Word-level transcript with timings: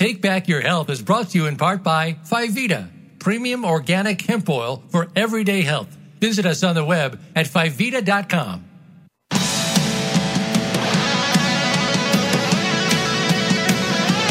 Take 0.00 0.22
Back 0.22 0.48
Your 0.48 0.62
Health 0.62 0.88
is 0.88 1.02
brought 1.02 1.28
to 1.28 1.38
you 1.38 1.44
in 1.44 1.58
part 1.58 1.82
by 1.82 2.14
Phivida, 2.24 2.88
premium 3.18 3.66
organic 3.66 4.22
hemp 4.22 4.48
oil 4.48 4.82
for 4.88 5.08
everyday 5.14 5.60
health. 5.60 5.94
Visit 6.20 6.46
us 6.46 6.64
on 6.64 6.74
the 6.74 6.82
web 6.82 7.20
at 7.36 7.44
phivida.com. 7.44 8.64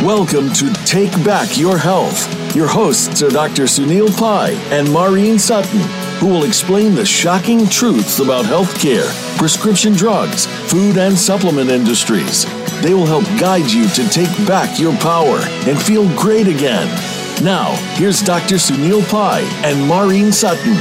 Welcome 0.04 0.52
to 0.54 0.74
Take 0.86 1.12
Back 1.24 1.56
Your 1.56 1.78
Health. 1.78 2.56
Your 2.56 2.68
hosts 2.68 3.22
are 3.22 3.30
Dr. 3.30 3.66
Sunil 3.66 4.10
Pai 4.18 4.56
and 4.72 4.92
Maureen 4.92 5.38
Sutton, 5.38 5.82
who 6.20 6.30
will 6.30 6.46
explain 6.46 6.96
the 6.96 7.06
shocking 7.06 7.68
truths 7.68 8.18
about 8.18 8.46
healthcare, 8.46 9.08
prescription 9.38 9.94
drugs, 9.94 10.48
food 10.72 10.98
and 10.98 11.16
supplement 11.16 11.70
industries. 11.70 12.48
They 12.82 12.94
will 12.94 13.06
help 13.06 13.26
guide 13.38 13.70
you 13.70 13.90
to 13.90 14.10
take 14.10 14.32
back 14.48 14.80
your 14.80 14.96
power 14.98 15.40
and 15.68 15.82
feel 15.82 16.08
great 16.18 16.48
again. 16.48 16.88
Now, 17.44 17.76
here's 17.96 18.22
Dr. 18.22 18.56
Sunil 18.56 19.08
Pai 19.10 19.44
and 19.66 19.86
Maureen 19.86 20.32
Sutton. 20.32 20.76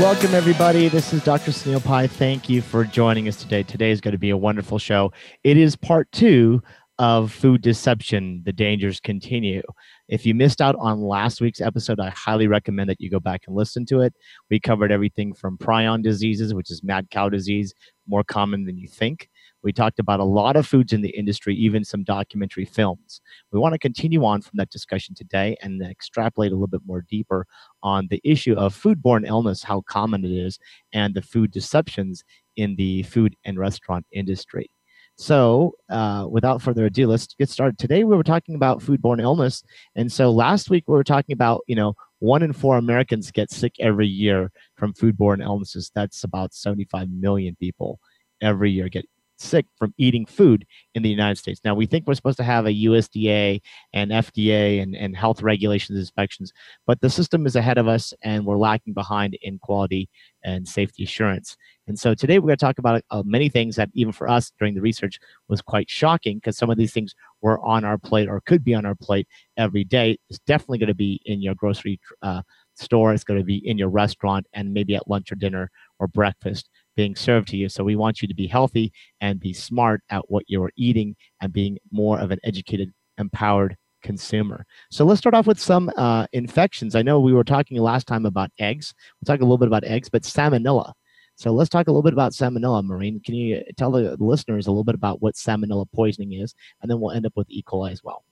Welcome, 0.00 0.34
everybody. 0.34 0.88
This 0.88 1.12
is 1.12 1.22
Dr. 1.22 1.50
Sunil 1.50 1.84
Pai. 1.84 2.06
Thank 2.06 2.48
you 2.48 2.62
for 2.62 2.84
joining 2.84 3.28
us 3.28 3.36
today. 3.36 3.62
Today 3.62 3.90
is 3.90 4.00
going 4.00 4.12
to 4.12 4.18
be 4.18 4.30
a 4.30 4.36
wonderful 4.38 4.78
show. 4.78 5.12
It 5.44 5.58
is 5.58 5.76
part 5.76 6.10
two 6.12 6.62
of 6.98 7.30
food 7.30 7.60
deception, 7.60 8.42
the 8.46 8.52
dangers 8.52 9.00
continue. 9.00 9.62
If 10.08 10.24
you 10.24 10.34
missed 10.34 10.62
out 10.62 10.76
on 10.78 11.02
last 11.02 11.42
week's 11.42 11.60
episode, 11.60 12.00
I 12.00 12.08
highly 12.08 12.46
recommend 12.46 12.88
that 12.88 13.00
you 13.00 13.10
go 13.10 13.20
back 13.20 13.42
and 13.46 13.54
listen 13.54 13.84
to 13.86 14.00
it. 14.00 14.14
We 14.50 14.60
covered 14.60 14.90
everything 14.90 15.34
from 15.34 15.58
prion 15.58 16.02
diseases, 16.02 16.54
which 16.54 16.70
is 16.70 16.82
mad 16.82 17.10
cow 17.10 17.28
disease, 17.28 17.74
more 18.06 18.24
common 18.24 18.64
than 18.64 18.78
you 18.78 18.88
think. 18.88 19.28
We 19.66 19.72
talked 19.72 19.98
about 19.98 20.20
a 20.20 20.24
lot 20.24 20.54
of 20.54 20.64
foods 20.64 20.92
in 20.92 21.02
the 21.02 21.10
industry, 21.10 21.52
even 21.56 21.84
some 21.84 22.04
documentary 22.04 22.66
films. 22.66 23.20
We 23.50 23.58
want 23.58 23.72
to 23.72 23.80
continue 23.80 24.24
on 24.24 24.40
from 24.40 24.58
that 24.58 24.70
discussion 24.70 25.16
today 25.16 25.56
and 25.60 25.82
extrapolate 25.82 26.52
a 26.52 26.54
little 26.54 26.68
bit 26.68 26.82
more 26.86 27.00
deeper 27.00 27.48
on 27.82 28.06
the 28.08 28.20
issue 28.22 28.54
of 28.54 28.80
foodborne 28.80 29.26
illness, 29.26 29.64
how 29.64 29.80
common 29.80 30.24
it 30.24 30.30
is, 30.30 30.60
and 30.92 31.14
the 31.14 31.20
food 31.20 31.50
deceptions 31.50 32.22
in 32.54 32.76
the 32.76 33.02
food 33.02 33.34
and 33.44 33.58
restaurant 33.58 34.06
industry. 34.12 34.70
So, 35.16 35.72
uh, 35.90 36.28
without 36.30 36.62
further 36.62 36.86
ado, 36.86 37.08
let's 37.08 37.26
get 37.34 37.48
started. 37.48 37.76
Today, 37.76 38.04
we 38.04 38.14
were 38.16 38.22
talking 38.22 38.54
about 38.54 38.84
foodborne 38.84 39.20
illness, 39.20 39.64
and 39.96 40.12
so 40.12 40.30
last 40.30 40.70
week 40.70 40.84
we 40.86 40.94
were 40.94 41.02
talking 41.02 41.32
about 41.32 41.62
you 41.66 41.74
know 41.74 41.94
one 42.20 42.44
in 42.44 42.52
four 42.52 42.76
Americans 42.76 43.32
get 43.32 43.50
sick 43.50 43.74
every 43.80 44.06
year 44.06 44.52
from 44.76 44.94
foodborne 44.94 45.42
illnesses. 45.42 45.90
That's 45.92 46.22
about 46.22 46.54
75 46.54 47.10
million 47.10 47.56
people 47.56 47.98
every 48.40 48.70
year 48.70 48.88
get 48.88 49.06
sick 49.36 49.66
from 49.78 49.94
eating 49.98 50.26
food 50.26 50.66
in 50.94 51.02
the 51.02 51.08
United 51.08 51.36
States. 51.36 51.60
Now, 51.64 51.74
we 51.74 51.86
think 51.86 52.06
we're 52.06 52.14
supposed 52.14 52.38
to 52.38 52.44
have 52.44 52.66
a 52.66 52.70
USDA 52.70 53.60
and 53.92 54.10
FDA 54.10 54.82
and, 54.82 54.96
and 54.96 55.16
health 55.16 55.42
regulations 55.42 55.98
inspections, 55.98 56.52
but 56.86 57.00
the 57.00 57.10
system 57.10 57.46
is 57.46 57.56
ahead 57.56 57.78
of 57.78 57.88
us 57.88 58.12
and 58.22 58.44
we're 58.44 58.56
lacking 58.56 58.94
behind 58.94 59.36
in 59.42 59.58
quality 59.58 60.08
and 60.44 60.66
safety 60.66 61.04
assurance. 61.04 61.56
And 61.88 61.98
so 61.98 62.14
today 62.14 62.38
we're 62.38 62.48
going 62.48 62.58
to 62.58 62.64
talk 62.64 62.78
about 62.78 63.02
uh, 63.10 63.22
many 63.24 63.48
things 63.48 63.76
that 63.76 63.90
even 63.94 64.12
for 64.12 64.28
us 64.28 64.52
during 64.58 64.74
the 64.74 64.80
research 64.80 65.18
was 65.48 65.62
quite 65.62 65.88
shocking 65.88 66.38
because 66.38 66.56
some 66.56 66.70
of 66.70 66.76
these 66.78 66.92
things 66.92 67.14
were 67.42 67.64
on 67.64 67.84
our 67.84 67.98
plate 67.98 68.28
or 68.28 68.40
could 68.40 68.64
be 68.64 68.74
on 68.74 68.84
our 68.84 68.94
plate 68.94 69.28
every 69.56 69.84
day. 69.84 70.18
It's 70.28 70.40
definitely 70.46 70.78
going 70.78 70.88
to 70.88 70.94
be 70.94 71.20
in 71.26 71.42
your 71.42 71.54
grocery 71.54 72.00
uh, 72.22 72.42
store. 72.74 73.12
It's 73.12 73.24
going 73.24 73.40
to 73.40 73.44
be 73.44 73.66
in 73.68 73.78
your 73.78 73.88
restaurant 73.88 74.46
and 74.52 74.72
maybe 74.72 74.96
at 74.96 75.08
lunch 75.08 75.30
or 75.30 75.36
dinner 75.36 75.70
or 75.98 76.08
breakfast 76.08 76.68
being 76.96 77.14
served 77.14 77.48
to 77.48 77.56
you. 77.56 77.68
So 77.68 77.84
we 77.84 77.96
want 77.96 78.22
you 78.22 78.28
to 78.28 78.34
be 78.34 78.46
healthy 78.46 78.92
and 79.20 79.38
be 79.38 79.52
smart 79.52 80.02
at 80.10 80.28
what 80.30 80.44
you're 80.48 80.72
eating 80.76 81.14
and 81.40 81.52
being 81.52 81.78
more 81.92 82.18
of 82.18 82.30
an 82.30 82.38
educated, 82.42 82.92
empowered 83.18 83.76
consumer. 84.02 84.64
So 84.90 85.04
let's 85.04 85.18
start 85.18 85.34
off 85.34 85.46
with 85.46 85.60
some 85.60 85.90
uh, 85.96 86.26
infections. 86.32 86.94
I 86.94 87.02
know 87.02 87.20
we 87.20 87.32
were 87.32 87.44
talking 87.44 87.78
last 87.78 88.06
time 88.06 88.24
about 88.24 88.50
eggs. 88.58 88.94
We'll 89.20 89.34
talk 89.34 89.40
a 89.40 89.44
little 89.44 89.58
bit 89.58 89.68
about 89.68 89.84
eggs, 89.84 90.08
but 90.08 90.22
salmonella. 90.22 90.92
So 91.34 91.52
let's 91.52 91.68
talk 91.68 91.86
a 91.86 91.90
little 91.90 92.02
bit 92.02 92.14
about 92.14 92.32
salmonella, 92.32 92.82
Maureen. 92.82 93.20
Can 93.20 93.34
you 93.34 93.62
tell 93.76 93.90
the 93.90 94.16
listeners 94.18 94.66
a 94.66 94.70
little 94.70 94.84
bit 94.84 94.94
about 94.94 95.20
what 95.20 95.34
salmonella 95.34 95.86
poisoning 95.92 96.32
is? 96.32 96.54
And 96.80 96.90
then 96.90 96.98
we'll 96.98 97.12
end 97.12 97.26
up 97.26 97.34
with 97.36 97.50
E. 97.50 97.62
coli 97.62 97.92
as 97.92 98.02
well. 98.02 98.24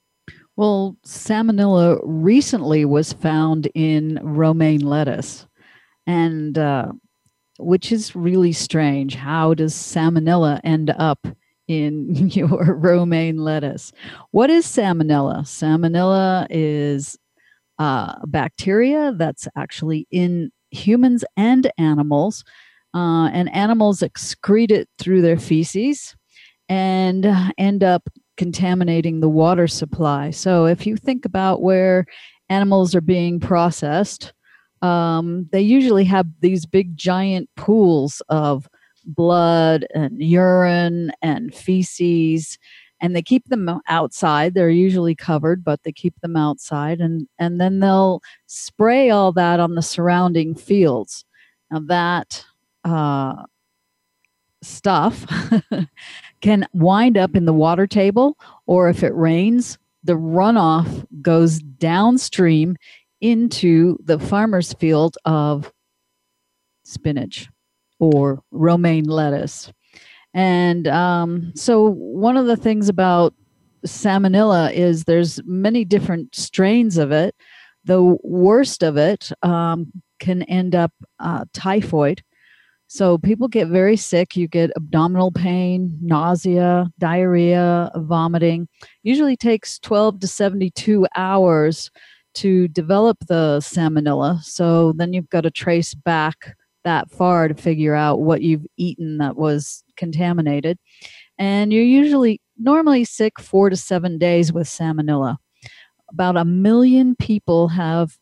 Well, 0.55 0.97
salmonella 1.05 1.99
recently 2.03 2.85
was 2.85 3.13
found 3.13 3.67
in 3.75 4.19
romaine 4.23 4.81
lettuce. 4.81 5.45
And 6.07 6.57
uh, 6.57 6.93
which 7.57 7.91
is 7.91 8.15
really 8.15 8.51
strange. 8.51 9.15
How 9.15 9.53
does 9.53 9.73
salmonella 9.73 10.59
end 10.63 10.93
up 10.97 11.27
in 11.67 12.29
your 12.29 12.75
romaine 12.75 13.37
lettuce? 13.37 13.91
What 14.31 14.49
is 14.49 14.65
salmonella? 14.65 15.43
Salmonella 15.43 16.47
is 16.49 17.17
a 17.79 18.17
bacteria 18.27 19.13
that's 19.17 19.47
actually 19.55 20.07
in 20.11 20.51
humans 20.71 21.23
and 21.37 21.71
animals, 21.77 22.43
uh, 22.93 23.27
and 23.27 23.53
animals 23.53 24.01
excrete 24.01 24.71
it 24.71 24.89
through 24.97 25.21
their 25.21 25.37
feces 25.37 26.15
and 26.69 27.27
end 27.57 27.83
up 27.83 28.09
contaminating 28.37 29.19
the 29.19 29.29
water 29.29 29.67
supply. 29.67 30.31
So 30.31 30.65
if 30.65 30.85
you 30.85 30.97
think 30.97 31.25
about 31.25 31.61
where 31.61 32.05
animals 32.49 32.95
are 32.95 33.01
being 33.01 33.39
processed, 33.39 34.33
um, 34.81 35.47
they 35.51 35.61
usually 35.61 36.03
have 36.05 36.27
these 36.41 36.65
big 36.65 36.95
giant 36.97 37.49
pools 37.55 38.21
of 38.29 38.67
blood 39.05 39.85
and 39.93 40.21
urine 40.21 41.11
and 41.21 41.53
feces 41.53 42.57
and 43.01 43.15
they 43.15 43.21
keep 43.21 43.45
them 43.49 43.81
outside. 43.87 44.53
They're 44.53 44.69
usually 44.69 45.15
covered 45.15 45.63
but 45.63 45.83
they 45.83 45.91
keep 45.91 46.19
them 46.21 46.35
outside 46.35 46.99
and 46.99 47.27
and 47.37 47.61
then 47.61 47.79
they'll 47.79 48.21
spray 48.47 49.09
all 49.09 49.31
that 49.33 49.59
on 49.59 49.75
the 49.75 49.81
surrounding 49.81 50.55
fields. 50.55 51.25
Now 51.69 51.81
that 51.87 52.43
uh, 52.83 53.43
stuff 54.61 55.25
can 56.41 56.67
wind 56.73 57.17
up 57.17 57.35
in 57.35 57.45
the 57.45 57.53
water 57.53 57.87
table 57.87 58.37
or 58.65 58.89
if 58.89 59.03
it 59.03 59.13
rains 59.13 59.77
the 60.03 60.13
runoff 60.13 61.05
goes 61.21 61.59
downstream 61.59 62.77
into 63.25 63.97
the 64.03 64.19
farmer's 64.19 64.73
field 64.73 65.17
of 65.25 65.73
spinach 66.83 67.49
or 67.99 68.43
romaine 68.51 69.05
lettuce. 69.05 69.71
And 70.35 70.87
um, 70.87 71.51
so, 71.55 71.89
one 71.89 72.37
of 72.37 72.45
the 72.45 72.57
things 72.57 72.87
about 72.87 73.33
salmonella 73.87 74.71
is 74.73 75.05
there's 75.05 75.41
many 75.45 75.85
different 75.85 76.35
strains 76.35 76.97
of 76.97 77.11
it. 77.11 77.35
The 77.85 78.15
worst 78.23 78.83
of 78.83 78.97
it 78.97 79.31
um, 79.41 79.91
can 80.19 80.43
end 80.43 80.75
up 80.75 80.91
uh, 81.19 81.45
typhoid. 81.53 82.21
So 82.87 83.17
people 83.17 83.47
get 83.47 83.67
very 83.69 83.97
sick. 83.97 84.35
You 84.35 84.47
get 84.47 84.71
abdominal 84.75 85.31
pain, 85.31 85.97
nausea, 86.01 86.91
diarrhea, 86.99 87.91
vomiting. 87.95 88.67
Usually 89.01 89.35
takes 89.35 89.79
12 89.79 90.19
to 90.19 90.27
72 90.27 91.07
hours 91.15 91.89
to 92.35 92.67
develop 92.69 93.17
the 93.27 93.59
salmonella. 93.61 94.41
So 94.43 94.93
then 94.93 95.13
you've 95.13 95.29
got 95.29 95.41
to 95.41 95.51
trace 95.51 95.93
back 95.93 96.55
that 96.83 97.09
far 97.09 97.47
to 97.47 97.53
figure 97.53 97.95
out 97.95 98.21
what 98.21 98.41
you've 98.41 98.65
eaten 98.77 99.17
that 99.17 99.35
was 99.35 99.83
contaminated. 99.97 100.77
And 101.37 101.73
you're 101.73 101.83
usually 101.83 102.39
normally 102.57 103.03
sick 103.03 103.39
four 103.39 103.69
to 103.69 103.75
seven 103.75 104.17
days 104.17 104.53
with 104.53 104.67
salmonella. 104.67 105.37
About 106.11 106.37
a 106.37 106.45
million 106.45 107.15
people 107.15 107.69
have 107.69 108.17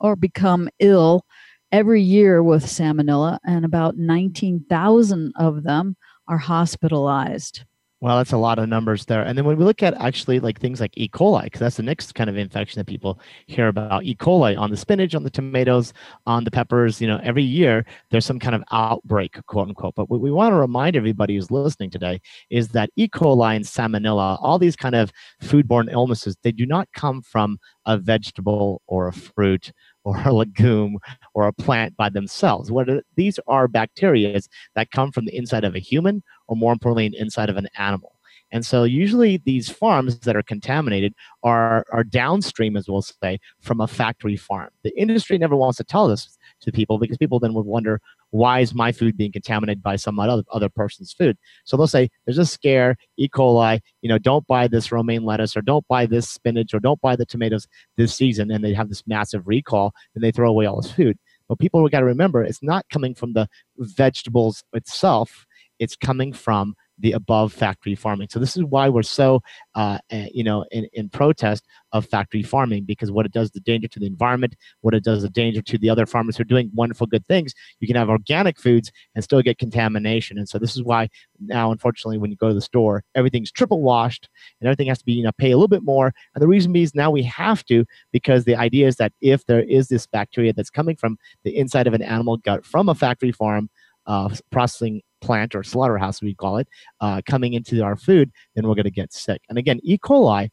or 0.00 0.16
become 0.16 0.68
ill 0.80 1.24
every 1.70 2.02
year 2.02 2.42
with 2.42 2.66
salmonella, 2.66 3.38
and 3.46 3.64
about 3.64 3.96
19,000 3.96 5.32
of 5.36 5.62
them 5.62 5.96
are 6.28 6.38
hospitalized. 6.38 7.64
Well, 8.02 8.16
that's 8.16 8.32
a 8.32 8.36
lot 8.36 8.58
of 8.58 8.68
numbers 8.68 9.04
there. 9.04 9.22
And 9.22 9.38
then 9.38 9.44
when 9.44 9.56
we 9.56 9.64
look 9.64 9.80
at 9.80 9.94
actually 9.94 10.40
like 10.40 10.58
things 10.58 10.80
like 10.80 10.90
E. 10.98 11.08
coli, 11.08 11.44
because 11.44 11.60
that's 11.60 11.76
the 11.76 11.84
next 11.84 12.16
kind 12.16 12.28
of 12.28 12.36
infection 12.36 12.80
that 12.80 12.88
people 12.88 13.20
hear 13.46 13.68
about 13.68 14.02
E. 14.02 14.16
coli 14.16 14.58
on 14.58 14.72
the 14.72 14.76
spinach, 14.76 15.14
on 15.14 15.22
the 15.22 15.30
tomatoes, 15.30 15.92
on 16.26 16.42
the 16.42 16.50
peppers, 16.50 17.00
you 17.00 17.06
know, 17.06 17.20
every 17.22 17.44
year 17.44 17.86
there's 18.10 18.26
some 18.26 18.40
kind 18.40 18.56
of 18.56 18.64
outbreak, 18.72 19.38
quote 19.46 19.68
unquote. 19.68 19.94
But 19.94 20.10
what 20.10 20.20
we 20.20 20.32
want 20.32 20.50
to 20.52 20.56
remind 20.56 20.96
everybody 20.96 21.36
who's 21.36 21.52
listening 21.52 21.90
today 21.90 22.20
is 22.50 22.70
that 22.70 22.90
E. 22.96 23.06
coli 23.06 23.54
and 23.54 23.64
salmonella, 23.64 24.36
all 24.42 24.58
these 24.58 24.74
kind 24.74 24.96
of 24.96 25.12
foodborne 25.40 25.88
illnesses, 25.92 26.36
they 26.42 26.50
do 26.50 26.66
not 26.66 26.88
come 26.94 27.22
from 27.22 27.56
a 27.86 27.98
vegetable 27.98 28.82
or 28.88 29.06
a 29.06 29.12
fruit 29.12 29.70
or 30.04 30.20
a 30.24 30.32
legume 30.32 30.98
or 31.34 31.46
a 31.46 31.52
plant 31.52 31.96
by 31.96 32.08
themselves. 32.08 32.70
What 32.70 32.88
are, 32.88 33.02
these 33.16 33.38
are 33.46 33.68
bacteria 33.68 34.40
that 34.74 34.90
come 34.90 35.12
from 35.12 35.26
the 35.26 35.36
inside 35.36 35.64
of 35.64 35.74
a 35.74 35.80
human 35.80 36.22
or 36.48 36.56
more 36.56 36.72
importantly, 36.72 37.14
inside 37.18 37.50
of 37.50 37.56
an 37.56 37.68
animal. 37.76 38.12
And 38.52 38.66
so 38.66 38.84
usually 38.84 39.38
these 39.38 39.70
farms 39.70 40.18
that 40.20 40.36
are 40.36 40.42
contaminated 40.42 41.14
are, 41.42 41.86
are 41.90 42.04
downstream, 42.04 42.76
as 42.76 42.86
we'll 42.86 43.02
say, 43.02 43.40
from 43.60 43.80
a 43.80 43.86
factory 43.86 44.36
farm. 44.36 44.68
The 44.82 44.96
industry 45.00 45.38
never 45.38 45.56
wants 45.56 45.78
to 45.78 45.84
tell 45.84 46.10
us 46.10 46.36
to 46.62 46.72
people 46.72 46.98
because 46.98 47.18
people 47.18 47.38
then 47.38 47.54
would 47.54 47.66
wonder 47.66 48.00
why 48.30 48.60
is 48.60 48.74
my 48.74 48.92
food 48.92 49.16
being 49.16 49.32
contaminated 49.32 49.82
by 49.82 49.96
some 49.96 50.18
other 50.18 50.42
other 50.52 50.68
person's 50.68 51.12
food. 51.12 51.36
So 51.64 51.76
they'll 51.76 51.86
say 51.86 52.10
there's 52.24 52.38
a 52.38 52.46
scare, 52.46 52.96
E. 53.16 53.28
coli, 53.28 53.80
you 54.00 54.08
know, 54.08 54.18
don't 54.18 54.46
buy 54.46 54.68
this 54.68 54.90
romaine 54.90 55.24
lettuce 55.24 55.56
or 55.56 55.62
don't 55.62 55.86
buy 55.88 56.06
this 56.06 56.28
spinach 56.28 56.72
or 56.74 56.80
don't 56.80 57.00
buy 57.00 57.16
the 57.16 57.26
tomatoes 57.26 57.66
this 57.96 58.14
season, 58.14 58.50
and 58.50 58.64
they 58.64 58.74
have 58.74 58.88
this 58.88 59.06
massive 59.06 59.46
recall 59.46 59.92
and 60.14 60.24
they 60.24 60.30
throw 60.30 60.48
away 60.48 60.66
all 60.66 60.80
this 60.80 60.92
food. 60.92 61.18
But 61.48 61.58
people 61.58 61.86
got 61.88 62.00
to 62.00 62.06
remember 62.06 62.42
it's 62.42 62.62
not 62.62 62.88
coming 62.88 63.14
from 63.14 63.34
the 63.34 63.48
vegetables 63.78 64.64
itself; 64.72 65.46
it's 65.78 65.96
coming 65.96 66.32
from 66.32 66.74
the 67.02 67.12
above 67.12 67.52
factory 67.52 67.94
farming. 67.94 68.28
So 68.30 68.38
this 68.38 68.56
is 68.56 68.62
why 68.62 68.88
we're 68.88 69.02
so, 69.02 69.42
uh, 69.74 69.98
eh, 70.10 70.28
you 70.32 70.44
know, 70.44 70.64
in, 70.70 70.86
in 70.92 71.08
protest 71.08 71.66
of 71.92 72.06
factory 72.06 72.42
farming 72.42 72.84
because 72.84 73.10
what 73.10 73.26
it 73.26 73.32
does 73.32 73.50
the 73.50 73.60
danger 73.60 73.88
to 73.88 73.98
the 73.98 74.06
environment, 74.06 74.56
what 74.80 74.94
it 74.94 75.04
does 75.04 75.22
the 75.22 75.28
danger 75.28 75.60
to 75.62 75.78
the 75.78 75.90
other 75.90 76.06
farmers 76.06 76.36
who 76.36 76.42
are 76.42 76.44
doing 76.44 76.70
wonderful 76.74 77.06
good 77.06 77.26
things. 77.26 77.54
You 77.80 77.88
can 77.88 77.96
have 77.96 78.08
organic 78.08 78.58
foods 78.58 78.90
and 79.14 79.22
still 79.22 79.42
get 79.42 79.58
contamination, 79.58 80.38
and 80.38 80.48
so 80.48 80.58
this 80.58 80.76
is 80.76 80.82
why 80.82 81.08
now, 81.40 81.72
unfortunately, 81.72 82.18
when 82.18 82.30
you 82.30 82.36
go 82.36 82.48
to 82.48 82.54
the 82.54 82.60
store, 82.60 83.02
everything's 83.14 83.50
triple 83.50 83.82
washed 83.82 84.28
and 84.60 84.68
everything 84.68 84.86
has 84.86 84.98
to 84.98 85.04
be, 85.04 85.12
you 85.12 85.24
know, 85.24 85.32
pay 85.32 85.50
a 85.50 85.56
little 85.56 85.68
bit 85.68 85.82
more. 85.82 86.14
And 86.34 86.42
the 86.42 86.48
reason 86.48 86.74
is 86.76 86.94
now 86.94 87.10
we 87.10 87.24
have 87.24 87.64
to 87.66 87.84
because 88.12 88.44
the 88.44 88.54
idea 88.54 88.86
is 88.86 88.96
that 88.96 89.12
if 89.20 89.44
there 89.46 89.62
is 89.62 89.88
this 89.88 90.06
bacteria 90.06 90.52
that's 90.52 90.70
coming 90.70 90.96
from 90.96 91.18
the 91.42 91.56
inside 91.56 91.88
of 91.88 91.94
an 91.94 92.02
animal 92.02 92.36
gut 92.36 92.64
from 92.64 92.88
a 92.88 92.94
factory 92.94 93.32
farm. 93.32 93.68
Uh, 94.04 94.28
processing 94.50 95.00
plant 95.22 95.54
or 95.54 95.62
slaughterhouse, 95.62 96.20
we 96.20 96.34
call 96.34 96.58
it, 96.58 96.68
uh, 97.00 97.22
coming 97.26 97.54
into 97.54 97.82
our 97.82 97.96
food, 97.96 98.30
then 98.54 98.66
we're 98.66 98.74
going 98.74 98.84
to 98.84 98.90
get 98.90 99.12
sick. 99.12 99.40
And 99.48 99.58
again, 99.58 99.80
E. 99.82 99.96
coli 99.98 100.50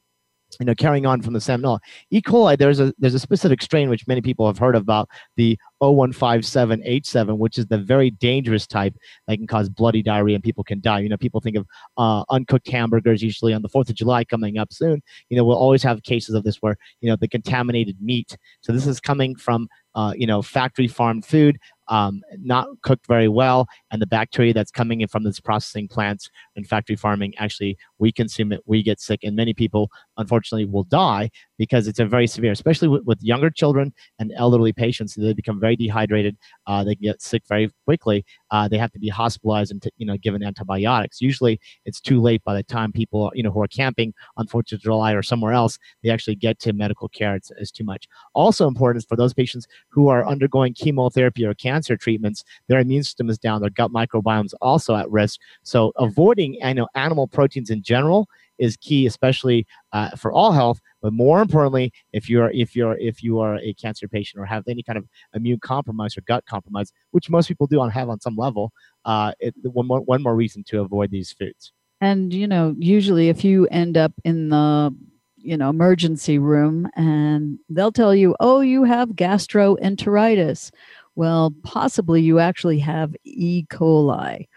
you 0.60 0.66
know, 0.66 0.74
carrying 0.74 1.06
on 1.06 1.22
from 1.22 1.34
the 1.34 1.40
salmonella, 1.40 1.80
E. 2.10 2.22
coli, 2.22 2.58
there's 2.58 2.80
a 2.80 2.94
there's 2.98 3.14
a 3.14 3.20
specific 3.20 3.62
strain 3.62 3.90
which 3.90 4.08
many 4.08 4.22
people 4.22 4.48
have 4.48 4.58
heard 4.58 4.76
about, 4.76 5.10
the 5.36 5.58
0157H7, 5.82 7.38
which 7.38 7.58
is 7.58 7.68
the 7.68 7.78
very 7.78 8.10
dangerous 8.10 8.66
type 8.68 8.96
that 9.28 9.38
can 9.38 9.48
cause 9.48 9.70
bloody 9.70 10.02
diarrhea 10.02 10.36
and 10.36 10.44
people 10.44 10.64
can 10.64 10.82
die. 10.82 11.00
You 11.00 11.10
know, 11.10 11.18
people 11.18 11.40
think 11.40 11.56
of 11.56 11.66
uh, 11.98 12.24
uncooked 12.30 12.68
hamburgers 12.68 13.22
usually 13.22 13.54
on 13.54 13.62
the 13.62 13.70
4th 13.70 13.90
of 13.90 13.96
July 13.96 14.24
coming 14.24 14.58
up 14.58 14.74
soon. 14.74 15.02
You 15.30 15.38
know, 15.38 15.46
we'll 15.46 15.58
always 15.58 15.84
have 15.84 16.04
cases 16.04 16.36
of 16.36 16.44
this 16.44 16.58
where, 16.58 16.76
you 17.02 17.10
know, 17.10 17.16
the 17.16 17.28
contaminated 17.28 17.98
meat. 18.02 18.36
So 18.62 18.74
this 18.74 18.88
is 18.88 19.00
coming 19.00 19.36
from, 19.36 19.68
uh, 19.96 20.14
you 20.16 20.28
know, 20.28 20.42
factory 20.42 20.88
farmed 20.88 21.26
food 21.26 21.58
um, 21.90 22.22
not 22.38 22.68
cooked 22.82 23.08
very 23.08 23.28
well, 23.28 23.68
and 23.92 24.02
the 24.02 24.08
bacteria 24.08 24.54
that's 24.54 24.72
coming 24.72 25.02
in 25.02 25.08
from 25.08 25.24
these 25.24 25.40
processing 25.40 25.88
plants 25.88 26.30
and 26.60 26.68
factory 26.68 26.96
farming 26.96 27.34
actually 27.38 27.78
we 28.00 28.12
consume 28.12 28.52
it, 28.52 28.62
we 28.66 28.84
get 28.84 29.00
sick, 29.00 29.22
and 29.24 29.36
many 29.36 29.54
people 29.54 29.90
unfortunately 30.18 30.66
will 30.66 30.84
die 30.84 31.30
because 31.58 31.88
it's 31.88 32.00
a 32.00 32.06
very 32.06 32.28
severe, 32.28 32.52
especially 32.52 32.88
with, 32.88 33.04
with 33.04 33.22
younger 33.22 33.50
children 33.50 33.94
and 34.20 34.32
elderly 34.36 34.74
patients. 34.74 35.16
They 35.16 35.34
become 35.34 35.60
very 35.60 35.76
dehydrated. 35.76 36.38
Uh, 36.68 36.84
they 36.84 36.96
get 36.96 37.22
sick 37.22 37.44
very 37.48 37.70
quickly. 37.86 38.26
Uh, 38.52 38.68
they 38.68 38.78
have 38.78 38.92
to 38.94 39.00
be 39.00 39.10
hospitalized 39.10 39.72
and 39.72 39.82
t- 39.82 39.92
you 39.98 40.06
know 40.06 40.18
given 40.18 40.44
antibiotics. 40.44 41.22
Usually, 41.22 41.60
it's 41.86 42.02
too 42.02 42.22
late 42.22 42.44
by 42.44 42.54
the 42.54 42.64
time 42.64 42.92
people 42.92 43.32
you 43.34 43.44
know 43.44 43.52
who 43.52 43.62
are 43.62 43.68
camping 43.68 44.14
on 44.38 44.48
Fourth 44.48 44.72
of 44.72 44.82
July 44.82 45.14
or 45.14 45.24
somewhere 45.24 45.54
else. 45.54 45.78
They 46.04 46.10
actually 46.10 46.36
get 46.36 46.60
to 46.60 46.74
medical 46.74 47.10
care. 47.10 47.36
It's, 47.36 47.52
it's 47.58 47.72
too 47.72 47.84
much. 47.84 48.08
Also 48.34 48.68
important 48.68 49.04
is 49.04 49.08
for 49.08 49.16
those 49.16 49.34
patients 49.34 49.68
who 49.90 50.08
are 50.10 50.28
undergoing 50.28 50.74
chemotherapy 50.74 51.46
or 51.46 51.54
cancer 51.54 51.98
treatments. 51.98 52.44
Their 52.68 52.80
immune 52.80 53.04
system 53.04 53.30
is 53.30 53.38
down. 53.38 53.62
Their 53.62 53.70
gut 53.70 53.92
microbiome 53.92 54.46
is 54.46 54.54
also 54.62 54.96
at 54.96 55.10
risk. 55.12 55.40
So 55.64 55.92
avoiding 55.98 56.49
you 56.54 56.74
know, 56.74 56.88
animal 56.96 57.28
proteins 57.28 57.70
in 57.70 57.82
general 57.82 58.28
is 58.60 58.78
key, 58.78 59.06
especially 59.06 59.66
uh, 59.94 60.12
for 60.12 60.32
all 60.32 60.52
health. 60.52 60.80
But 61.02 61.14
more 61.14 61.42
importantly, 61.42 61.94
if 62.12 62.30
you're 62.30 62.52
if 62.52 62.76
you're 62.76 62.98
if 62.98 63.24
you 63.24 63.40
are 63.40 63.56
a 63.58 63.74
cancer 63.74 64.08
patient 64.08 64.42
or 64.42 64.46
have 64.46 64.64
any 64.68 64.84
kind 64.84 64.98
of 64.98 65.06
immune 65.34 65.60
compromise 65.60 66.18
or 66.18 66.22
gut 66.22 66.46
compromise, 66.46 66.92
which 67.12 67.30
most 67.30 67.48
people 67.48 67.68
do 67.68 67.80
on 67.80 67.90
have 67.90 68.10
on 68.10 68.20
some 68.20 68.36
level, 68.36 68.72
uh, 69.06 69.32
it, 69.40 69.56
one 69.64 69.88
more 69.88 70.02
one 70.02 70.22
more 70.22 70.36
reason 70.36 70.64
to 70.66 70.82
avoid 70.82 71.10
these 71.10 71.32
foods. 71.32 71.72
And 72.02 72.34
you 72.34 72.48
know, 72.48 72.76
usually 72.78 73.30
if 73.30 73.44
you 73.44 73.66
end 73.68 73.98
up 73.98 74.12
in 74.24 74.50
the 74.50 74.94
you 75.38 75.56
know 75.56 75.70
emergency 75.70 76.38
room 76.38 76.90
and 76.96 77.58
they'll 77.70 77.94
tell 77.94 78.14
you, 78.14 78.36
"Oh, 78.42 78.60
you 78.60 78.84
have 78.84 79.10
gastroenteritis." 79.10 80.72
Well, 81.16 81.54
possibly 81.64 82.22
you 82.22 82.40
actually 82.40 82.80
have 82.80 83.16
E. 83.24 83.66
coli. 83.70 84.48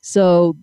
So 0.00 0.56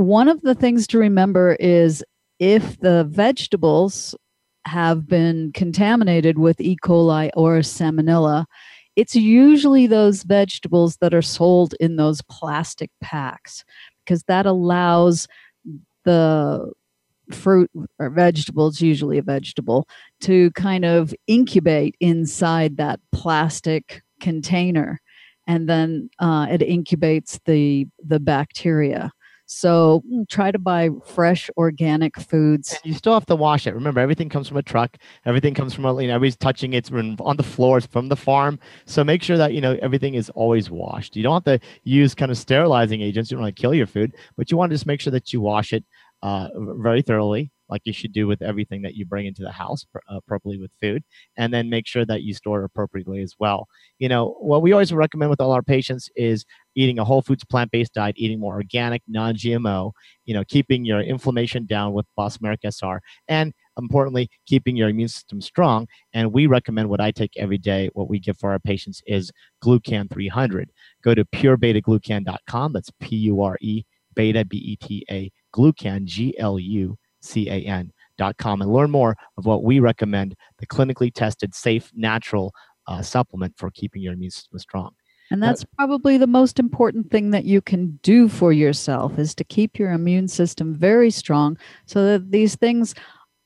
one 0.00 0.28
of 0.28 0.40
the 0.40 0.54
things 0.54 0.86
to 0.88 0.98
remember 0.98 1.56
is 1.60 2.02
if 2.38 2.80
the 2.80 3.04
vegetables 3.10 4.14
have 4.64 5.06
been 5.06 5.52
contaminated 5.52 6.38
with 6.38 6.58
E. 6.60 6.76
coli 6.82 7.30
or 7.36 7.58
salmonella, 7.58 8.46
it's 8.96 9.14
usually 9.14 9.86
those 9.86 10.22
vegetables 10.22 10.96
that 11.02 11.12
are 11.12 11.22
sold 11.22 11.74
in 11.80 11.96
those 11.96 12.22
plastic 12.30 12.90
packs 13.02 13.62
because 14.04 14.22
that 14.24 14.46
allows 14.46 15.28
the 16.04 16.72
fruit 17.30 17.70
or 17.98 18.08
vegetables, 18.08 18.80
usually 18.80 19.18
a 19.18 19.22
vegetable, 19.22 19.86
to 20.22 20.50
kind 20.52 20.86
of 20.86 21.14
incubate 21.26 21.94
inside 22.00 22.78
that 22.78 23.00
plastic 23.12 24.02
container 24.18 24.98
and 25.46 25.68
then 25.68 26.08
uh, 26.20 26.46
it 26.50 26.60
incubates 26.60 27.40
the 27.44 27.86
the 28.04 28.20
bacteria 28.20 29.10
so 29.52 30.04
mm, 30.08 30.28
try 30.28 30.52
to 30.52 30.60
buy 30.60 30.90
fresh 31.04 31.50
organic 31.56 32.16
foods. 32.20 32.72
And 32.72 32.80
you 32.84 32.94
still 32.94 33.14
have 33.14 33.26
to 33.26 33.34
wash 33.34 33.66
it. 33.66 33.74
Remember, 33.74 33.98
everything 33.98 34.28
comes 34.28 34.46
from 34.46 34.58
a 34.58 34.62
truck. 34.62 34.96
Everything 35.26 35.54
comes 35.54 35.74
from 35.74 35.84
a, 35.86 36.00
you 36.00 36.06
know, 36.06 36.14
everybody's 36.14 36.36
touching 36.36 36.72
it 36.74 36.88
on 36.92 37.36
the 37.36 37.42
floors 37.42 37.84
from 37.84 38.08
the 38.08 38.14
farm. 38.14 38.60
So 38.84 39.02
make 39.02 39.24
sure 39.24 39.36
that, 39.36 39.52
you 39.52 39.60
know, 39.60 39.76
everything 39.82 40.14
is 40.14 40.30
always 40.30 40.70
washed. 40.70 41.16
You 41.16 41.24
don't 41.24 41.44
have 41.44 41.60
to 41.60 41.66
use 41.82 42.14
kind 42.14 42.30
of 42.30 42.38
sterilizing 42.38 43.00
agents. 43.00 43.28
You 43.28 43.38
don't 43.38 43.42
want 43.42 43.56
to 43.56 43.60
kill 43.60 43.74
your 43.74 43.88
food, 43.88 44.14
but 44.36 44.52
you 44.52 44.56
want 44.56 44.70
to 44.70 44.74
just 44.74 44.86
make 44.86 45.00
sure 45.00 45.10
that 45.10 45.32
you 45.32 45.40
wash 45.40 45.72
it 45.72 45.84
uh, 46.22 46.48
very 46.56 47.02
thoroughly 47.02 47.50
like 47.70 47.82
you 47.84 47.92
should 47.92 48.12
do 48.12 48.26
with 48.26 48.42
everything 48.42 48.82
that 48.82 48.94
you 48.94 49.06
bring 49.06 49.26
into 49.26 49.42
the 49.42 49.52
house 49.52 49.86
uh, 50.08 50.20
properly 50.26 50.58
with 50.58 50.70
food 50.80 51.02
and 51.36 51.52
then 51.52 51.70
make 51.70 51.86
sure 51.86 52.04
that 52.04 52.22
you 52.22 52.34
store 52.34 52.64
appropriately 52.64 53.22
as 53.22 53.34
well. 53.38 53.68
You 53.98 54.08
know 54.08 54.36
what 54.40 54.62
we 54.62 54.72
always 54.72 54.92
recommend 54.92 55.30
with 55.30 55.40
all 55.40 55.52
our 55.52 55.62
patients 55.62 56.08
is 56.16 56.44
eating 56.74 56.98
a 56.98 57.04
whole 57.04 57.22
foods 57.22 57.44
plant-based 57.44 57.94
diet 57.94 58.14
eating 58.16 58.38
more 58.38 58.54
organic 58.54 59.02
non-gmo 59.08 59.92
you 60.24 60.34
know 60.34 60.44
keeping 60.44 60.84
your 60.84 61.00
inflammation 61.00 61.66
down 61.66 61.92
with 61.92 62.06
bosmeric 62.18 62.58
sr 62.70 63.00
and 63.28 63.52
importantly 63.78 64.28
keeping 64.46 64.76
your 64.76 64.88
immune 64.88 65.08
system 65.08 65.40
strong 65.40 65.86
and 66.12 66.32
we 66.32 66.46
recommend 66.46 66.88
what 66.88 67.00
i 67.00 67.10
take 67.10 67.32
every 67.36 67.58
day 67.58 67.90
what 67.94 68.08
we 68.08 68.18
give 68.18 68.36
for 68.38 68.50
our 68.50 68.58
patients 68.58 69.02
is 69.06 69.30
glucan 69.64 70.10
300 70.10 70.70
go 71.02 71.14
to 71.14 71.24
purebetaglucan.com 71.24 72.72
that's 72.72 72.90
p-u-r-e 73.00 73.84
beta 74.14 74.44
b-e-t-a 74.44 75.30
glucan 75.54 76.04
g-l-u 76.04 76.96
can.com 77.22 78.62
and 78.62 78.72
learn 78.72 78.90
more 78.90 79.16
of 79.36 79.46
what 79.46 79.62
we 79.62 79.80
recommend 79.80 80.34
the 80.58 80.66
clinically 80.66 81.12
tested, 81.12 81.54
safe, 81.54 81.90
natural 81.94 82.52
uh, 82.86 83.02
supplement 83.02 83.54
for 83.56 83.70
keeping 83.70 84.02
your 84.02 84.12
immune 84.14 84.30
system 84.30 84.58
strong. 84.58 84.90
And 85.30 85.40
that's 85.40 85.64
probably 85.78 86.18
the 86.18 86.26
most 86.26 86.58
important 86.58 87.10
thing 87.10 87.30
that 87.30 87.44
you 87.44 87.60
can 87.60 88.00
do 88.02 88.28
for 88.28 88.52
yourself 88.52 89.16
is 89.16 89.32
to 89.36 89.44
keep 89.44 89.78
your 89.78 89.92
immune 89.92 90.26
system 90.26 90.74
very 90.74 91.10
strong 91.10 91.56
so 91.86 92.04
that 92.04 92.32
these 92.32 92.56
things 92.56 92.96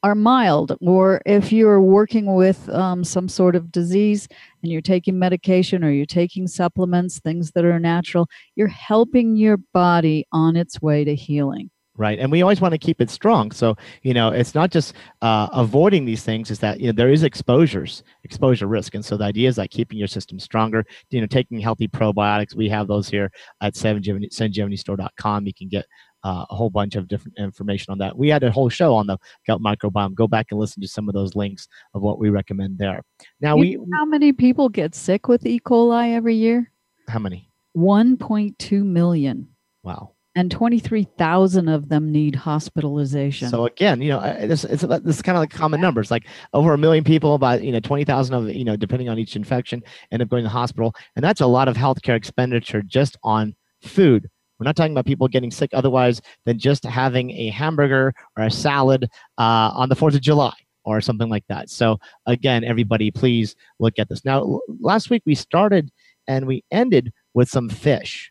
are 0.03 0.15
mild. 0.15 0.77
Or 0.81 1.21
if 1.27 1.53
you're 1.53 1.83
working 1.83 2.35
with 2.35 2.69
um, 2.71 3.05
some 3.05 3.29
sort 3.29 3.55
of 3.55 3.71
disease 3.71 4.29
and 4.63 4.73
you're 4.73 4.81
taking 4.81 5.19
medication 5.19 5.85
or 5.85 5.91
you're 5.91 6.07
taking 6.07 6.47
supplements, 6.47 7.21
things 7.21 7.53
that 7.53 7.67
are 7.67 7.81
natural, 7.81 8.29
you're 8.55 8.69
helping 8.69 9.37
your 9.37 9.59
body 9.75 10.27
on 10.33 10.57
its 10.57 10.81
way 10.81 11.05
to 11.05 11.15
healing 11.15 11.71
right? 11.97 12.19
And 12.19 12.31
we 12.31 12.43
always 12.43 12.61
want 12.61 12.73
to 12.73 12.79
keep 12.79 13.01
it 13.01 13.11
strong. 13.11 13.51
So 13.51 13.77
you 14.03 14.15
know 14.15 14.31
it's 14.31 14.55
not 14.55 14.71
just 14.71 14.95
uh, 15.23 15.49
avoiding 15.53 16.05
these 16.05 16.25
things 16.25 16.51
is 16.51 16.59
that 16.61 16.81
you 16.81 16.87
know 16.87 16.93
there 16.93 17.11
is 17.11 17.23
exposures 17.23 18.03
exposure 18.25 18.67
risk. 18.67 18.95
And 18.95 19.05
so 19.05 19.17
the 19.17 19.25
idea 19.25 19.49
is 19.49 19.59
like 19.59 19.71
keeping 19.71 19.99
your 19.99 20.09
system 20.09 20.39
stronger 20.39 20.85
you 21.11 21.21
know 21.21 21.27
taking 21.27 21.61
healthy 21.61 21.89
probiotics. 21.89 22.55
We 22.55 22.69
have 22.69 22.89
those 22.89 23.09
here 23.09 23.31
at 23.61 23.75
sanjevanistore.com 23.75 25.47
you 25.47 25.55
can 25.55 25.69
get 25.69 25.87
uh, 26.25 26.47
a 26.49 26.55
whole 26.55 26.71
bunch 26.71 26.97
of 26.97 27.07
different 27.07 27.37
information 27.39 27.93
on 27.93 27.99
that. 27.99 28.17
We 28.17 28.29
had 28.29 28.43
a 28.43 28.51
whole 28.51 28.71
show 28.71 28.95
on 28.95 29.07
the 29.07 29.19
gut 29.47 29.61
microbiome. 29.61 30.15
Go 30.15 30.27
back 30.27 30.47
and 30.51 30.59
listen 30.59 30.81
to 30.81 30.89
some 30.89 31.07
of 31.07 31.15
those 31.15 31.37
links 31.37 31.69
of 31.93 32.01
what 32.01 32.19
we 32.19 32.31
recommend 32.31 32.79
there. 32.79 33.03
Now 33.41 33.57
you 33.57 33.81
we 33.83 33.87
how 33.93 34.07
many 34.07 34.33
people 34.33 34.69
get 34.69 34.95
sick 34.95 35.29
with 35.29 35.47
e. 35.47 35.61
coli 35.61 36.15
every 36.15 36.35
year? 36.35 36.71
How 37.09 37.19
many? 37.19 37.51
1.2 37.77 38.85
million. 38.85 39.49
Wow 39.83 40.14
and 40.37 40.51
23,000 40.51 41.69
of 41.69 41.89
them 41.89 42.11
need 42.11 42.35
hospitalization. 42.35 43.49
So 43.49 43.67
again, 43.67 44.03
you 44.03 44.11
know, 44.11 44.21
this 44.47 44.65
it's 44.65 44.83
is 44.83 45.23
kind 45.23 45.37
of 45.37 45.43
like 45.43 45.51
common 45.51 45.81
numbers. 45.81 46.11
Like 46.11 46.27
over 46.53 46.75
a 46.75 46.79
million 46.79 47.05
people, 47.05 47.35
about 47.35 47.63
you 47.63 47.73
know 47.73 47.81
20,000 47.81 48.35
of 48.35 48.51
you 48.51 48.65
know, 48.65 48.77
depending 48.77 49.09
on 49.09 49.19
each 49.19 49.37
infection, 49.37 49.83
end 50.11 50.23
up 50.23 50.29
going 50.29 50.43
to 50.43 50.49
the 50.49 50.53
hospital, 50.53 50.95
and 51.17 51.25
that's 51.25 51.41
a 51.41 51.47
lot 51.47 51.69
of 51.69 51.77
healthcare 51.77 52.17
expenditure 52.17 52.83
just 52.83 53.17
on 53.23 53.55
food. 53.83 54.29
We're 54.59 54.65
not 54.65 54.77
talking 54.77 54.93
about 54.93 55.07
people 55.07 55.29
getting 55.29 55.51
sick 55.51 55.71
otherwise 55.73 56.21
than 56.47 56.59
just 56.59 56.85
having 56.85 57.31
a 57.33 57.51
hamburger 57.51 58.13
or 58.37 58.45
a 58.45 58.51
salad 58.51 59.05
uh, 59.39 59.71
on 59.75 59.89
the 59.89 59.97
Fourth 59.97 60.15
of 60.15 60.21
July 60.21 60.55
or 60.85 61.01
something 61.01 61.29
like 61.29 61.45
that. 61.49 61.71
So 61.71 61.99
again, 62.27 62.63
everybody, 62.63 63.11
please 63.11 63.57
look 63.79 63.95
at 63.99 64.09
this. 64.09 64.25
Now, 64.25 64.61
last 64.81 65.11
week 65.11 65.23
we 65.27 65.35
started 65.35 65.91
and 66.29 66.47
we 66.47 66.65
ended 66.71 67.13
with 67.35 67.49
some 67.49 67.69
fish, 67.69 68.31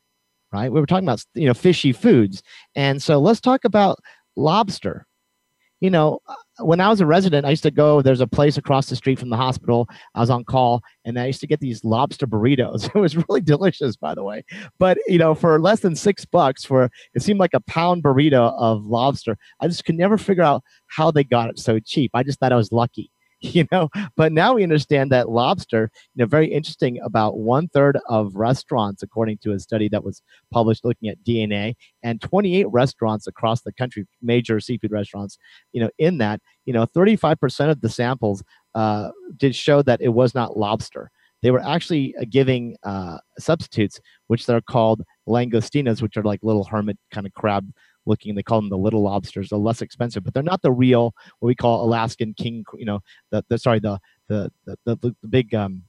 right? 0.54 0.72
We 0.72 0.80
were 0.80 0.86
talking 0.86 1.08
about 1.08 1.24
you 1.34 1.48
know 1.48 1.54
fishy 1.54 1.92
foods, 1.92 2.44
and 2.76 3.02
so 3.02 3.20
let's 3.20 3.42
talk 3.42 3.66
about 3.66 4.00
lobster. 4.36 5.06
You 5.82 5.90
know, 5.90 6.20
uh, 6.28 6.36
when 6.64 6.80
I 6.80 6.88
was 6.88 7.02
a 7.02 7.06
resident, 7.06 7.46
I 7.46 7.50
used 7.50 7.64
to 7.64 7.72
go. 7.72 8.02
There's 8.02 8.22
a 8.22 8.28
place 8.28 8.58
across 8.58 8.88
the 8.88 8.96
street 8.96 9.20
from 9.20 9.30
the 9.30 9.36
hospital. 9.36 9.90
I 10.16 10.22
was 10.22 10.30
on 10.30 10.46
call, 10.46 10.82
and 11.04 11.20
I 11.20 11.26
used 11.26 11.42
to 11.42 11.48
get 11.48 11.60
these 11.60 11.84
lobster 11.84 12.28
burritos. 12.28 12.90
It 12.96 13.00
was 13.00 13.18
really 13.18 13.42
delicious, 13.42 13.98
by 13.98 14.16
the 14.16 14.24
way. 14.24 14.46
But 14.80 14.98
you 15.08 15.18
know, 15.18 15.36
for 15.36 15.60
less 15.60 15.82
than 15.82 15.96
six 15.96 16.24
bucks, 16.24 16.64
for 16.64 16.90
it 17.14 17.22
seemed 17.22 17.40
like 17.40 17.54
a 17.54 17.60
pound 17.62 18.04
burrito 18.04 18.54
of 18.58 18.86
lobster. 18.86 19.38
I 19.60 19.68
just 19.68 19.84
could 19.84 19.96
never 19.96 20.18
figure 20.18 20.44
out 20.44 20.64
how 20.88 21.12
they 21.12 21.24
got 21.24 21.50
it 21.50 21.60
so 21.60 21.80
cheap. 21.80 22.12
I 22.14 22.24
just 22.24 22.40
thought 22.40 22.54
I 22.54 22.58
was 22.58 22.72
lucky. 22.72 23.12
you 23.54 23.68
know? 23.72 23.90
But 24.16 24.32
now 24.32 24.54
we 24.54 24.64
understand 24.64 25.12
that 25.12 25.30
lobster 25.30 25.92
you 26.16 26.24
know 26.24 26.26
very 26.26 26.52
interesting 26.52 27.00
about 27.04 27.38
one 27.38 27.68
third 27.68 28.00
of 28.08 28.36
restaurants 28.36 29.04
according 29.04 29.38
to 29.40 29.52
a 29.52 29.60
study 29.60 29.90
that 29.90 30.04
was 30.04 30.22
published 30.52 30.86
looking 30.86 31.10
at 31.10 31.22
dna 31.24 31.76
and 32.04 32.22
28 32.22 32.66
restaurants 32.70 33.28
across 33.28 33.62
the 33.62 33.74
country 33.74 34.06
major 34.22 34.60
seafood 34.60 34.92
restaurants 34.92 35.38
you 35.74 35.82
know 35.82 35.90
in 35.98 36.18
that 36.20 36.40
you 36.66 36.74
know 36.74 36.86
35% 36.86 37.70
of 37.70 37.82
the 37.82 37.90
samples 37.90 38.44
uh, 38.76 39.10
did 39.38 39.56
show 39.56 39.82
that 39.84 40.02
it 40.02 40.10
was 40.10 40.34
not 40.34 40.58
lobster. 40.58 41.12
They 41.42 41.52
were 41.52 41.62
actually 41.62 42.16
uh, 42.20 42.26
giving 42.30 42.78
uh, 42.84 43.18
substitutes 43.38 44.00
which 44.28 44.46
they're 44.46 44.62
called 44.62 45.04
langostinos 45.28 46.02
which 46.02 46.18
are 46.18 46.24
like 46.24 46.40
little 46.44 46.64
hermit 46.64 46.98
kind 47.12 47.28
of 47.28 47.34
crab 47.34 47.70
looking. 48.06 48.36
They 48.36 48.44
call 48.44 48.62
them 48.62 48.70
the 48.70 48.78
little 48.78 49.04
lobsters. 49.04 49.50
They're 49.50 49.60
less 49.60 49.82
expensive, 49.82 50.24
but 50.24 50.34
they're 50.34 50.44
not 50.44 50.62
the 50.62 50.72
real 50.72 51.14
what 51.40 51.48
we 51.48 51.56
call 51.56 51.86
Alaskan 51.86 52.34
king. 52.36 52.64
You 52.76 52.86
know, 52.86 53.00
the, 53.32 53.44
the 53.50 53.58
sorry 53.58 53.80
the 53.80 54.00
the 54.28 54.52
the, 54.66 54.78
the, 54.86 55.16
the 55.22 55.28
big 55.28 55.54
um, 55.54 55.84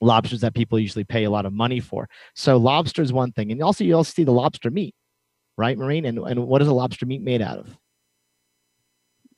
lobsters 0.00 0.40
that 0.42 0.54
people 0.54 0.78
usually 0.78 1.04
pay 1.04 1.24
a 1.24 1.30
lot 1.30 1.46
of 1.46 1.52
money 1.52 1.80
for. 1.80 2.08
So 2.34 2.56
lobster 2.56 3.02
is 3.02 3.12
one 3.12 3.32
thing, 3.32 3.52
and 3.52 3.62
also 3.62 3.84
you 3.84 3.96
also 3.96 4.12
see 4.12 4.24
the 4.24 4.32
lobster 4.32 4.70
meat, 4.70 4.94
right, 5.56 5.76
Maureen? 5.78 6.04
And 6.04 6.18
and 6.18 6.46
what 6.46 6.62
is 6.62 6.68
a 6.68 6.74
lobster 6.74 7.06
meat 7.06 7.22
made 7.22 7.42
out 7.42 7.58
of? 7.58 7.76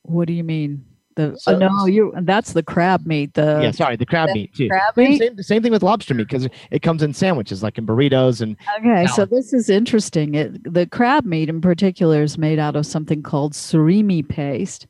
What 0.03 0.27
do 0.27 0.33
you 0.33 0.45
mean? 0.45 0.85
The 1.17 1.37
so, 1.37 1.55
oh, 1.55 1.59
no, 1.59 1.87
you 1.87 2.13
that's 2.23 2.53
the 2.53 2.63
crab 2.63 3.05
meat. 3.05 3.35
The 3.35 3.61
yeah, 3.63 3.71
sorry, 3.73 3.97
the 3.97 4.07
crab 4.07 4.31
meat 4.31 4.55
too. 4.55 4.69
Crab 4.69 4.97
meat. 4.97 5.19
Same, 5.19 5.35
same, 5.37 5.43
same 5.43 5.63
thing 5.63 5.73
with 5.73 5.83
lobster 5.83 6.15
meat 6.15 6.29
because 6.29 6.49
it 6.71 6.83
comes 6.83 7.03
in 7.03 7.13
sandwiches, 7.13 7.63
like 7.63 7.79
in 7.79 7.87
burritos 7.87 8.41
and. 8.41 8.57
Okay, 8.79 9.07
so 9.09 9.25
this 9.25 9.53
is 9.53 9.69
interesting. 9.69 10.35
It, 10.35 10.73
the 10.73 10.87
crab 10.87 11.25
meat 11.25 11.49
in 11.49 11.61
particular 11.61 12.23
is 12.23 12.39
made 12.39 12.61
out 12.61 12.77
of 12.77 12.87
something 12.87 13.23
called 13.23 13.55
surimi 13.55 14.27
paste, 14.27 14.87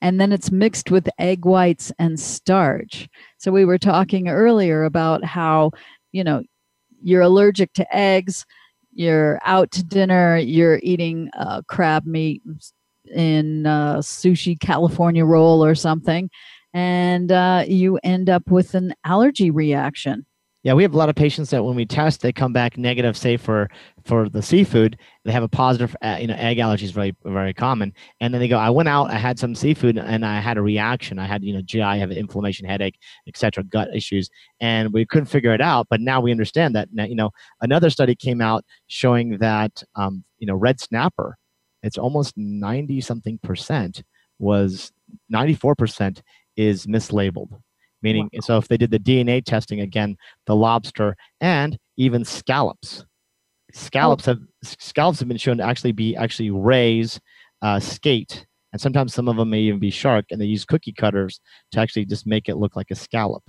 and 0.00 0.20
then 0.20 0.32
it's 0.32 0.52
mixed 0.52 0.92
with 0.92 1.08
egg 1.18 1.44
whites 1.44 1.90
and 1.98 2.20
starch. 2.20 3.08
So 3.38 3.50
we 3.50 3.64
were 3.64 3.78
talking 3.78 4.28
earlier 4.28 4.84
about 4.84 5.24
how 5.24 5.72
you 6.12 6.22
know 6.22 6.44
you're 7.02 7.22
allergic 7.22 7.72
to 7.74 7.96
eggs. 7.96 8.46
You're 8.92 9.40
out 9.44 9.72
to 9.72 9.82
dinner. 9.82 10.38
You're 10.38 10.78
eating 10.84 11.30
uh, 11.36 11.62
crab 11.66 12.06
meat 12.06 12.42
in 13.06 13.66
uh, 13.66 13.98
sushi 13.98 14.58
California 14.58 15.24
roll 15.24 15.64
or 15.64 15.74
something, 15.74 16.30
and 16.72 17.30
uh, 17.30 17.64
you 17.66 17.98
end 18.02 18.30
up 18.30 18.50
with 18.50 18.74
an 18.74 18.94
allergy 19.04 19.50
reaction. 19.50 20.26
Yeah, 20.64 20.72
we 20.72 20.82
have 20.82 20.94
a 20.94 20.96
lot 20.96 21.10
of 21.10 21.14
patients 21.14 21.50
that 21.50 21.62
when 21.62 21.76
we 21.76 21.84
test, 21.84 22.22
they 22.22 22.32
come 22.32 22.54
back 22.54 22.78
negative, 22.78 23.18
say 23.18 23.36
for 23.36 23.68
for 24.06 24.30
the 24.30 24.40
seafood, 24.40 24.98
they 25.26 25.30
have 25.30 25.42
a 25.42 25.48
positive. 25.48 25.94
Uh, 26.00 26.16
you 26.18 26.26
know, 26.26 26.34
egg 26.38 26.58
allergy 26.58 26.86
is 26.86 26.90
very 26.90 27.14
very 27.22 27.52
common, 27.52 27.92
and 28.20 28.32
then 28.32 28.40
they 28.40 28.48
go, 28.48 28.56
I 28.56 28.70
went 28.70 28.88
out, 28.88 29.10
I 29.10 29.18
had 29.18 29.38
some 29.38 29.54
seafood, 29.54 29.98
and 29.98 30.24
I 30.24 30.40
had 30.40 30.56
a 30.56 30.62
reaction. 30.62 31.18
I 31.18 31.26
had 31.26 31.44
you 31.44 31.52
know 31.52 31.60
GI, 31.60 31.82
I 31.82 31.98
have 31.98 32.10
inflammation, 32.10 32.66
headache, 32.66 32.98
etc., 33.28 33.62
gut 33.64 33.94
issues, 33.94 34.30
and 34.58 34.90
we 34.90 35.04
couldn't 35.04 35.26
figure 35.26 35.52
it 35.52 35.60
out. 35.60 35.86
But 35.90 36.00
now 36.00 36.22
we 36.22 36.30
understand 36.30 36.74
that. 36.76 36.88
Now, 36.94 37.04
you 37.04 37.14
know, 37.14 37.30
another 37.60 37.90
study 37.90 38.14
came 38.14 38.40
out 38.40 38.64
showing 38.86 39.36
that 39.38 39.82
um, 39.96 40.24
you 40.38 40.46
know 40.46 40.54
red 40.54 40.80
snapper 40.80 41.36
it's 41.84 41.98
almost 41.98 42.34
90 42.36 43.00
something 43.00 43.38
percent 43.42 44.02
was 44.38 44.90
94% 45.32 46.22
is 46.56 46.86
mislabeled. 46.86 47.60
Meaning 48.02 48.28
wow. 48.32 48.40
so 48.42 48.58
if 48.58 48.68
they 48.68 48.76
did 48.76 48.90
the 48.90 48.98
dna 48.98 49.44
testing 49.44 49.80
again 49.80 50.16
the 50.46 50.56
lobster 50.56 51.16
and 51.40 51.78
even 51.96 52.24
scallops. 52.24 53.04
Scallops 53.72 54.28
oh. 54.28 54.32
have 54.32 54.40
scallops 54.62 55.20
have 55.20 55.28
been 55.28 55.36
shown 55.36 55.58
to 55.58 55.64
actually 55.64 55.92
be 55.92 56.16
actually 56.16 56.50
rays 56.50 57.20
uh, 57.62 57.80
skate. 57.80 58.46
And 58.72 58.80
sometimes 58.80 59.14
some 59.14 59.28
of 59.28 59.36
them 59.36 59.50
may 59.50 59.60
even 59.60 59.78
be 59.78 59.90
shark 59.90 60.26
and 60.30 60.40
they 60.40 60.46
use 60.46 60.64
cookie 60.64 60.92
cutters 60.92 61.40
to 61.72 61.80
actually 61.80 62.06
just 62.06 62.26
make 62.26 62.48
it 62.48 62.56
look 62.56 62.76
like 62.76 62.90
a 62.90 62.94
scallop. 62.94 63.42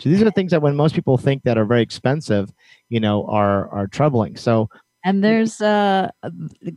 So 0.00 0.10
these 0.10 0.20
are 0.20 0.26
the 0.26 0.32
things 0.32 0.50
that 0.50 0.60
when 0.60 0.76
most 0.76 0.94
people 0.94 1.16
think 1.16 1.42
that 1.44 1.56
are 1.56 1.64
very 1.64 1.82
expensive 1.82 2.50
you 2.88 3.00
know 3.00 3.26
are 3.26 3.68
are 3.70 3.86
troubling. 3.86 4.36
So 4.36 4.68
and 5.06 5.22
there's 5.22 5.60
uh, 5.60 6.10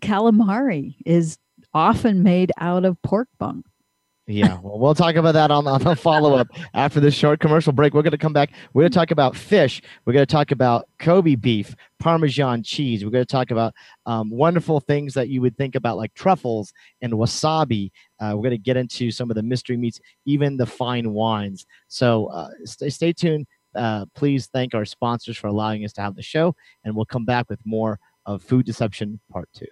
calamari 0.01 0.95
is 1.03 1.39
often 1.73 2.21
made 2.21 2.51
out 2.59 2.85
of 2.85 3.01
pork 3.01 3.27
bung. 3.39 3.63
Yeah, 4.27 4.59
well, 4.61 4.77
we'll 4.77 4.93
talk 4.93 5.15
about 5.15 5.31
that 5.31 5.49
on, 5.49 5.65
on 5.65 5.81
the 5.81 5.95
follow 5.95 6.35
up 6.35 6.47
after 6.75 6.99
this 6.99 7.15
short 7.15 7.39
commercial 7.39 7.73
break. 7.73 7.95
We're 7.95 8.03
going 8.03 8.11
to 8.11 8.17
come 8.19 8.31
back. 8.31 8.51
We're 8.71 8.83
going 8.83 8.91
to 8.91 8.95
talk 8.95 9.09
about 9.09 9.35
fish. 9.35 9.81
We're 10.05 10.13
going 10.13 10.27
to 10.27 10.31
talk 10.31 10.51
about 10.51 10.87
Kobe 10.99 11.33
beef, 11.33 11.75
Parmesan 11.97 12.61
cheese. 12.61 13.03
We're 13.03 13.09
going 13.09 13.25
to 13.25 13.31
talk 13.31 13.49
about 13.49 13.73
um, 14.05 14.29
wonderful 14.29 14.79
things 14.81 15.15
that 15.15 15.29
you 15.29 15.41
would 15.41 15.57
think 15.57 15.73
about, 15.73 15.97
like 15.97 16.13
truffles 16.13 16.71
and 17.01 17.13
wasabi. 17.13 17.89
Uh, 18.19 18.33
we're 18.35 18.43
going 18.43 18.51
to 18.51 18.59
get 18.59 18.77
into 18.77 19.09
some 19.09 19.31
of 19.31 19.35
the 19.35 19.41
mystery 19.41 19.77
meats, 19.77 19.99
even 20.25 20.55
the 20.55 20.67
fine 20.67 21.13
wines. 21.13 21.65
So 21.87 22.27
uh, 22.27 22.49
stay, 22.65 22.89
stay 22.91 23.13
tuned. 23.13 23.47
Uh, 23.75 24.05
please 24.15 24.47
thank 24.47 24.75
our 24.75 24.85
sponsors 24.85 25.37
for 25.37 25.47
allowing 25.47 25.85
us 25.85 25.93
to 25.93 26.01
have 26.01 26.15
the 26.15 26.21
show, 26.21 26.55
and 26.83 26.95
we'll 26.95 27.05
come 27.05 27.25
back 27.25 27.49
with 27.49 27.59
more 27.65 27.99
of 28.29 28.43
Food 28.43 28.65
Deception 28.65 29.19
Part 29.31 29.49
2. 29.55 29.65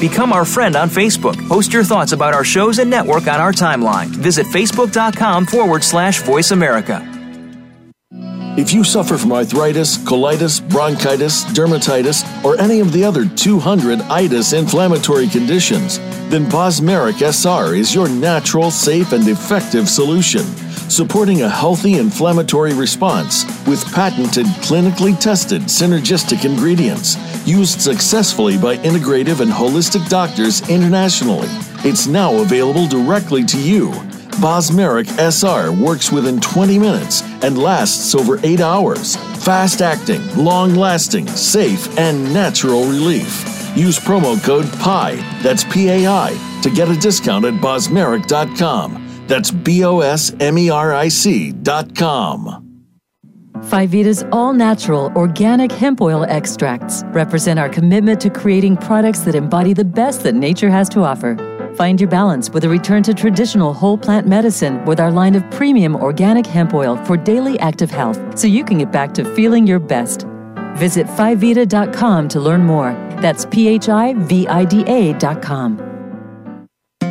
Become 0.00 0.32
our 0.32 0.44
friend 0.44 0.74
on 0.74 0.88
Facebook. 0.88 1.36
Post 1.48 1.72
your 1.72 1.84
thoughts 1.84 2.10
about 2.10 2.34
our 2.34 2.42
shows 2.42 2.80
and 2.80 2.90
network 2.90 3.28
on 3.28 3.40
our 3.40 3.52
timeline. 3.52 4.06
Visit 4.06 4.46
facebook.com 4.46 5.46
forward 5.46 5.84
slash 5.84 6.22
voice 6.22 6.50
America. 6.50 7.21
If 8.54 8.74
you 8.74 8.84
suffer 8.84 9.16
from 9.16 9.32
arthritis, 9.32 9.96
colitis, 9.96 10.60
bronchitis, 10.68 11.44
dermatitis, 11.46 12.44
or 12.44 12.60
any 12.60 12.80
of 12.80 12.92
the 12.92 13.02
other 13.02 13.24
200 13.26 14.00
itis 14.02 14.52
inflammatory 14.52 15.26
conditions, 15.26 15.98
then 16.28 16.44
Bosmeric 16.50 17.22
SR 17.22 17.74
is 17.74 17.94
your 17.94 18.08
natural, 18.08 18.70
safe, 18.70 19.12
and 19.12 19.26
effective 19.26 19.88
solution 19.88 20.44
supporting 20.92 21.40
a 21.40 21.48
healthy 21.48 21.94
inflammatory 21.94 22.74
response 22.74 23.46
with 23.66 23.82
patented, 23.94 24.44
clinically 24.60 25.18
tested 25.18 25.62
synergistic 25.62 26.44
ingredients 26.44 27.16
used 27.48 27.80
successfully 27.80 28.58
by 28.58 28.76
integrative 28.78 29.40
and 29.40 29.50
holistic 29.50 30.06
doctors 30.10 30.68
internationally. 30.68 31.48
It's 31.78 32.06
now 32.06 32.34
available 32.42 32.86
directly 32.86 33.42
to 33.44 33.58
you. 33.58 33.90
Bosmeric 34.40 35.08
SR 35.18 35.72
works 35.72 36.10
within 36.10 36.40
20 36.40 36.78
minutes 36.78 37.22
and 37.42 37.58
lasts 37.58 38.14
over 38.14 38.38
8 38.42 38.60
hours. 38.60 39.16
Fast 39.44 39.82
acting, 39.82 40.22
long 40.36 40.74
lasting, 40.74 41.26
safe, 41.26 41.98
and 41.98 42.32
natural 42.32 42.84
relief. 42.84 43.44
Use 43.76 43.98
promo 43.98 44.42
code 44.42 44.70
PI, 44.80 45.16
that's 45.42 45.64
P 45.64 45.88
A 45.88 46.06
I, 46.06 46.60
to 46.62 46.70
get 46.70 46.90
a 46.90 46.96
discount 46.96 47.44
at 47.44 47.54
bosmeric.com. 47.54 49.24
That's 49.26 49.50
B 49.50 49.84
O 49.84 50.00
S 50.00 50.34
M 50.40 50.58
E 50.58 50.68
R 50.68 50.92
I 50.92 51.08
C 51.08 51.52
dot 51.52 51.94
com. 51.96 52.58
Phivida's 53.62 54.24
all 54.32 54.52
natural 54.52 55.12
organic 55.14 55.70
hemp 55.70 56.00
oil 56.00 56.24
extracts 56.24 57.04
represent 57.06 57.60
our 57.60 57.68
commitment 57.68 58.20
to 58.20 58.28
creating 58.28 58.76
products 58.76 59.20
that 59.20 59.34
embody 59.34 59.72
the 59.72 59.84
best 59.84 60.24
that 60.24 60.34
nature 60.34 60.68
has 60.68 60.88
to 60.90 61.00
offer. 61.02 61.36
Find 61.76 61.98
your 62.00 62.10
balance 62.10 62.50
with 62.50 62.64
a 62.64 62.68
return 62.68 63.02
to 63.04 63.14
traditional 63.14 63.72
whole 63.72 63.96
plant 63.96 64.26
medicine 64.26 64.84
with 64.84 65.00
our 65.00 65.10
line 65.10 65.34
of 65.34 65.50
premium 65.50 65.96
organic 65.96 66.46
hemp 66.46 66.74
oil 66.74 66.96
for 67.04 67.16
daily 67.16 67.58
active 67.60 67.90
health 67.90 68.38
so 68.38 68.46
you 68.46 68.64
can 68.64 68.78
get 68.78 68.92
back 68.92 69.14
to 69.14 69.24
feeling 69.34 69.66
your 69.66 69.78
best. 69.78 70.26
Visit 70.74 71.06
Phivida.com 71.06 72.28
to 72.28 72.40
learn 72.40 72.64
more. 72.64 72.92
That's 73.20 73.46
P 73.46 73.68
H 73.68 73.88
I 73.88 74.14
V 74.14 74.46
I 74.48 74.64
D 74.64 74.84
A.com. 74.86 75.88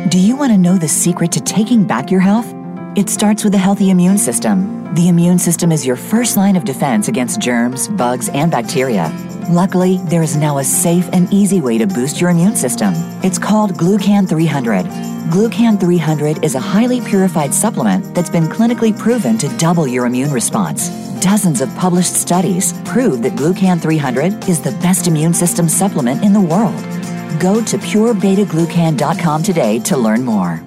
Do 0.08 0.18
you 0.18 0.36
want 0.36 0.52
to 0.52 0.58
know 0.58 0.76
the 0.76 0.88
secret 0.88 1.32
to 1.32 1.40
taking 1.40 1.84
back 1.84 2.10
your 2.10 2.20
health? 2.20 2.52
It 2.96 3.08
starts 3.08 3.44
with 3.44 3.54
a 3.54 3.58
healthy 3.58 3.90
immune 3.90 4.18
system. 4.18 4.94
The 4.94 5.08
immune 5.08 5.38
system 5.38 5.72
is 5.72 5.86
your 5.86 5.96
first 5.96 6.36
line 6.36 6.54
of 6.54 6.64
defense 6.64 7.08
against 7.08 7.40
germs, 7.40 7.88
bugs, 7.88 8.28
and 8.28 8.50
bacteria. 8.50 9.10
Luckily, 9.48 9.98
there 10.04 10.22
is 10.22 10.36
now 10.36 10.58
a 10.58 10.64
safe 10.64 11.08
and 11.12 11.32
easy 11.32 11.60
way 11.60 11.76
to 11.78 11.86
boost 11.86 12.20
your 12.20 12.30
immune 12.30 12.54
system. 12.54 12.94
It's 13.24 13.38
called 13.38 13.74
Glucan 13.74 14.28
300. 14.28 14.86
Glucan 15.30 15.80
300 15.80 16.44
is 16.44 16.54
a 16.54 16.60
highly 16.60 17.00
purified 17.00 17.52
supplement 17.52 18.14
that's 18.14 18.30
been 18.30 18.44
clinically 18.44 18.96
proven 18.96 19.38
to 19.38 19.48
double 19.58 19.86
your 19.86 20.06
immune 20.06 20.30
response. 20.30 20.90
Dozens 21.20 21.60
of 21.60 21.74
published 21.76 22.14
studies 22.14 22.72
prove 22.84 23.22
that 23.22 23.32
Glucan 23.32 23.80
300 23.80 24.48
is 24.48 24.60
the 24.60 24.72
best 24.82 25.06
immune 25.06 25.34
system 25.34 25.68
supplement 25.68 26.22
in 26.22 26.32
the 26.32 26.40
world. 26.40 26.80
Go 27.40 27.62
to 27.64 27.78
purebetaglucan.com 27.78 29.42
today 29.42 29.78
to 29.80 29.96
learn 29.96 30.24
more. 30.24 30.62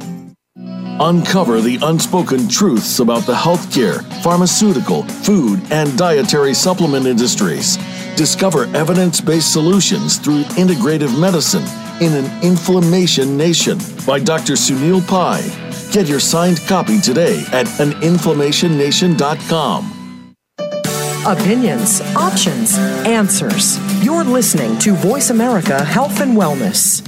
Uncover 1.00 1.60
the 1.60 1.78
unspoken 1.82 2.48
truths 2.48 3.00
about 3.00 3.26
the 3.26 3.34
healthcare, 3.34 4.02
pharmaceutical, 4.24 5.04
food, 5.04 5.62
and 5.70 5.98
dietary 5.98 6.54
supplement 6.54 7.06
industries. 7.06 7.78
Discover 8.16 8.74
evidence 8.76 9.20
based 9.20 9.52
solutions 9.52 10.18
through 10.18 10.44
integrative 10.56 11.20
medicine 11.20 11.66
in 12.02 12.14
an 12.14 12.32
inflammation 12.44 13.36
nation 13.38 13.78
by 14.08 14.20
Dr. 14.20 14.54
Sunil 14.54 15.06
Pai. 15.06 15.42
Get 15.92 16.08
your 16.08 16.22
signed 16.22 16.62
copy 16.66 17.02
today 17.02 17.44
at 17.52 17.66
aninflammationnation.com. 17.66 19.92
Opinions, 21.28 22.02
options, 22.16 22.78
answers. 23.06 23.80
You're 24.04 24.24
listening 24.24 24.78
to 24.80 24.94
Voice 24.94 25.30
America 25.32 25.84
Health 25.84 26.22
and 26.22 26.38
Wellness. 26.38 27.02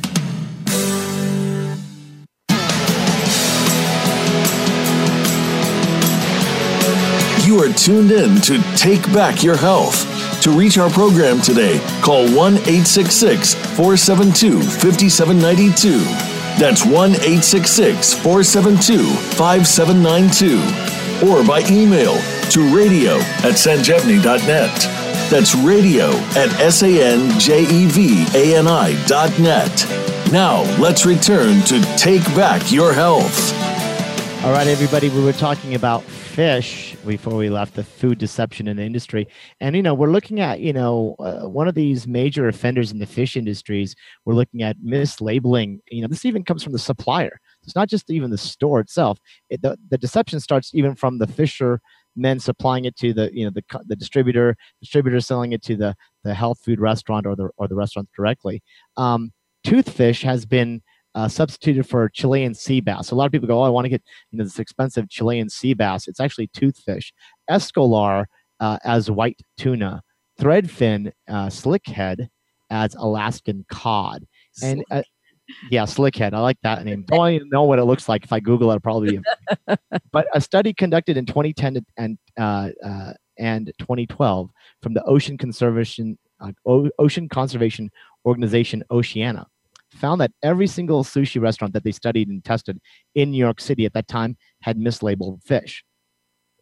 You 7.47 7.61
are 7.61 7.71
tuned 7.73 8.11
in 8.11 8.41
to 8.41 8.59
Take 8.75 9.03
Back 9.13 9.43
Your 9.43 9.55
Health. 9.55 10.16
To 10.41 10.51
reach 10.51 10.77
our 10.77 10.89
program 10.89 11.41
today, 11.41 11.79
call 12.01 12.24
1 12.34 12.53
866 12.53 13.56
472 13.75 14.62
5792. 14.62 16.00
That's 16.60 16.86
1 16.86 17.12
866 17.12 18.13
472 18.13 19.03
5792. 19.36 21.27
Or 21.27 21.44
by 21.46 21.62
email 21.70 22.15
to 22.51 22.75
radio 22.75 23.17
at 23.44 23.56
sanjevani.net. 23.56 24.98
That's 25.29 25.56
radio 25.56 26.10
at 26.38 26.53
S-A-N-J-E-V-A-N-I 26.60 27.25
dot 29.08 29.39
net. 29.39 29.86
Now, 30.32 30.62
let's 30.79 31.06
return 31.06 31.62
to 31.63 31.82
Take 31.98 32.24
Back 32.36 32.72
Your 32.72 32.94
Health. 32.94 33.66
All 34.48 34.54
right, 34.54 34.66
everybody, 34.66 35.10
we 35.10 35.22
were 35.25 35.34
talking 35.34 35.75
about 35.75 36.04
fish 36.04 36.96
before 37.06 37.36
we 37.36 37.50
left 37.50 37.75
the 37.75 37.84
food 37.84 38.18
deception 38.18 38.70
in 38.70 38.77
the 38.77 38.84
industry. 38.84 39.27
And, 39.60 39.75
you 39.75 39.84
know, 39.84 39.94
we're 39.94 40.10
looking 40.10 40.39
at, 40.39 40.62
you 40.62 40.72
know, 40.72 41.18
uh, 41.20 41.50
one 41.50 41.68
of 41.68 41.75
these 41.75 42.08
major 42.08 42.48
offenders 42.48 42.94
in 42.94 43.00
the 43.00 43.06
fish 43.06 43.36
industries, 43.36 43.94
we're 44.24 44.36
looking 44.36 44.63
at 44.63 44.77
mislabeling. 44.77 45.80
You 45.92 46.01
know, 46.01 46.08
this 46.08 46.24
even 46.24 46.46
comes 46.46 46.63
from 46.63 46.72
the 46.72 46.80
supplier. 46.80 47.42
It's 47.63 47.75
not 47.75 47.89
just 47.89 48.10
even 48.10 48.32
the 48.32 48.38
store 48.38 48.80
itself. 48.80 49.20
It, 49.50 49.62
the, 49.62 49.77
the 49.89 49.98
deception 49.98 50.39
starts 50.39 50.74
even 50.74 50.96
from 50.96 51.18
the 51.18 51.27
fisher 51.27 51.82
men 52.16 52.39
supplying 52.39 52.86
it 52.86 52.96
to 52.96 53.13
the 53.13 53.30
you 53.34 53.44
know 53.44 53.51
the 53.51 53.63
the 53.86 53.96
distributor 53.96 54.56
distributor 54.82 55.20
selling 55.20 55.51
it 55.51 55.62
to 55.62 55.75
the 55.75 55.94
the 56.24 56.34
health 56.34 56.58
food 56.66 56.80
restaurant 56.80 57.27
or 57.27 57.36
the 57.36 57.50
or 57.58 57.68
the 57.68 57.75
restaurant 57.75 58.10
directly 58.16 58.63
um, 58.96 59.32
toothfish 59.63 60.24
has 60.24 60.44
been 60.44 60.82
uh, 61.17 61.27
substituted 61.27 61.83
for 61.89 62.09
Chilean 62.09 62.53
sea 62.53 62.79
bass. 62.79 63.07
So 63.07 63.15
a 63.15 63.17
lot 63.17 63.25
of 63.25 63.31
people 63.31 63.47
go, 63.47 63.59
"Oh, 63.59 63.63
I 63.63 63.69
want 63.69 63.86
to 63.86 63.89
get 63.89 64.03
you 64.31 64.38
know 64.38 64.43
this 64.43 64.59
expensive 64.59 65.09
Chilean 65.09 65.50
sea 65.50 65.74
bass." 65.74 66.07
It's 66.07 66.19
actually 66.19 66.47
toothfish. 66.50 67.12
Escolar 67.50 68.27
uh, 68.59 68.77
as 68.83 69.09
white 69.09 69.39
tuna, 69.57 70.03
threadfin 70.39 71.12
uh, 71.27 71.47
slickhead 71.47 72.27
as 72.69 72.93
Alaskan 72.93 73.65
cod, 73.67 74.27
and 74.62 74.86
uh, 74.91 75.01
yeah, 75.71 75.83
slickhead. 75.83 76.33
I 76.33 76.39
like 76.39 76.59
that 76.62 76.86
name. 76.86 77.03
Don't 77.07 77.31
even 77.31 77.50
know 77.50 77.63
what 77.63 77.79
it 77.79 77.86
looks 77.86 78.07
like. 78.07 78.24
If 78.24 78.31
I 78.31 78.39
Google 78.39 78.69
it, 78.69 78.75
I'll 78.75 78.79
probably. 78.79 79.19
but 80.12 80.27
a 80.36 80.39
study 80.39 80.71
conducted 80.71 81.17
in 81.17 81.25
2010 81.25 81.83
and 81.97 82.17
uh, 82.38 82.69
uh, 82.86 83.13
and 83.39 83.71
2012 83.79 84.51
from 84.83 84.93
the 84.93 85.03
Ocean 85.05 85.36
Conservation 85.36 86.19
uh, 86.39 86.51
o- 86.67 86.91
Ocean 87.00 87.27
Conservation 87.27 87.89
Organization 88.24 88.83
Oceana 88.91 89.47
found 89.91 90.22
that 90.22 90.32
every 90.44 90.67
single 90.67 91.03
sushi 91.03 91.41
restaurant 91.41 91.74
that 91.74 91.84
they 91.84 91.91
studied 91.91 92.27
and 92.27 92.44
tested 92.44 92.79
in 93.15 93.32
New 93.32 93.38
York 93.38 93.60
City 93.60 93.86
at 93.86 93.94
that 93.94 94.08
time 94.08 94.38
had 94.62 94.77
mislabeled 94.77 95.44
fish. 95.44 95.84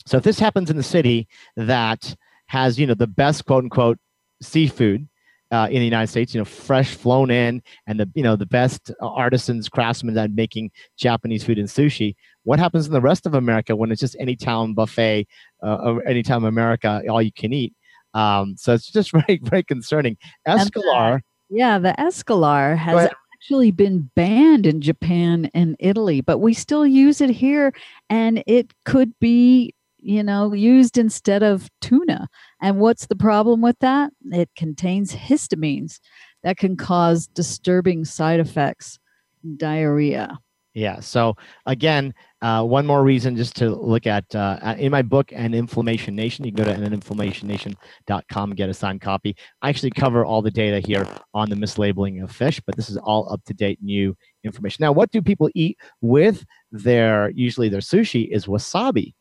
So 0.05 0.17
if 0.17 0.23
this 0.23 0.39
happens 0.39 0.69
in 0.69 0.77
the 0.77 0.83
city 0.83 1.27
that 1.55 2.15
has, 2.47 2.79
you 2.79 2.85
know, 2.85 2.93
the 2.93 3.07
best 3.07 3.45
quote 3.45 3.63
unquote 3.63 3.97
seafood 4.41 5.07
uh, 5.51 5.67
in 5.69 5.79
the 5.79 5.85
United 5.85 6.07
States, 6.07 6.33
you 6.33 6.41
know, 6.41 6.45
fresh 6.45 6.93
flown 6.93 7.31
in 7.31 7.61
and 7.87 7.99
the, 7.99 8.09
you 8.13 8.23
know, 8.23 8.35
the 8.35 8.45
best 8.45 8.91
artisans, 9.01 9.69
craftsmen 9.69 10.17
at 10.17 10.31
making 10.31 10.71
Japanese 10.97 11.43
food 11.43 11.57
and 11.57 11.67
sushi. 11.67 12.15
What 12.43 12.59
happens 12.59 12.85
in 12.85 12.93
the 12.93 13.01
rest 13.01 13.25
of 13.25 13.33
America 13.33 13.75
when 13.75 13.91
it's 13.91 14.01
just 14.01 14.15
any 14.19 14.35
town 14.35 14.73
buffet, 14.73 15.27
uh, 15.63 15.95
anytime 16.07 16.43
America, 16.43 17.01
all 17.09 17.21
you 17.21 17.31
can 17.31 17.53
eat? 17.53 17.73
Um, 18.13 18.55
so 18.57 18.73
it's 18.73 18.91
just 18.91 19.11
very, 19.27 19.39
very 19.43 19.63
concerning. 19.63 20.17
Escolar. 20.45 21.21
Yeah, 21.49 21.77
the 21.77 21.99
Escolar 21.99 22.75
has 22.75 23.09
actually 23.45 23.69
been 23.69 24.09
banned 24.15 24.65
in 24.65 24.81
Japan 24.81 25.51
and 25.53 25.75
Italy, 25.77 26.19
but 26.19 26.39
we 26.39 26.51
still 26.51 26.85
use 26.85 27.21
it 27.21 27.29
here 27.29 27.71
and 28.09 28.43
it 28.47 28.73
could 28.85 29.13
be, 29.19 29.71
you 29.99 30.23
know, 30.23 30.51
used 30.51 30.97
instead 30.97 31.43
of 31.43 31.69
tuna. 31.79 32.27
And 32.59 32.79
what's 32.79 33.05
the 33.05 33.15
problem 33.15 33.61
with 33.61 33.77
that? 33.81 34.11
It 34.31 34.49
contains 34.57 35.13
histamines 35.13 35.99
that 36.41 36.57
can 36.57 36.75
cause 36.75 37.27
disturbing 37.27 38.03
side 38.03 38.39
effects, 38.39 38.97
diarrhea. 39.57 40.39
Yeah. 40.75 40.99
So 40.99 41.37
again, 41.65 42.13
uh, 42.41 42.61
one 42.63 42.85
more 42.85 43.01
reason 43.01 43.37
just 43.37 43.55
to 43.55 43.73
look 43.73 44.05
at 44.05 44.35
uh, 44.35 44.75
in 44.77 44.91
my 44.91 45.01
book, 45.01 45.31
An 45.31 45.53
Inflammation 45.53 46.15
Nation. 46.15 46.43
You 46.43 46.51
can 46.51 46.65
go 46.65 46.69
to 46.69 46.77
aninflammationnation.com 46.77 48.51
and 48.51 48.57
get 48.57 48.69
a 48.69 48.73
signed 48.73 48.99
copy. 48.99 49.37
I 49.61 49.69
actually 49.69 49.91
cover 49.91 50.25
all 50.25 50.41
the 50.41 50.51
data 50.51 50.85
here 50.85 51.07
on 51.33 51.49
the 51.49 51.55
mislabeling 51.55 52.21
of 52.21 52.29
fish, 52.29 52.61
but 52.65 52.75
this 52.75 52.89
is 52.89 52.97
all 52.97 53.31
up 53.31 53.41
to 53.45 53.53
date 53.53 53.79
new 53.81 54.17
information. 54.43 54.83
Now, 54.83 54.91
what 54.91 55.11
do 55.11 55.21
people 55.21 55.49
eat 55.55 55.77
with 56.01 56.45
their 56.73 57.29
usually 57.29 57.69
their 57.69 57.79
sushi 57.79 58.29
is 58.29 58.45
wasabi. 58.45 59.13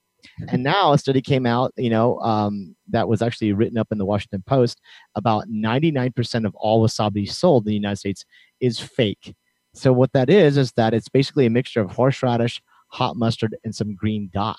And 0.48 0.62
now 0.64 0.92
a 0.92 0.98
study 0.98 1.20
came 1.20 1.46
out, 1.46 1.72
you 1.76 1.90
know, 1.90 2.18
um, 2.20 2.74
that 2.88 3.06
was 3.08 3.22
actually 3.22 3.52
written 3.52 3.78
up 3.78 3.88
in 3.92 3.98
the 3.98 4.06
Washington 4.06 4.42
Post. 4.44 4.80
About 5.14 5.48
99% 5.48 6.46
of 6.46 6.54
all 6.56 6.84
wasabi 6.84 7.30
sold 7.30 7.64
in 7.64 7.68
the 7.68 7.74
United 7.74 7.98
States 7.98 8.24
is 8.58 8.80
fake. 8.80 9.34
So 9.74 9.92
what 9.92 10.12
that 10.12 10.30
is 10.30 10.56
is 10.56 10.72
that 10.72 10.94
it's 10.94 11.08
basically 11.08 11.46
a 11.46 11.50
mixture 11.50 11.80
of 11.80 11.90
horseradish, 11.90 12.62
hot 12.88 13.16
mustard, 13.16 13.56
and 13.64 13.74
some 13.74 13.94
green 13.94 14.30
dye. 14.32 14.54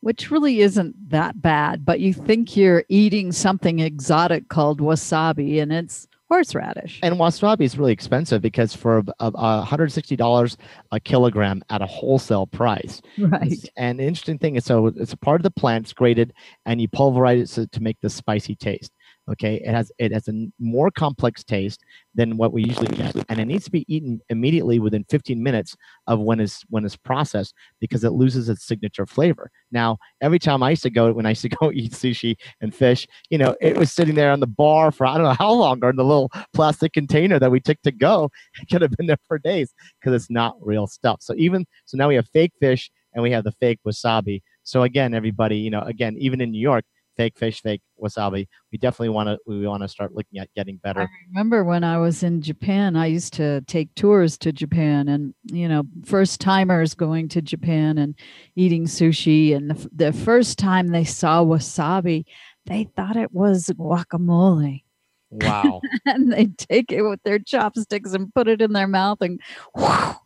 Which 0.00 0.30
really 0.30 0.60
isn't 0.60 1.10
that 1.10 1.40
bad, 1.40 1.84
but 1.84 2.00
you 2.00 2.12
think 2.12 2.56
you're 2.56 2.84
eating 2.88 3.32
something 3.32 3.78
exotic 3.78 4.48
called 4.48 4.80
wasabi, 4.80 5.62
and 5.62 5.72
it's 5.72 6.08
horseradish. 6.32 6.98
And 7.02 7.16
wasabi 7.16 7.60
is 7.60 7.76
really 7.76 7.92
expensive 7.92 8.40
because 8.40 8.74
for 8.74 9.02
uh, 9.20 9.30
$160 9.64 10.56
a 10.90 11.00
kilogram 11.00 11.62
at 11.68 11.82
a 11.82 11.86
wholesale 11.86 12.46
price. 12.46 13.02
Right. 13.18 13.68
And 13.76 14.00
the 14.00 14.04
interesting 14.04 14.38
thing 14.38 14.56
is, 14.56 14.64
so 14.64 14.86
it's 14.86 15.12
a 15.12 15.16
part 15.18 15.40
of 15.40 15.42
the 15.42 15.50
plant, 15.50 15.84
it's 15.84 15.92
grated, 15.92 16.32
and 16.66 16.80
you 16.80 16.88
pulverize 16.88 17.58
it 17.58 17.70
to 17.72 17.82
make 17.82 18.00
the 18.00 18.10
spicy 18.10 18.54
taste. 18.54 18.92
Okay, 19.30 19.62
it 19.64 19.68
has 19.68 19.92
it 19.98 20.12
has 20.12 20.26
a 20.26 20.48
more 20.58 20.90
complex 20.90 21.44
taste 21.44 21.84
than 22.12 22.36
what 22.36 22.52
we 22.52 22.64
usually 22.64 22.88
get, 22.96 23.14
and 23.28 23.38
it 23.38 23.44
needs 23.44 23.64
to 23.64 23.70
be 23.70 23.84
eaten 23.86 24.20
immediately 24.30 24.80
within 24.80 25.04
15 25.04 25.40
minutes 25.40 25.76
of 26.08 26.18
when 26.18 26.40
it's 26.40 26.62
when 26.70 26.84
it's 26.84 26.96
processed 26.96 27.54
because 27.78 28.02
it 28.02 28.10
loses 28.10 28.48
its 28.48 28.64
signature 28.64 29.06
flavor. 29.06 29.48
Now, 29.70 29.98
every 30.20 30.40
time 30.40 30.60
I 30.64 30.70
used 30.70 30.82
to 30.82 30.90
go 30.90 31.12
when 31.12 31.24
I 31.24 31.30
used 31.30 31.42
to 31.42 31.48
go 31.60 31.70
eat 31.70 31.92
sushi 31.92 32.34
and 32.60 32.74
fish, 32.74 33.06
you 33.30 33.38
know, 33.38 33.54
it 33.60 33.76
was 33.76 33.92
sitting 33.92 34.16
there 34.16 34.32
on 34.32 34.40
the 34.40 34.46
bar 34.48 34.90
for 34.90 35.06
I 35.06 35.14
don't 35.14 35.24
know 35.24 35.34
how 35.38 35.52
long, 35.52 35.78
or 35.84 35.90
in 35.90 35.96
the 35.96 36.04
little 36.04 36.32
plastic 36.52 36.92
container 36.92 37.38
that 37.38 37.50
we 37.52 37.60
took 37.60 37.80
to 37.82 37.92
go. 37.92 38.28
It 38.60 38.68
could 38.70 38.82
have 38.82 38.90
been 38.92 39.06
there 39.06 39.18
for 39.28 39.38
days 39.38 39.72
because 40.00 40.14
it's 40.14 40.30
not 40.30 40.56
real 40.60 40.88
stuff. 40.88 41.18
So 41.22 41.34
even 41.36 41.64
so, 41.84 41.96
now 41.96 42.08
we 42.08 42.16
have 42.16 42.28
fake 42.32 42.52
fish 42.58 42.90
and 43.14 43.22
we 43.22 43.30
have 43.30 43.44
the 43.44 43.52
fake 43.52 43.78
wasabi. 43.86 44.42
So 44.64 44.82
again, 44.82 45.14
everybody, 45.14 45.58
you 45.58 45.70
know, 45.70 45.82
again, 45.82 46.16
even 46.18 46.40
in 46.40 46.50
New 46.50 46.60
York, 46.60 46.84
fake 47.16 47.38
fish, 47.38 47.62
fake 47.62 47.82
wasabi. 48.02 48.46
We 48.70 48.78
definitely 48.78 49.10
want 49.10 49.28
to 49.28 49.38
we 49.46 49.66
want 49.66 49.82
to 49.82 49.88
start 49.88 50.14
looking 50.14 50.40
at 50.40 50.52
getting 50.54 50.76
better. 50.76 51.02
I 51.02 51.06
remember 51.28 51.64
when 51.64 51.84
I 51.84 51.98
was 51.98 52.22
in 52.22 52.42
Japan, 52.42 52.96
I 52.96 53.06
used 53.06 53.32
to 53.34 53.60
take 53.62 53.94
tours 53.94 54.38
to 54.38 54.52
Japan, 54.52 55.08
and 55.08 55.34
you 55.44 55.68
know, 55.68 55.84
first 56.04 56.40
timers 56.40 56.94
going 56.94 57.28
to 57.28 57.42
Japan 57.42 57.98
and 57.98 58.14
eating 58.56 58.86
sushi, 58.86 59.54
and 59.56 59.70
the, 59.70 59.90
the 59.92 60.12
first 60.12 60.58
time 60.58 60.88
they 60.88 61.04
saw 61.04 61.44
wasabi, 61.44 62.24
they 62.66 62.84
thought 62.96 63.16
it 63.16 63.32
was 63.32 63.66
guacamole. 63.78 64.82
Wow. 65.32 65.80
and 66.06 66.32
they 66.32 66.46
take 66.46 66.92
it 66.92 67.02
with 67.02 67.22
their 67.24 67.38
chopsticks 67.38 68.12
and 68.12 68.32
put 68.34 68.48
it 68.48 68.60
in 68.60 68.72
their 68.72 68.86
mouth 68.86 69.18
and 69.20 69.40
so. 69.76 70.16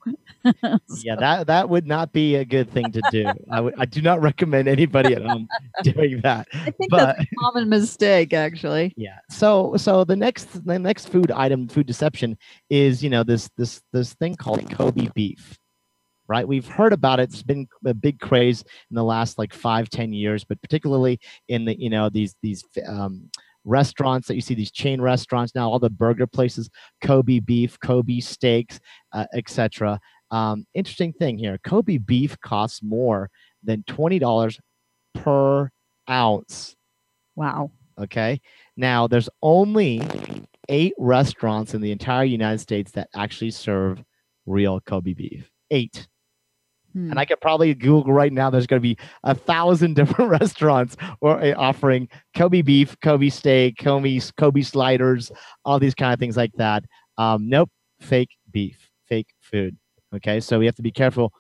yeah, 1.03 1.17
that 1.17 1.47
that 1.47 1.69
would 1.69 1.87
not 1.87 2.13
be 2.13 2.37
a 2.37 2.45
good 2.45 2.71
thing 2.71 2.91
to 2.93 3.03
do. 3.11 3.27
I, 3.51 3.57
w- 3.57 3.75
I 3.79 3.85
do 3.85 4.03
not 4.03 4.21
recommend 4.21 4.69
anybody 4.69 5.15
at 5.15 5.23
home 5.23 5.49
doing 5.83 6.21
that. 6.23 6.49
I 6.53 6.71
think 6.71 6.91
but, 6.91 7.17
that's 7.17 7.21
a 7.21 7.27
common 7.41 7.69
mistake 7.69 8.33
actually. 8.33 8.95
Yeah. 8.97 9.19
So 9.31 9.77
so 9.77 10.05
the 10.05 10.17
next 10.17 10.65
the 10.67 10.79
next 10.79 11.09
food 11.09 11.31
item 11.31 11.69
food 11.69 11.87
deception 11.87 12.37
is, 12.69 13.03
you 13.03 13.11
know, 13.11 13.23
this 13.23 13.49
this 13.57 13.83
this 13.93 14.15
thing 14.15 14.35
called 14.35 14.69
Kobe 14.71 15.09
beef 15.15 15.59
right? 16.29 16.47
We've 16.47 16.67
heard 16.67 16.93
about 16.93 17.21
it. 17.21 17.31
It's 17.31 17.43
been 17.43 17.69
a 17.85 17.95
big 17.95 18.19
craze 18.19 18.65
in 18.91 18.97
the 18.97 19.05
last 19.05 19.39
like 19.39 19.55
five, 19.55 19.89
ten 19.89 20.13
years, 20.13 20.45
but 20.45 20.61
particularly 20.61 21.21
in 21.49 21.65
the 21.65 21.79
you 21.79 21.91
know 21.91 22.09
these 22.09 22.35
these 22.43 22.65
um, 22.87 23.31
restaurants 23.67 24.29
that 24.29 24.37
you 24.37 24.41
see 24.41 24.55
these 24.55 24.71
chain 24.71 25.01
restaurants 25.01 25.55
now 25.55 25.69
all 25.69 25.79
the 25.79 25.91
burger 25.91 26.27
places 26.27 26.71
kobe 27.03 27.41
beef 27.41 27.79
kobe 27.81 28.21
steaks 28.21 28.81
uh, 29.13 29.27
etc 29.35 30.01
Um, 30.31 30.67
interesting 30.75 31.13
thing 31.13 31.39
here 31.39 31.59
Kobe 31.65 31.99
beef 31.99 32.37
costs 32.41 32.83
more 32.83 33.31
than 33.63 33.85
$20 33.85 34.59
per 35.15 35.71
ounce. 36.11 36.75
Wow. 37.35 37.71
Okay. 37.99 38.41
Now, 38.77 39.07
there's 39.07 39.29
only 39.43 40.03
eight 40.69 40.95
restaurants 40.99 41.75
in 41.75 41.81
the 41.81 41.93
entire 41.93 42.25
United 42.25 42.59
States 42.59 42.93
that 42.93 43.09
actually 43.15 43.51
serve 43.51 44.03
real 44.47 44.81
Kobe 44.81 45.15
beef. 45.15 45.51
Eight. 45.71 46.07
Hmm. 46.97 47.11
And 47.11 47.21
I 47.21 47.27
could 47.27 47.43
probably 47.43 47.75
Google 47.75 48.15
right 48.15 48.33
now. 48.33 48.49
There's 48.49 48.67
going 48.67 48.81
to 48.81 48.89
be 48.89 48.97
a 49.23 49.35
thousand 49.35 49.95
different 49.97 50.31
restaurants 50.31 50.97
or 51.21 51.39
uh, 51.43 51.53
offering 51.59 52.09
Kobe 52.35 52.63
beef, 52.63 52.97
Kobe 53.03 53.29
steak, 53.29 53.77
Kobe 53.79 54.19
Kobe 54.39 54.63
sliders, 54.63 55.31
all 55.67 55.79
these 55.79 55.95
kind 55.95 56.15
of 56.15 56.19
things 56.19 56.39
like 56.39 56.53
that. 56.55 56.85
Um, 57.19 57.51
nope, 57.51 57.71
fake 58.01 58.31
beef, 58.51 58.91
fake 59.07 59.29
food. 59.43 59.77
Okay, 60.15 60.41
so 60.41 60.59
we 60.59 60.65
have 60.65 60.75
to 60.77 60.83
be 60.83 60.91
careful 60.91 61.35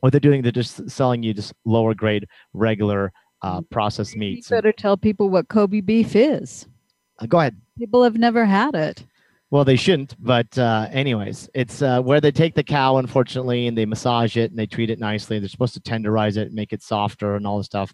what 0.00 0.12
they're 0.12 0.18
doing. 0.18 0.42
They're 0.42 0.50
just 0.50 0.90
selling 0.90 1.22
you 1.22 1.32
just 1.32 1.52
lower 1.64 1.94
grade, 1.94 2.26
regular 2.52 3.12
uh, 3.42 3.60
processed 3.70 4.16
you 4.16 4.42
better 4.50 4.72
tell 4.72 4.96
people 4.96 5.28
what 5.28 5.48
Kobe 5.48 5.80
beef 5.80 6.16
is. 6.16 6.66
Uh, 7.20 7.26
go 7.26 7.38
ahead. 7.38 7.56
People 7.78 8.02
have 8.02 8.16
never 8.16 8.44
had 8.44 8.74
it. 8.74 9.04
Well, 9.50 9.64
they 9.64 9.76
shouldn't, 9.76 10.14
but 10.22 10.58
uh, 10.58 10.88
anyways, 10.92 11.48
it's 11.54 11.80
uh, 11.80 12.02
where 12.02 12.20
they 12.20 12.30
take 12.30 12.54
the 12.54 12.62
cow, 12.62 12.98
unfortunately, 12.98 13.66
and 13.66 13.78
they 13.78 13.86
massage 13.86 14.36
it 14.36 14.50
and 14.50 14.58
they 14.58 14.66
treat 14.66 14.90
it 14.90 14.98
nicely. 14.98 15.38
They're 15.38 15.48
supposed 15.48 15.72
to 15.74 15.80
tenderize 15.80 16.36
it, 16.36 16.52
make 16.52 16.74
it 16.74 16.82
softer, 16.82 17.34
and 17.34 17.46
all 17.46 17.56
this 17.56 17.64
stuff. 17.66 17.90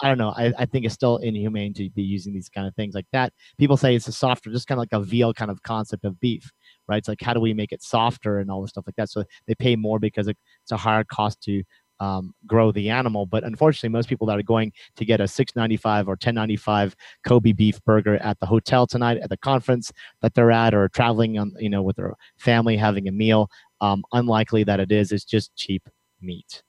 I- 0.00 0.08
don't 0.08 0.16
know. 0.16 0.30
I, 0.34 0.52
I 0.58 0.64
think 0.64 0.86
it's 0.86 0.94
still 0.94 1.18
inhumane 1.18 1.74
to 1.74 1.90
be 1.90 2.02
using 2.02 2.32
these 2.32 2.48
kind 2.48 2.66
of 2.66 2.74
things 2.76 2.94
like 2.94 3.04
that. 3.12 3.34
People 3.58 3.76
say 3.76 3.94
it's 3.94 4.08
a 4.08 4.12
softer, 4.12 4.50
just 4.50 4.66
kind 4.68 4.78
of 4.78 4.80
like 4.82 4.92
a 4.98 5.04
veal 5.04 5.34
kind 5.34 5.50
of 5.50 5.62
concept 5.62 6.06
of 6.06 6.18
beef, 6.18 6.50
right? 6.88 6.96
It's 6.98 7.08
like 7.08 7.20
how 7.22 7.34
do 7.34 7.40
we 7.40 7.52
make 7.52 7.72
it 7.72 7.82
softer 7.82 8.38
and 8.38 8.50
all 8.50 8.62
this 8.62 8.70
stuff 8.70 8.84
like 8.86 8.96
that. 8.96 9.10
So 9.10 9.24
they 9.46 9.54
pay 9.54 9.76
more 9.76 9.98
because 9.98 10.28
it's 10.28 10.38
a 10.72 10.78
higher 10.78 11.04
cost 11.04 11.42
to 11.42 11.62
um, 12.00 12.34
grow 12.46 12.72
the 12.72 12.90
animal. 12.90 13.26
But 13.26 13.44
unfortunately, 13.44 13.90
most 13.90 14.08
people 14.08 14.26
that 14.26 14.38
are 14.38 14.42
going 14.42 14.72
to 14.96 15.04
get 15.04 15.20
a 15.20 15.28
six 15.28 15.54
ninety 15.54 15.76
five 15.76 16.08
or 16.08 16.16
ten 16.16 16.34
ninety 16.34 16.56
five 16.56 16.96
Kobe 17.24 17.52
beef 17.52 17.82
burger 17.84 18.16
at 18.16 18.40
the 18.40 18.46
hotel 18.46 18.86
tonight 18.86 19.18
at 19.18 19.30
the 19.30 19.36
conference 19.36 19.92
that 20.22 20.34
they're 20.34 20.50
at, 20.50 20.74
or 20.74 20.88
traveling 20.88 21.38
on 21.38 21.52
you 21.58 21.70
know 21.70 21.82
with 21.82 21.96
their 21.96 22.14
family 22.38 22.76
having 22.76 23.06
a 23.06 23.12
meal, 23.12 23.48
um, 23.80 24.02
unlikely 24.12 24.64
that 24.64 24.80
it 24.80 24.90
is. 24.90 25.12
It's 25.12 25.24
just 25.24 25.54
cheap 25.54 25.88
meat. 26.20 26.62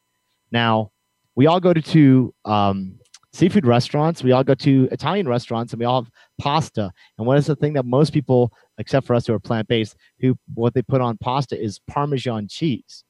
Now, 0.52 0.92
we 1.36 1.48
all 1.48 1.60
go 1.60 1.74
to, 1.74 1.82
to 1.82 2.34
um, 2.46 3.00
seafood 3.34 3.66
restaurants. 3.66 4.24
We 4.24 4.34
all 4.34 4.44
go 4.44 4.56
to 4.56 4.90
Italian 4.92 5.28
restaurants, 5.28 5.72
and 5.72 5.80
we 5.80 5.86
all 5.86 6.04
have 6.04 6.12
pasta. 6.40 6.92
And 7.18 7.26
what 7.26 7.38
is 7.38 7.46
the 7.46 7.56
thing 7.56 7.74
that 7.74 7.86
most 7.86 8.12
people, 8.12 8.52
except 8.78 9.08
for 9.08 9.16
us 9.16 9.28
who 9.28 9.34
are 9.34 9.40
plant 9.40 9.68
based, 9.68 9.96
who 10.20 10.36
what 10.54 10.74
they 10.74 10.82
put 10.82 11.02
on 11.02 11.18
pasta 11.18 11.62
is 11.62 11.80
Parmesan 11.88 12.48
cheese. 12.50 13.04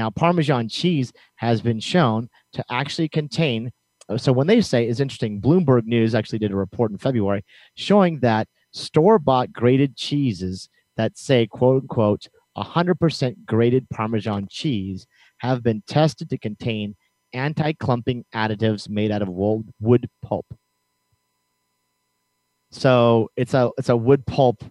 Now, 0.00 0.08
Parmesan 0.08 0.70
cheese 0.70 1.12
has 1.36 1.60
been 1.60 1.78
shown 1.78 2.30
to 2.54 2.64
actually 2.70 3.10
contain. 3.10 3.70
uh, 4.08 4.16
So 4.16 4.32
when 4.32 4.46
they 4.46 4.62
say 4.62 4.86
it's 4.86 4.98
interesting, 4.98 5.42
Bloomberg 5.42 5.84
News 5.84 6.14
actually 6.14 6.38
did 6.38 6.52
a 6.52 6.56
report 6.56 6.90
in 6.90 6.96
February 6.96 7.44
showing 7.74 8.18
that 8.20 8.48
store-bought 8.72 9.52
grated 9.52 9.98
cheeses 9.98 10.70
that 10.96 11.18
say 11.18 11.46
"quote 11.46 11.82
unquote" 11.82 12.28
100% 12.56 13.44
grated 13.44 13.90
Parmesan 13.90 14.48
cheese 14.48 15.06
have 15.40 15.62
been 15.62 15.82
tested 15.86 16.30
to 16.30 16.38
contain 16.38 16.96
anti-clumping 17.34 18.24
additives 18.34 18.88
made 18.88 19.10
out 19.10 19.20
of 19.20 19.28
wood, 19.28 19.70
wood 19.80 20.08
pulp. 20.22 20.46
So 22.70 23.28
it's 23.36 23.52
a 23.52 23.68
it's 23.76 23.90
a 23.90 23.96
wood 23.98 24.24
pulp 24.24 24.64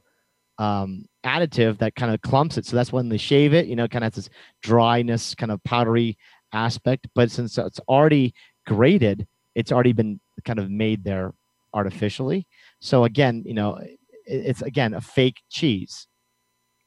um, 0.58 1.06
additive 1.26 1.78
that 1.80 1.96
kind 1.96 2.14
of 2.14 2.22
clumps 2.22 2.58
it. 2.58 2.66
So 2.66 2.76
that's 2.76 2.94
when 2.94 3.10
they 3.10 3.18
shave 3.18 3.54
it, 3.54 3.68
you 3.68 3.76
know, 3.76 3.88
kind 3.88 4.04
of 4.04 4.14
has 4.14 4.26
this 4.26 4.34
dryness, 4.62 5.36
kind 5.36 5.52
of 5.52 5.64
powdery 5.64 6.18
aspect. 6.54 7.08
But 7.14 7.32
since 7.32 7.58
it's 7.58 7.80
already 7.88 8.34
grated, 8.66 9.28
it's 9.56 9.72
already 9.72 9.94
been 9.94 10.20
kind 10.46 10.60
of 10.60 10.70
made 10.70 11.04
there 11.04 11.34
artificially. 11.74 12.48
So 12.80 13.04
again, 13.04 13.44
you 13.46 13.54
know, 13.54 13.80
it's 14.26 14.62
again 14.62 14.94
a 14.94 15.02
fake 15.02 15.42
cheese. 15.50 16.08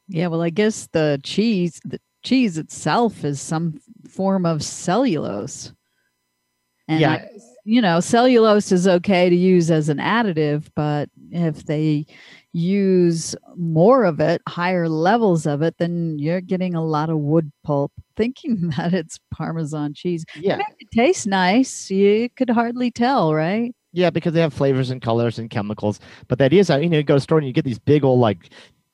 Yeah, 0.07 0.27
well, 0.27 0.41
I 0.41 0.49
guess 0.49 0.87
the 0.91 1.19
cheese, 1.23 1.79
the 1.85 1.99
cheese 2.23 2.57
itself 2.57 3.23
is 3.23 3.39
some 3.41 3.79
form 4.09 4.45
of 4.45 4.63
cellulose. 4.63 5.73
And 6.87 6.99
Yeah. 6.99 7.11
I- 7.13 7.29
you 7.65 7.81
know, 7.81 8.01
cellulose 8.01 8.73
is 8.73 8.87
okay 8.89 9.29
to 9.29 9.35
use 9.35 9.71
as 9.71 9.87
an 9.87 9.97
additive, 9.97 10.69
but 10.75 11.09
if 11.31 11.65
they 11.65 12.05
use 12.53 13.35
more 13.55 14.05
of 14.05 14.19
it, 14.19 14.41
higher 14.47 14.87
levels 14.87 15.45
of 15.45 15.61
it, 15.61 15.75
then 15.79 16.17
you're 16.19 16.41
getting 16.41 16.75
a 16.75 16.85
lot 16.85 17.09
of 17.09 17.17
wood 17.17 17.51
pulp 17.63 17.91
thinking 18.15 18.69
that 18.77 18.93
it's 18.93 19.19
Parmesan 19.31 19.93
cheese. 19.93 20.23
Yeah. 20.35 20.59
It 20.79 20.91
tastes 20.91 21.25
nice. 21.25 21.89
You 21.89 22.29
could 22.29 22.49
hardly 22.49 22.91
tell, 22.91 23.33
right? 23.33 23.73
Yeah, 23.91 24.09
because 24.09 24.33
they 24.33 24.41
have 24.41 24.53
flavors 24.53 24.89
and 24.89 25.01
colors 25.01 25.37
and 25.37 25.49
chemicals. 25.49 25.99
But 26.27 26.41
idea 26.41 26.61
is 26.61 26.67
that 26.67 26.81
you 26.81 26.89
know 26.89 26.97
you 26.97 27.03
go 27.03 27.13
to 27.13 27.17
a 27.17 27.21
store 27.21 27.37
and 27.37 27.45
you 27.45 27.53
get 27.53 27.65
these 27.65 27.79
big 27.79 28.03
old 28.03 28.19
like 28.19 28.49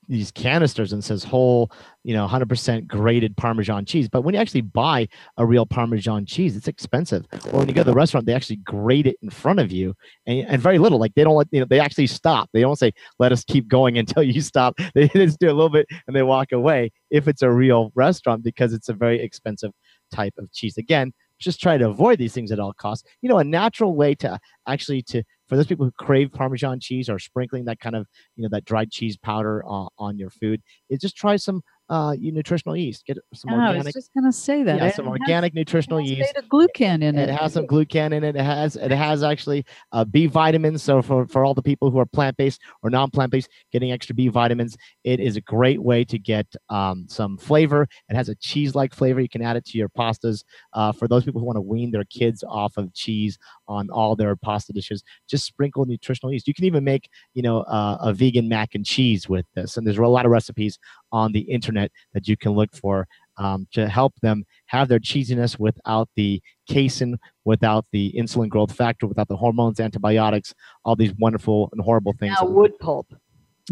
these 0.10 0.32
canisters 0.32 0.92
and 0.92 1.04
says 1.04 1.24
whole, 1.24 1.72
you 2.04 2.16
know, 2.16 2.28
100% 2.28 2.88
grated 2.88 3.38
Parmesan 3.38 3.86
cheese. 3.86 4.10
But 4.10 4.24
when 4.24 4.34
you 4.34 4.42
actually 4.42 4.62
buy 4.62 5.08
a 5.38 5.46
real 5.46 5.68
Parmesan 5.68 6.26
cheese, 6.26 6.58
it's 6.58 6.68
expensive. 6.68 7.28
Or 7.52 7.60
when 7.60 7.68
you 7.68 7.76
go 7.76 7.82
to 7.82 7.92
the 7.92 7.94
restaurant, 7.94 8.26
they 8.26 8.34
actually 8.34 8.58
grate 8.58 9.06
it 9.06 9.18
in 9.22 9.30
front 9.30 9.60
of 9.60 9.72
you, 9.72 9.96
and, 10.26 10.48
and 10.48 10.62
very 10.62 10.80
little. 10.80 11.00
Like 11.00 11.14
they 11.14 11.24
don't 11.24 11.36
let 11.36 11.48
you 11.52 11.60
know 11.60 11.68
they 11.70 11.80
actually 11.80 12.08
stop. 12.08 12.50
They 12.52 12.62
don't 12.62 12.78
say 12.78 12.92
let 13.20 13.32
us 13.32 13.44
keep 13.44 13.68
going 13.68 13.98
until 14.04 14.24
you 14.24 14.42
stop. 14.42 14.76
They 14.96 15.08
just 15.10 15.40
do 15.40 15.48
a 15.48 15.54
little 15.54 15.70
bit 15.70 15.86
and 16.08 16.16
they 16.16 16.24
walk 16.24 16.52
away. 16.52 16.92
If 17.12 17.28
it's 17.28 17.44
a 17.44 17.52
real 17.52 17.92
restaurant, 17.96 18.44
because 18.44 18.74
it's 18.74 18.90
a 18.90 18.94
very 18.94 19.22
expensive 19.22 19.72
type 20.12 20.34
of 20.38 20.52
cheese. 20.52 20.78
Again, 20.78 21.14
just 21.40 21.62
try 21.62 21.78
to 21.78 21.88
avoid 21.88 22.18
these 22.20 22.34
things 22.34 22.52
at 22.52 22.60
all 22.60 22.74
costs. 22.74 23.08
You 23.22 23.30
know, 23.30 23.38
a 23.38 23.44
natural 23.44 23.96
way 23.96 24.16
to 24.16 24.40
actually 24.68 25.04
to 25.04 25.24
for 25.50 25.56
those 25.56 25.68
people 25.68 25.86
who 25.86 25.92
crave 25.98 26.32
Parmesan 26.32 26.80
cheese 26.80 27.10
or 27.10 27.20
sprinkling 27.20 27.66
that 27.66 27.80
kind 27.80 27.96
of 27.96 28.08
you 28.36 28.44
know 28.44 28.50
that 28.52 28.66
dried 28.66 28.92
cheese 28.92 29.18
powder 29.18 29.64
uh, 29.66 29.88
on 29.98 30.18
your 30.18 30.30
food 30.30 30.62
is 30.90 31.00
just 31.00 31.18
try 31.18 31.36
some 31.36 31.62
uh, 31.90 32.16
you 32.20 32.32
nutritional 32.32 32.76
yeast. 32.78 33.06
Get 33.06 33.18
some 33.34 33.54
Oh, 33.54 33.60
I 33.60 33.76
was 33.78 33.92
just 33.94 34.12
going 34.14 34.26
to 34.26 34.32
say 34.32 34.64
that. 34.64 34.78
yeah, 34.78 34.86
It 34.88 34.96
some 34.96 35.06
has- 35.06 35.12
organic 35.20 35.54
nutritional 35.54 36.00
has 36.00 36.10
yeast. 36.10 36.34
beta-glucan 36.36 37.02
in 37.04 37.18
it. 37.18 37.30
It 37.30 37.36
has 37.36 37.54
some 37.54 37.66
glucan 37.66 38.14
in 38.14 38.24
it. 38.24 38.36
It 38.36 38.42
has 38.44 38.76
it 38.76 38.92
has 38.92 39.24
actually 39.24 39.66
uh, 39.92 40.06
B 40.06 40.28
vitamins. 40.28 40.84
So 40.84 41.02
for, 41.02 41.26
for 41.28 41.44
all 41.46 41.54
the 41.54 41.62
people 41.64 41.90
who 41.90 41.98
are 42.00 42.06
plant 42.06 42.38
based 42.38 42.62
or 42.84 42.90
non 42.90 43.10
plant 43.10 43.32
based, 43.32 43.50
getting 43.72 43.92
extra 43.92 44.14
B 44.14 44.28
vitamins, 44.28 44.78
it 45.04 45.20
is 45.20 45.36
a 45.38 45.42
great 45.42 45.82
way 45.82 46.04
to 46.06 46.20
get 46.20 46.46
um, 46.70 47.06
some 47.08 47.38
flavor. 47.38 47.88
It 48.10 48.16
has 48.16 48.30
a 48.30 48.36
cheese 48.36 48.76
like 48.76 48.94
flavor. 48.94 49.20
You 49.20 49.30
can 49.30 49.42
add 49.42 49.56
it 49.56 49.66
to 49.66 49.78
your 49.78 49.90
pastas. 49.90 50.44
Uh, 50.74 50.92
for 50.92 51.08
those 51.08 51.24
people 51.24 51.40
who 51.40 51.46
want 51.48 51.58
to 51.58 51.62
wean 51.62 51.92
their 51.92 52.06
kids 52.06 52.44
off 52.48 52.78
of 52.78 52.94
cheese 52.94 53.38
on 53.68 53.90
all 53.90 54.16
their 54.16 54.36
pasta 54.36 54.74
dishes, 54.74 55.04
just 55.30 55.46
sprinkle 55.46 55.86
nutritional 55.86 56.32
yeast. 56.32 56.48
You 56.48 56.54
can 56.54 56.66
even 56.66 56.84
make 56.84 57.10
you 57.34 57.42
know 57.42 57.62
uh, 57.62 57.98
a 58.02 58.14
vegan 58.14 58.48
mac 58.50 58.76
and 58.76 58.86
cheese 58.86 59.28
with 59.30 59.46
this. 59.56 59.78
And 59.78 59.88
there's 59.88 59.98
a 59.98 60.04
lot 60.04 60.26
of 60.26 60.32
recipes 60.32 60.78
on 61.12 61.32
the 61.32 61.40
internet 61.42 61.79
that 62.14 62.28
you 62.28 62.36
can 62.36 62.52
look 62.54 62.76
for 62.76 63.08
um, 63.38 63.68
to 63.74 63.88
help 63.88 64.14
them 64.22 64.44
have 64.66 64.88
their 64.88 65.00
cheesiness 65.00 65.58
without 65.58 66.10
the 66.16 66.42
casein, 66.68 67.18
without 67.46 67.86
the 67.92 68.14
insulin 68.18 68.50
growth 68.50 68.74
factor, 68.74 69.08
without 69.08 69.28
the 69.28 69.38
hormones, 69.38 69.80
antibiotics, 69.80 70.54
all 70.84 70.96
these 70.96 71.14
wonderful 71.20 71.70
and 71.72 71.82
horrible 71.82 72.14
things. 72.20 72.36
Now 72.40 72.48
wood 72.48 72.78
pulp. 72.80 73.08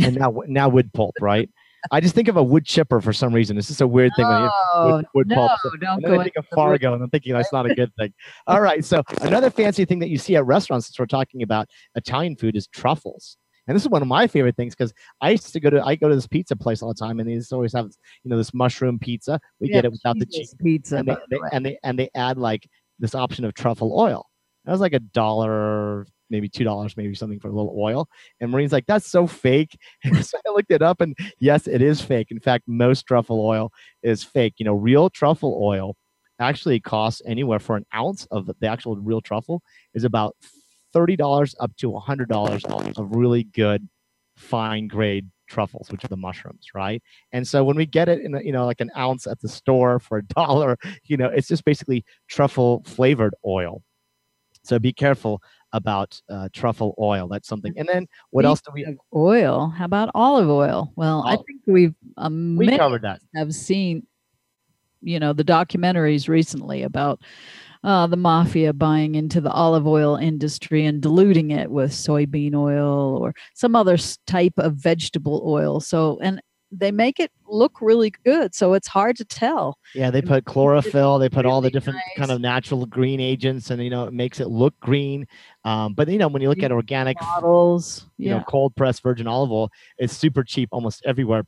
and 0.02 0.16
now 0.16 0.42
now 0.48 0.70
wood 0.70 0.92
pulp, 0.94 1.16
right? 1.20 1.50
I 1.92 2.00
just 2.02 2.16
think 2.16 2.28
of 2.28 2.36
a 2.38 2.44
wood 2.44 2.66
chipper 2.66 3.00
for 3.02 3.14
some 3.14 3.34
reason. 3.34 3.58
It's 3.58 3.68
just 3.68 3.82
a 3.82 3.88
weird 3.88 4.12
thing 4.16 4.26
Oh, 4.28 4.96
wood, 4.96 5.06
wood 5.14 5.28
no, 5.28 5.36
pulp. 5.36 5.52
So- 5.62 5.70
don't 5.80 6.04
go 6.04 6.20
I 6.20 6.24
think 6.24 6.36
of 6.36 6.46
Fargo, 6.48 6.94
and 6.94 7.04
I'm 7.04 7.10
thinking 7.10 7.34
that's 7.34 7.54
not 7.54 7.70
a 7.70 7.76
good 7.76 7.94
thing. 8.00 8.14
All 8.48 8.62
right, 8.62 8.84
so 8.84 9.04
another 9.22 9.50
fancy 9.50 9.86
thing 9.86 10.00
that 10.00 10.10
you 10.10 10.18
see 10.18 10.36
at 10.36 10.46
restaurants, 10.46 10.88
since 10.88 10.98
we're 11.00 11.06
talking 11.06 11.44
about 11.44 11.68
Italian 11.96 12.36
food, 12.36 12.56
is 12.56 12.68
truffles. 12.68 13.38
And 13.68 13.76
this 13.76 13.84
is 13.84 13.90
one 13.90 14.02
of 14.02 14.08
my 14.08 14.28
favorite 14.28 14.56
things 14.56 14.76
because 14.76 14.94
I 15.22 15.32
used 15.32 15.52
to 15.54 15.60
go 15.60 15.70
to 15.70 15.84
I 15.84 15.96
go 15.96 16.08
to 16.10 16.16
this 16.16 16.28
pizza 16.28 16.56
place 16.56 16.82
all 16.82 16.90
the 16.90 16.96
time, 16.96 17.20
and 17.20 17.30
they 17.30 17.36
just 17.36 17.54
always 17.54 17.74
have 17.74 17.90
you 18.24 18.30
know 18.30 18.38
this 18.38 18.54
mushroom 18.54 19.00
pizza. 19.00 19.40
We 19.60 19.68
Yeah, 19.70 19.76
get 19.76 19.86
it 19.86 19.92
without 19.92 20.18
the 20.20 20.26
cheese, 20.26 20.56
pizza. 20.62 20.98
and 20.98 21.08
they, 21.08 21.16
the 21.16 21.22
they- 21.30 21.50
and 21.52 21.66
they 21.66 21.78
and 21.84 22.00
they 22.00 22.10
add 22.16 22.38
like 22.38 22.68
this 23.00 23.14
option 23.16 23.46
of 23.46 23.54
truffle 23.54 23.98
oil. 24.00 24.26
That 24.66 24.72
was 24.72 24.82
like 24.82 24.94
a 24.94 25.00
dollar, 25.00 26.06
maybe 26.30 26.50
two 26.50 26.64
dollars, 26.64 26.98
maybe 26.98 27.16
something 27.16 27.40
for 27.40 27.48
a 27.50 27.54
little 27.54 27.76
oil. 27.78 28.08
And 28.42 28.52
Maureen's 28.52 28.72
like, 28.74 28.86
"That's 28.86 29.08
so 29.08 29.28
fake." 29.28 29.78
So 30.22 30.38
I 30.46 30.52
looked 30.52 30.72
it 30.72 30.82
up, 30.82 31.02
and 31.02 31.16
yes, 31.40 31.68
it 31.68 31.82
is 31.82 32.02
fake. 32.02 32.32
In 32.32 32.40
fact, 32.40 32.64
most 32.68 33.06
truffle 33.06 33.40
oil 33.46 33.72
is 34.04 34.24
fake. 34.24 34.56
You 34.58 34.66
know, 34.66 34.74
real 34.74 35.10
truffle 35.10 35.60
oil 35.62 35.96
actually 36.40 36.80
costs 36.80 37.22
anywhere 37.26 37.60
for 37.60 37.76
an 37.76 37.86
ounce 37.96 38.26
of 38.32 38.50
the 38.60 38.68
actual 38.68 38.96
real 38.98 39.22
truffle 39.22 39.62
is 39.94 40.04
about 40.04 40.36
thirty 40.94 41.16
dollars 41.16 41.56
up 41.60 41.76
to 41.78 41.98
hundred 41.98 42.30
dollars 42.30 42.64
of 42.66 43.16
really 43.16 43.44
good 43.44 43.88
fine 44.36 44.88
grade 44.88 45.30
truffles, 45.48 45.90
which 45.90 46.04
are 46.04 46.10
the 46.10 46.18
mushrooms, 46.18 46.68
right? 46.76 47.02
And 47.32 47.48
so 47.48 47.64
when 47.64 47.76
we 47.78 47.86
get 47.86 48.10
it 48.10 48.20
in, 48.22 48.36
a, 48.36 48.42
you 48.42 48.52
know, 48.52 48.66
like 48.66 48.82
an 48.82 48.92
ounce 48.98 49.26
at 49.28 49.40
the 49.40 49.48
store 49.50 50.00
for 50.08 50.18
a 50.18 50.24
dollar, 50.24 50.78
you 51.06 51.18
know, 51.18 51.28
it's 51.28 51.48
just 51.48 51.66
basically 51.66 52.06
truffle 52.28 52.84
flavored 52.86 53.34
oil. 53.46 53.82
So 54.64 54.80
be 54.80 54.92
careful 54.92 55.42
about 55.74 56.20
uh, 56.30 56.50
truffle 56.54 56.96
oil. 57.00 57.28
That's 57.28 57.48
something. 57.48 57.74
And 57.78 57.88
then 57.88 58.08
what 58.32 58.46
else 58.46 58.62
do 58.62 58.72
we? 58.74 58.86
Oil? 59.16 59.70
How 59.70 59.86
about 59.86 60.10
olive 60.14 60.50
oil? 60.50 60.92
Well, 60.96 61.24
I 61.26 61.36
think 61.38 61.62
we've 61.66 61.96
um, 62.18 62.56
We 62.58 62.78
covered 62.78 63.04
that. 63.04 63.22
have 63.36 63.54
seen 63.54 64.06
you 65.02 65.20
know 65.20 65.32
the 65.32 65.44
documentaries 65.44 66.28
recently 66.28 66.84
about 66.84 67.22
uh, 67.88 68.06
the 68.06 68.18
mafia 68.18 68.74
buying 68.74 69.16
into 69.16 69.40
the 69.40 69.50
olive 69.50 69.88
oil 69.88 70.18
industry 70.18 70.86
and 70.86 71.02
diluting 71.02 71.52
it 71.52 71.72
with 71.72 71.90
soybean 71.90 72.54
oil 72.54 73.18
or 73.18 73.34
some 73.54 73.78
other 73.78 73.98
type 74.26 74.52
of 74.58 74.74
vegetable 74.74 75.42
oil. 75.46 75.80
So, 75.80 76.20
and 76.22 76.42
they 76.70 76.92
make 76.92 77.18
it 77.18 77.32
look 77.48 77.80
really 77.80 78.12
good. 78.26 78.54
So 78.54 78.74
it's 78.74 78.90
hard 78.90 79.16
to 79.16 79.24
tell. 79.24 79.78
Yeah, 79.96 80.12
they 80.12 80.22
put 80.22 80.44
chlorophyll, 80.44 81.18
they 81.18 81.30
put 81.30 81.46
really 81.46 81.54
all 81.54 81.62
the 81.62 81.70
different 81.70 81.96
nice. 81.96 82.18
kind 82.18 82.32
of 82.32 82.42
natural 82.42 82.86
green 82.88 83.22
agents, 83.22 83.70
and 83.70 83.82
you 83.82 83.90
know, 83.90 84.04
it 84.04 84.12
makes 84.12 84.42
it 84.42 84.50
look 84.50 84.78
green. 84.82 85.26
Um, 85.64 85.94
but 85.94 86.10
you 86.10 86.18
know, 86.18 86.28
when 86.28 86.42
you 86.42 86.50
look 86.50 86.64
at 86.64 86.74
organic 86.74 87.18
bottles, 87.18 88.06
you 88.18 88.28
yeah. 88.28 88.40
know, 88.40 88.44
cold 88.50 88.76
pressed 88.76 89.02
virgin 89.02 89.28
olive 89.28 89.50
oil, 89.54 89.70
it's 89.98 90.12
super 90.12 90.44
cheap 90.44 90.68
almost 90.74 91.04
everywhere. 91.06 91.46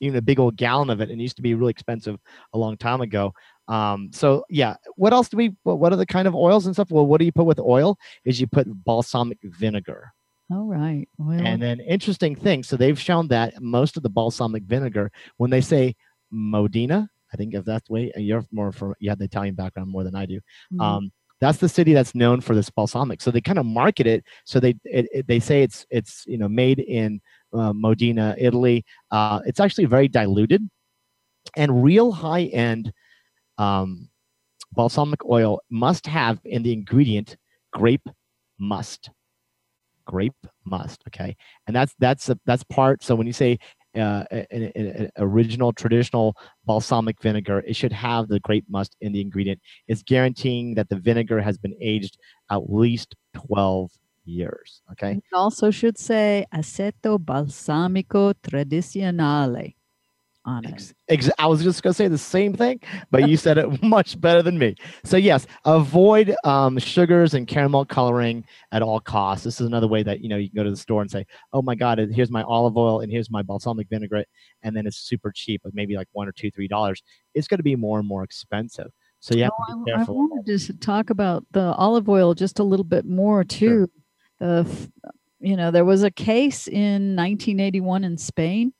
Even 0.00 0.18
a 0.18 0.22
big 0.22 0.38
old 0.38 0.56
gallon 0.56 0.90
of 0.90 1.00
it, 1.00 1.08
and 1.08 1.18
it 1.18 1.22
used 1.22 1.36
to 1.36 1.42
be 1.42 1.54
really 1.54 1.70
expensive 1.70 2.18
a 2.52 2.58
long 2.58 2.76
time 2.76 3.00
ago. 3.00 3.32
Um, 3.68 4.10
so 4.12 4.44
yeah, 4.48 4.76
what 4.96 5.12
else 5.12 5.28
do 5.28 5.36
we? 5.36 5.54
What, 5.62 5.92
are 5.92 5.96
the 5.96 6.06
kind 6.06 6.26
of 6.26 6.34
oils 6.34 6.66
and 6.66 6.74
stuff? 6.74 6.90
Well, 6.90 7.06
what 7.06 7.18
do 7.18 7.24
you 7.24 7.32
put 7.32 7.44
with 7.44 7.60
oil? 7.60 7.98
Is 8.24 8.40
you 8.40 8.46
put 8.46 8.66
balsamic 8.84 9.38
vinegar. 9.42 10.12
All 10.50 10.64
right. 10.64 11.06
Well, 11.18 11.38
and 11.38 11.60
then 11.60 11.80
interesting 11.80 12.34
thing. 12.34 12.62
So 12.62 12.76
they've 12.76 12.98
shown 12.98 13.28
that 13.28 13.60
most 13.60 13.98
of 13.98 14.02
the 14.02 14.08
balsamic 14.08 14.62
vinegar, 14.62 15.12
when 15.36 15.50
they 15.50 15.60
say 15.60 15.94
Modena, 16.30 17.10
I 17.32 17.36
think 17.36 17.54
if 17.54 17.66
that's 17.66 17.86
the 17.88 17.92
way 17.92 18.12
you're 18.16 18.46
more 18.50 18.72
for 18.72 18.96
you 19.00 19.10
have 19.10 19.18
the 19.18 19.26
Italian 19.26 19.54
background 19.54 19.90
more 19.90 20.04
than 20.04 20.14
I 20.14 20.24
do. 20.24 20.36
Mm-hmm. 20.72 20.80
Um, 20.80 21.12
that's 21.40 21.58
the 21.58 21.68
city 21.68 21.92
that's 21.92 22.14
known 22.14 22.40
for 22.40 22.54
this 22.54 22.70
balsamic. 22.70 23.20
So 23.20 23.30
they 23.30 23.40
kind 23.40 23.58
of 23.58 23.66
market 23.66 24.06
it. 24.06 24.24
So 24.44 24.58
they 24.58 24.74
it, 24.84 25.08
it, 25.12 25.26
they 25.26 25.38
say 25.38 25.62
it's 25.62 25.86
it's 25.90 26.24
you 26.26 26.38
know 26.38 26.48
made 26.48 26.78
in 26.78 27.20
uh, 27.52 27.72
Modena, 27.74 28.34
Italy. 28.38 28.84
Uh, 29.10 29.40
it's 29.44 29.60
actually 29.60 29.84
very 29.84 30.08
diluted, 30.08 30.68
and 31.56 31.84
real 31.84 32.10
high 32.10 32.44
end 32.44 32.92
um, 33.58 34.08
balsamic 34.72 35.24
oil 35.26 35.60
must 35.70 36.06
have 36.06 36.40
in 36.44 36.62
the 36.62 36.72
ingredient 36.72 37.36
grape 37.72 38.08
must. 38.58 39.10
Grape 40.06 40.46
must 40.64 41.02
okay? 41.08 41.36
And 41.66 41.76
that's 41.76 41.94
that's 41.98 42.28
a, 42.30 42.38
that's 42.46 42.64
part 42.64 43.02
so 43.02 43.14
when 43.14 43.26
you 43.26 43.32
say 43.32 43.58
uh, 43.94 44.24
an, 44.30 44.72
an, 44.74 45.10
original 45.18 45.72
traditional 45.72 46.36
balsamic 46.64 47.20
vinegar 47.20 47.62
it 47.66 47.74
should 47.74 47.92
have 47.92 48.28
the 48.28 48.40
grape 48.40 48.64
must 48.70 48.96
in 49.00 49.12
the 49.12 49.20
ingredient. 49.20 49.60
It's 49.86 50.02
guaranteeing 50.02 50.74
that 50.76 50.88
the 50.88 50.96
vinegar 50.96 51.40
has 51.40 51.58
been 51.58 51.74
aged 51.80 52.18
at 52.50 52.70
least 52.70 53.16
12 53.34 53.90
years 54.24 54.82
okay? 54.92 55.12
It 55.12 55.34
also 55.34 55.70
should 55.70 55.98
say 55.98 56.46
aceto 56.54 57.18
balsamico 57.18 58.32
tradizionale 58.42 59.74
on 60.48 60.64
it. 60.64 60.94
Ex- 61.08 61.30
I 61.38 61.46
was 61.46 61.62
just 61.62 61.82
going 61.82 61.92
to 61.92 61.96
say 61.96 62.08
the 62.08 62.16
same 62.16 62.54
thing, 62.54 62.80
but 63.10 63.28
you 63.28 63.36
said 63.36 63.58
it 63.58 63.82
much 63.82 64.18
better 64.20 64.42
than 64.42 64.58
me. 64.58 64.74
So, 65.04 65.16
yes, 65.16 65.46
avoid 65.64 66.34
um, 66.44 66.78
sugars 66.78 67.34
and 67.34 67.46
caramel 67.46 67.84
coloring 67.84 68.44
at 68.72 68.82
all 68.82 68.98
costs. 68.98 69.44
This 69.44 69.60
is 69.60 69.66
another 69.66 69.86
way 69.86 70.02
that 70.02 70.20
you 70.20 70.28
know 70.28 70.36
you 70.36 70.48
can 70.48 70.56
go 70.56 70.64
to 70.64 70.70
the 70.70 70.76
store 70.76 71.02
and 71.02 71.10
say, 71.10 71.26
"Oh 71.52 71.62
my 71.62 71.74
God, 71.74 71.98
here's 72.12 72.30
my 72.30 72.42
olive 72.44 72.76
oil 72.76 73.00
and 73.00 73.12
here's 73.12 73.30
my 73.30 73.42
balsamic 73.42 73.88
vinaigrette," 73.90 74.28
and 74.62 74.74
then 74.74 74.86
it's 74.86 74.98
super 74.98 75.30
cheap, 75.34 75.60
maybe 75.72 75.96
like 75.96 76.08
one 76.12 76.28
or 76.28 76.32
two, 76.32 76.50
three 76.50 76.68
dollars. 76.68 77.02
It's 77.34 77.46
going 77.46 77.58
to 77.58 77.64
be 77.64 77.76
more 77.76 77.98
and 77.98 78.08
more 78.08 78.24
expensive. 78.24 78.88
So 79.20 79.34
yeah, 79.34 79.48
well, 79.68 79.84
I, 79.94 80.00
I, 80.00 80.04
wanted 80.04 80.58
to 80.58 80.72
talk 80.78 81.10
about 81.10 81.44
the 81.50 81.72
olive 81.72 82.08
oil 82.08 82.34
just 82.34 82.58
a 82.58 82.64
little 82.64 82.84
bit 82.84 83.04
more 83.04 83.44
too. 83.44 83.88
Sure. 84.40 84.64
you 85.40 85.56
know, 85.56 85.72
there 85.72 85.84
was 85.84 86.04
a 86.04 86.10
case 86.10 86.68
in 86.68 87.16
1981 87.16 88.04
in 88.04 88.16
Spain 88.16 88.72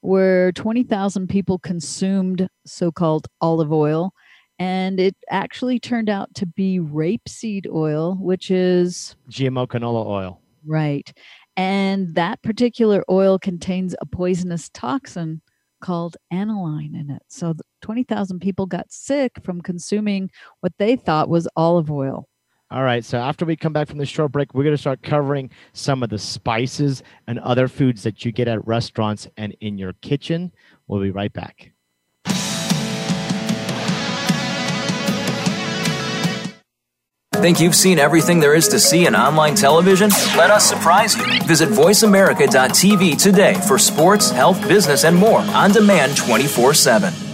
where 0.00 0.52
20,000 0.52 1.28
people 1.28 1.58
consumed 1.58 2.48
so 2.66 2.90
called 2.90 3.26
olive 3.40 3.72
oil. 3.72 4.12
And 4.58 4.98
it 4.98 5.16
actually 5.30 5.78
turned 5.78 6.08
out 6.08 6.34
to 6.34 6.46
be 6.46 6.80
rapeseed 6.80 7.66
oil, 7.72 8.16
which 8.20 8.50
is 8.50 9.14
GMO 9.30 9.68
canola 9.68 10.04
oil. 10.04 10.40
Right. 10.66 11.12
And 11.56 12.14
that 12.14 12.42
particular 12.42 13.04
oil 13.10 13.38
contains 13.38 13.94
a 14.00 14.06
poisonous 14.06 14.68
toxin 14.68 15.42
called 15.80 16.16
aniline 16.30 16.94
in 16.94 17.10
it. 17.10 17.22
So 17.28 17.54
20,000 17.82 18.40
people 18.40 18.66
got 18.66 18.90
sick 18.92 19.32
from 19.44 19.60
consuming 19.60 20.30
what 20.60 20.72
they 20.78 20.96
thought 20.96 21.28
was 21.28 21.48
olive 21.56 21.90
oil. 21.90 22.28
All 22.70 22.82
right. 22.82 23.04
So 23.04 23.18
after 23.18 23.46
we 23.46 23.56
come 23.56 23.72
back 23.72 23.88
from 23.88 23.98
the 23.98 24.06
short 24.06 24.32
break, 24.32 24.54
we're 24.54 24.64
going 24.64 24.74
to 24.74 24.80
start 24.80 25.02
covering 25.02 25.50
some 25.72 26.02
of 26.02 26.10
the 26.10 26.18
spices 26.18 27.02
and 27.26 27.38
other 27.38 27.66
foods 27.66 28.02
that 28.02 28.24
you 28.24 28.32
get 28.32 28.46
at 28.46 28.66
restaurants 28.66 29.26
and 29.36 29.56
in 29.60 29.78
your 29.78 29.94
kitchen. 29.94 30.52
We'll 30.86 31.00
be 31.00 31.10
right 31.10 31.32
back. 31.32 31.72
Think 37.32 37.60
you've 37.60 37.76
seen 37.76 38.00
everything 38.00 38.40
there 38.40 38.54
is 38.54 38.66
to 38.68 38.80
see 38.80 39.06
in 39.06 39.14
online 39.14 39.54
television? 39.54 40.10
Let 40.36 40.50
us 40.50 40.68
surprise 40.68 41.16
you. 41.16 41.24
Visit 41.44 41.68
VoiceAmerica.tv 41.68 43.22
today 43.22 43.54
for 43.66 43.78
sports, 43.78 44.30
health, 44.30 44.60
business, 44.66 45.04
and 45.04 45.16
more 45.16 45.38
on 45.38 45.70
demand 45.70 46.16
24 46.16 46.74
7. 46.74 47.27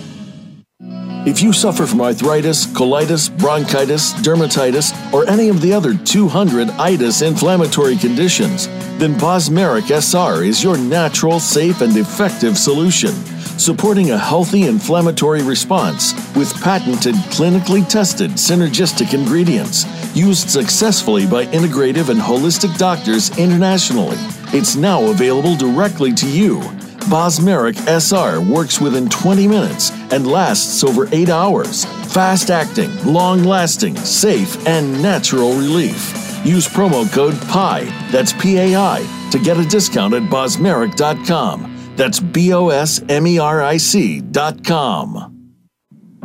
If 1.26 1.40
you 1.40 1.54
suffer 1.54 1.86
from 1.86 2.02
arthritis, 2.02 2.66
colitis, 2.66 3.34
bronchitis, 3.38 4.12
dermatitis, 4.12 4.92
or 5.10 5.26
any 5.26 5.48
of 5.48 5.62
the 5.62 5.72
other 5.72 5.94
200 5.94 6.68
itis 6.72 7.22
inflammatory 7.22 7.96
conditions, 7.96 8.66
then 8.98 9.14
Bosmeric 9.14 9.90
SR 9.90 10.44
is 10.44 10.62
your 10.62 10.76
natural, 10.76 11.40
safe, 11.40 11.80
and 11.80 11.96
effective 11.96 12.58
solution, 12.58 13.14
supporting 13.58 14.10
a 14.10 14.18
healthy 14.18 14.64
inflammatory 14.64 15.42
response 15.42 16.12
with 16.36 16.52
patented, 16.60 17.14
clinically 17.32 17.88
tested 17.88 18.32
synergistic 18.32 19.14
ingredients 19.14 19.86
used 20.14 20.50
successfully 20.50 21.26
by 21.26 21.46
integrative 21.46 22.10
and 22.10 22.20
holistic 22.20 22.76
doctors 22.76 23.36
internationally. 23.38 24.18
It's 24.52 24.76
now 24.76 25.02
available 25.10 25.56
directly 25.56 26.12
to 26.12 26.28
you 26.28 26.60
Bosmeric 27.08 27.76
SR 27.86 28.40
works 28.40 28.80
within 28.80 29.08
20 29.08 29.46
minutes 29.46 29.90
and 30.12 30.26
lasts 30.26 30.82
over 30.84 31.08
8 31.12 31.28
hours. 31.28 31.84
Fast 32.12 32.50
acting, 32.50 32.90
long 33.04 33.44
lasting, 33.44 33.96
safe, 33.96 34.66
and 34.66 35.02
natural 35.02 35.52
relief. 35.54 36.14
Use 36.44 36.68
promo 36.68 37.10
code 37.12 37.40
PI, 37.48 37.84
that's 38.10 38.32
P 38.34 38.58
A 38.58 38.76
I, 38.76 39.28
to 39.30 39.38
get 39.38 39.58
a 39.58 39.64
discount 39.64 40.14
at 40.14 40.22
bosmeric.com. 40.24 41.92
That's 41.96 42.20
B 42.20 42.52
O 42.52 42.68
S 42.68 43.02
M 43.08 43.26
E 43.26 43.38
R 43.38 43.62
I 43.62 43.76
C.com. 43.78 45.30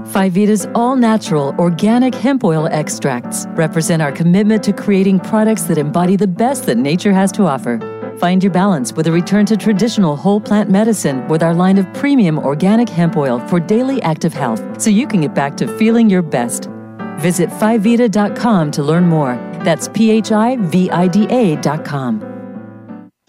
Phivida's 0.06 0.68
all 0.76 0.96
natural 0.96 1.54
organic 1.60 2.16
hemp 2.16 2.44
oil 2.44 2.68
extracts 2.68 3.46
represent 3.50 4.02
our 4.02 4.12
commitment 4.12 4.64
to 4.64 4.74
creating 4.74 5.20
products 5.20 5.64
that 5.64 5.78
embody 5.78 6.16
the 6.16 6.28
best 6.28 6.66
that 6.66 6.78
nature 6.78 7.14
has 7.14 7.32
to 7.34 7.46
offer. 7.46 7.80
Find 8.20 8.44
your 8.44 8.52
balance 8.52 8.92
with 8.92 9.08
a 9.08 9.12
return 9.14 9.46
to 9.46 9.56
traditional 9.56 10.18
whole 10.18 10.42
plant 10.42 10.70
medicine 10.70 11.26
with 11.30 11.42
our 11.42 11.54
line 11.54 11.78
of 11.78 11.92
premium 11.94 12.38
organic 12.38 12.90
hemp 12.90 13.16
oil 13.16 13.40
for 13.48 13.62
daily 13.62 14.02
active 14.02 14.34
health 14.34 14.82
so 14.82 14.90
you 14.90 15.08
can 15.08 15.22
get 15.22 15.34
back 15.34 15.56
to 15.56 15.78
feeling 15.78 16.10
your 16.10 16.22
best. 16.22 16.70
Visit 17.20 17.50
phivida.com 17.50 18.72
to 18.72 18.84
learn 18.84 19.06
more. 19.06 19.36
That's 19.64 19.88
P 19.88 20.12
H 20.12 20.34
I 20.34 20.58
V 20.58 20.92
I 20.92 21.08
D 21.08 21.28
A.com. 21.30 22.29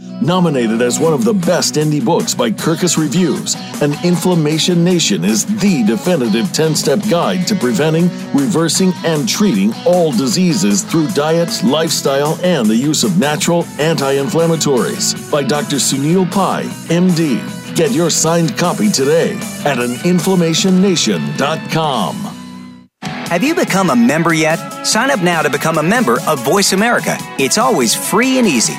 Nominated 0.01 0.81
as 0.81 0.99
one 0.99 1.13
of 1.13 1.25
the 1.25 1.35
best 1.35 1.75
indie 1.75 2.03
books 2.03 2.35
by 2.35 2.51
Kirkus 2.51 2.97
Reviews, 2.97 3.55
An 3.83 3.93
Inflammation 4.03 4.83
Nation 4.83 5.27
is 5.27 5.45
the 5.61 5.85
definitive 5.85 6.51
10 6.53 6.75
step 6.75 7.01
guide 7.11 7.47
to 7.49 7.55
preventing, 7.55 8.09
reversing, 8.33 8.95
and 9.05 9.29
treating 9.29 9.75
all 9.87 10.11
diseases 10.11 10.85
through 10.85 11.09
diet, 11.09 11.63
lifestyle, 11.65 12.39
and 12.43 12.67
the 12.67 12.77
use 12.77 13.05
of 13.05 13.19
natural 13.19 13.67
anti 13.79 14.15
inflammatories 14.15 15.31
by 15.31 15.43
Dr. 15.43 15.77
Sunil 15.77 16.33
Pai, 16.33 16.65
MD. 16.89 17.39
Get 17.77 17.93
your 17.93 18.09
signed 18.09 18.57
copy 18.57 18.91
today 18.91 19.35
at 19.67 19.77
aninflammationnation.com. 19.77 22.17
Have 23.03 23.45
you 23.45 23.55
become 23.55 23.91
a 23.91 23.97
member 23.97 24.33
yet? 24.33 24.87
Sign 24.87 25.11
up 25.11 25.23
now 25.23 25.43
to 25.43 25.51
become 25.51 25.77
a 25.77 25.83
member 25.83 26.19
of 26.27 26.43
Voice 26.43 26.73
America. 26.73 27.19
It's 27.39 27.59
always 27.59 27.95
free 27.95 28.39
and 28.39 28.47
easy. 28.47 28.79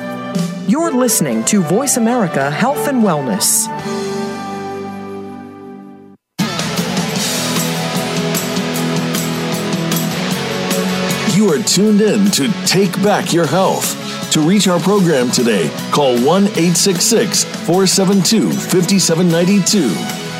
You're 0.71 0.93
listening 0.93 1.43
to 1.47 1.61
Voice 1.61 1.97
America 1.97 2.49
Health 2.49 2.87
and 2.87 3.03
Wellness. 3.03 3.67
You 11.35 11.51
are 11.51 11.61
tuned 11.61 11.99
in 11.99 12.31
to 12.31 12.49
Take 12.65 12.93
Back 13.03 13.33
Your 13.33 13.45
Health. 13.45 13.97
To 14.31 14.39
reach 14.39 14.69
our 14.69 14.79
program 14.79 15.29
today, 15.29 15.69
call 15.91 16.13
1 16.13 16.43
866 16.45 17.43
472 17.43 18.49
5792. 18.53 19.89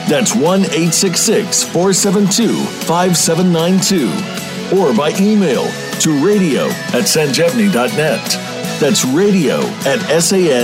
That's 0.09 0.33
1 0.33 0.43
866 0.61 1.63
472 1.63 2.55
5792. 2.87 4.79
Or 4.79 4.95
by 4.95 5.11
email 5.19 5.69
to 5.99 6.25
radio 6.25 6.67
at 6.95 7.03
sanjevani.net. 7.03 8.50
That's 8.81 9.05
radio 9.05 9.59
at 9.85 10.01
S-A-N-J-E-V-A-N-I 10.09 10.55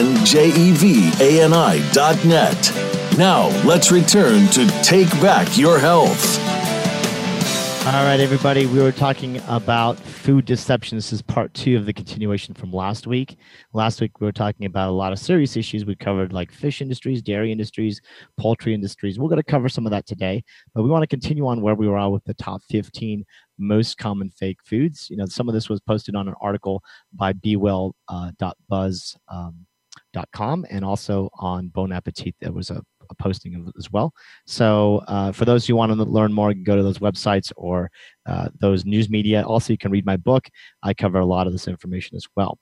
dot 1.92 2.26
net. 2.26 2.74
Now, 3.16 3.50
let's 3.64 3.92
return 3.92 4.48
to 4.50 4.66
Take 4.82 5.12
Back 5.22 5.56
Your 5.56 5.78
Health. 5.78 6.40
All 7.86 8.04
right, 8.04 8.20
everybody. 8.20 8.66
We 8.66 8.82
were 8.82 8.92
talking 8.92 9.40
about 9.48 10.00
food 10.28 10.44
deception. 10.44 10.98
This 10.98 11.14
is 11.14 11.22
part 11.22 11.54
two 11.54 11.78
of 11.78 11.86
the 11.86 11.94
continuation 11.94 12.54
from 12.54 12.74
last 12.74 13.08
week. 13.08 13.38
Last 13.72 14.02
week, 14.02 14.20
we 14.20 14.26
were 14.26 14.34
talking 14.34 14.66
about 14.66 14.90
a 14.90 14.92
lot 14.92 15.14
of 15.14 15.20
serious 15.20 15.56
issues. 15.56 15.86
We 15.86 15.96
covered 15.96 16.34
like 16.34 16.52
fish 16.52 16.82
industries, 16.82 17.22
dairy 17.22 17.50
industries, 17.50 18.02
poultry 18.38 18.74
industries. 18.74 19.18
We're 19.18 19.30
going 19.30 19.42
to 19.42 19.44
cover 19.44 19.70
some 19.70 19.86
of 19.86 19.92
that 19.92 20.06
today, 20.06 20.44
but 20.76 20.84
we 20.84 20.90
want 20.90 21.04
to 21.04 21.08
continue 21.08 21.48
on 21.48 21.62
where 21.62 21.76
we 21.76 21.88
were 21.88 22.10
with 22.10 22.26
the 22.26 22.34
top 22.34 22.62
15 22.70 23.24
most 23.58 23.98
common 23.98 24.30
fake 24.32 24.58
foods. 24.66 25.10
You 25.10 25.16
know, 25.16 25.28
some 25.28 25.48
of 25.48 25.54
this 25.54 25.70
was 25.70 25.80
posted 25.80 26.14
on 26.14 26.28
an 26.28 26.36
article 26.42 26.84
by 27.14 27.32
bewell.buzz.com 27.32 29.16
um, 29.30 30.66
and 30.70 30.84
also 30.84 31.30
on 31.40 31.70
Bon 31.70 31.94
Appetit. 31.94 32.36
There 32.42 32.52
was 32.52 32.70
a 32.70 32.84
a 33.12 33.16
posting 33.16 33.56
of 33.56 33.72
as 33.78 33.92
well. 33.92 34.14
So 34.46 35.04
uh, 35.08 35.32
for 35.32 35.46
those 35.46 35.66
who 35.66 35.76
want 35.76 35.92
to 35.92 36.04
learn 36.04 36.34
more, 36.34 36.54
go 36.54 36.76
to 36.76 36.84
those 36.84 37.00
websites 37.00 37.52
or 37.56 37.90
uh, 38.26 38.50
those 38.60 38.86
news 38.86 39.10
media. 39.10 39.44
Also, 39.44 39.74
you 39.74 39.78
can 39.78 39.92
read 39.92 40.06
my 40.06 40.18
book. 40.18 40.48
I 40.84 40.94
cover 40.94 41.20
a 41.20 41.26
lot 41.26 41.48
of 41.48 41.54
this 41.54 41.68
information 41.68 42.16
as 42.16 42.28
well. 42.36 42.58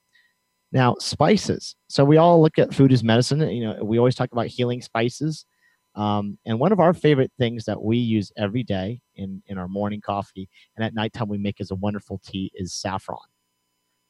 Now, 0.72 0.96
spices. 0.98 1.76
So 1.88 2.04
we 2.04 2.16
all 2.16 2.42
look 2.42 2.58
at 2.58 2.74
food 2.74 2.92
as 2.92 3.04
medicine. 3.04 3.40
You 3.48 3.64
know, 3.64 3.84
we 3.84 3.98
always 3.98 4.14
talk 4.14 4.32
about 4.32 4.46
healing 4.46 4.82
spices. 4.82 5.46
Um, 5.94 6.38
and 6.44 6.58
one 6.60 6.72
of 6.72 6.80
our 6.80 6.92
favorite 6.92 7.32
things 7.38 7.64
that 7.64 7.82
we 7.82 7.96
use 7.96 8.30
every 8.36 8.62
day 8.62 9.00
in, 9.14 9.42
in 9.46 9.56
our 9.56 9.68
morning 9.68 10.02
coffee 10.02 10.48
and 10.76 10.84
at 10.84 10.92
nighttime 10.92 11.28
we 11.28 11.38
make 11.38 11.60
as 11.60 11.70
a 11.70 11.76
wonderful 11.76 12.20
tea 12.24 12.50
is 12.54 12.74
saffron. 12.74 13.18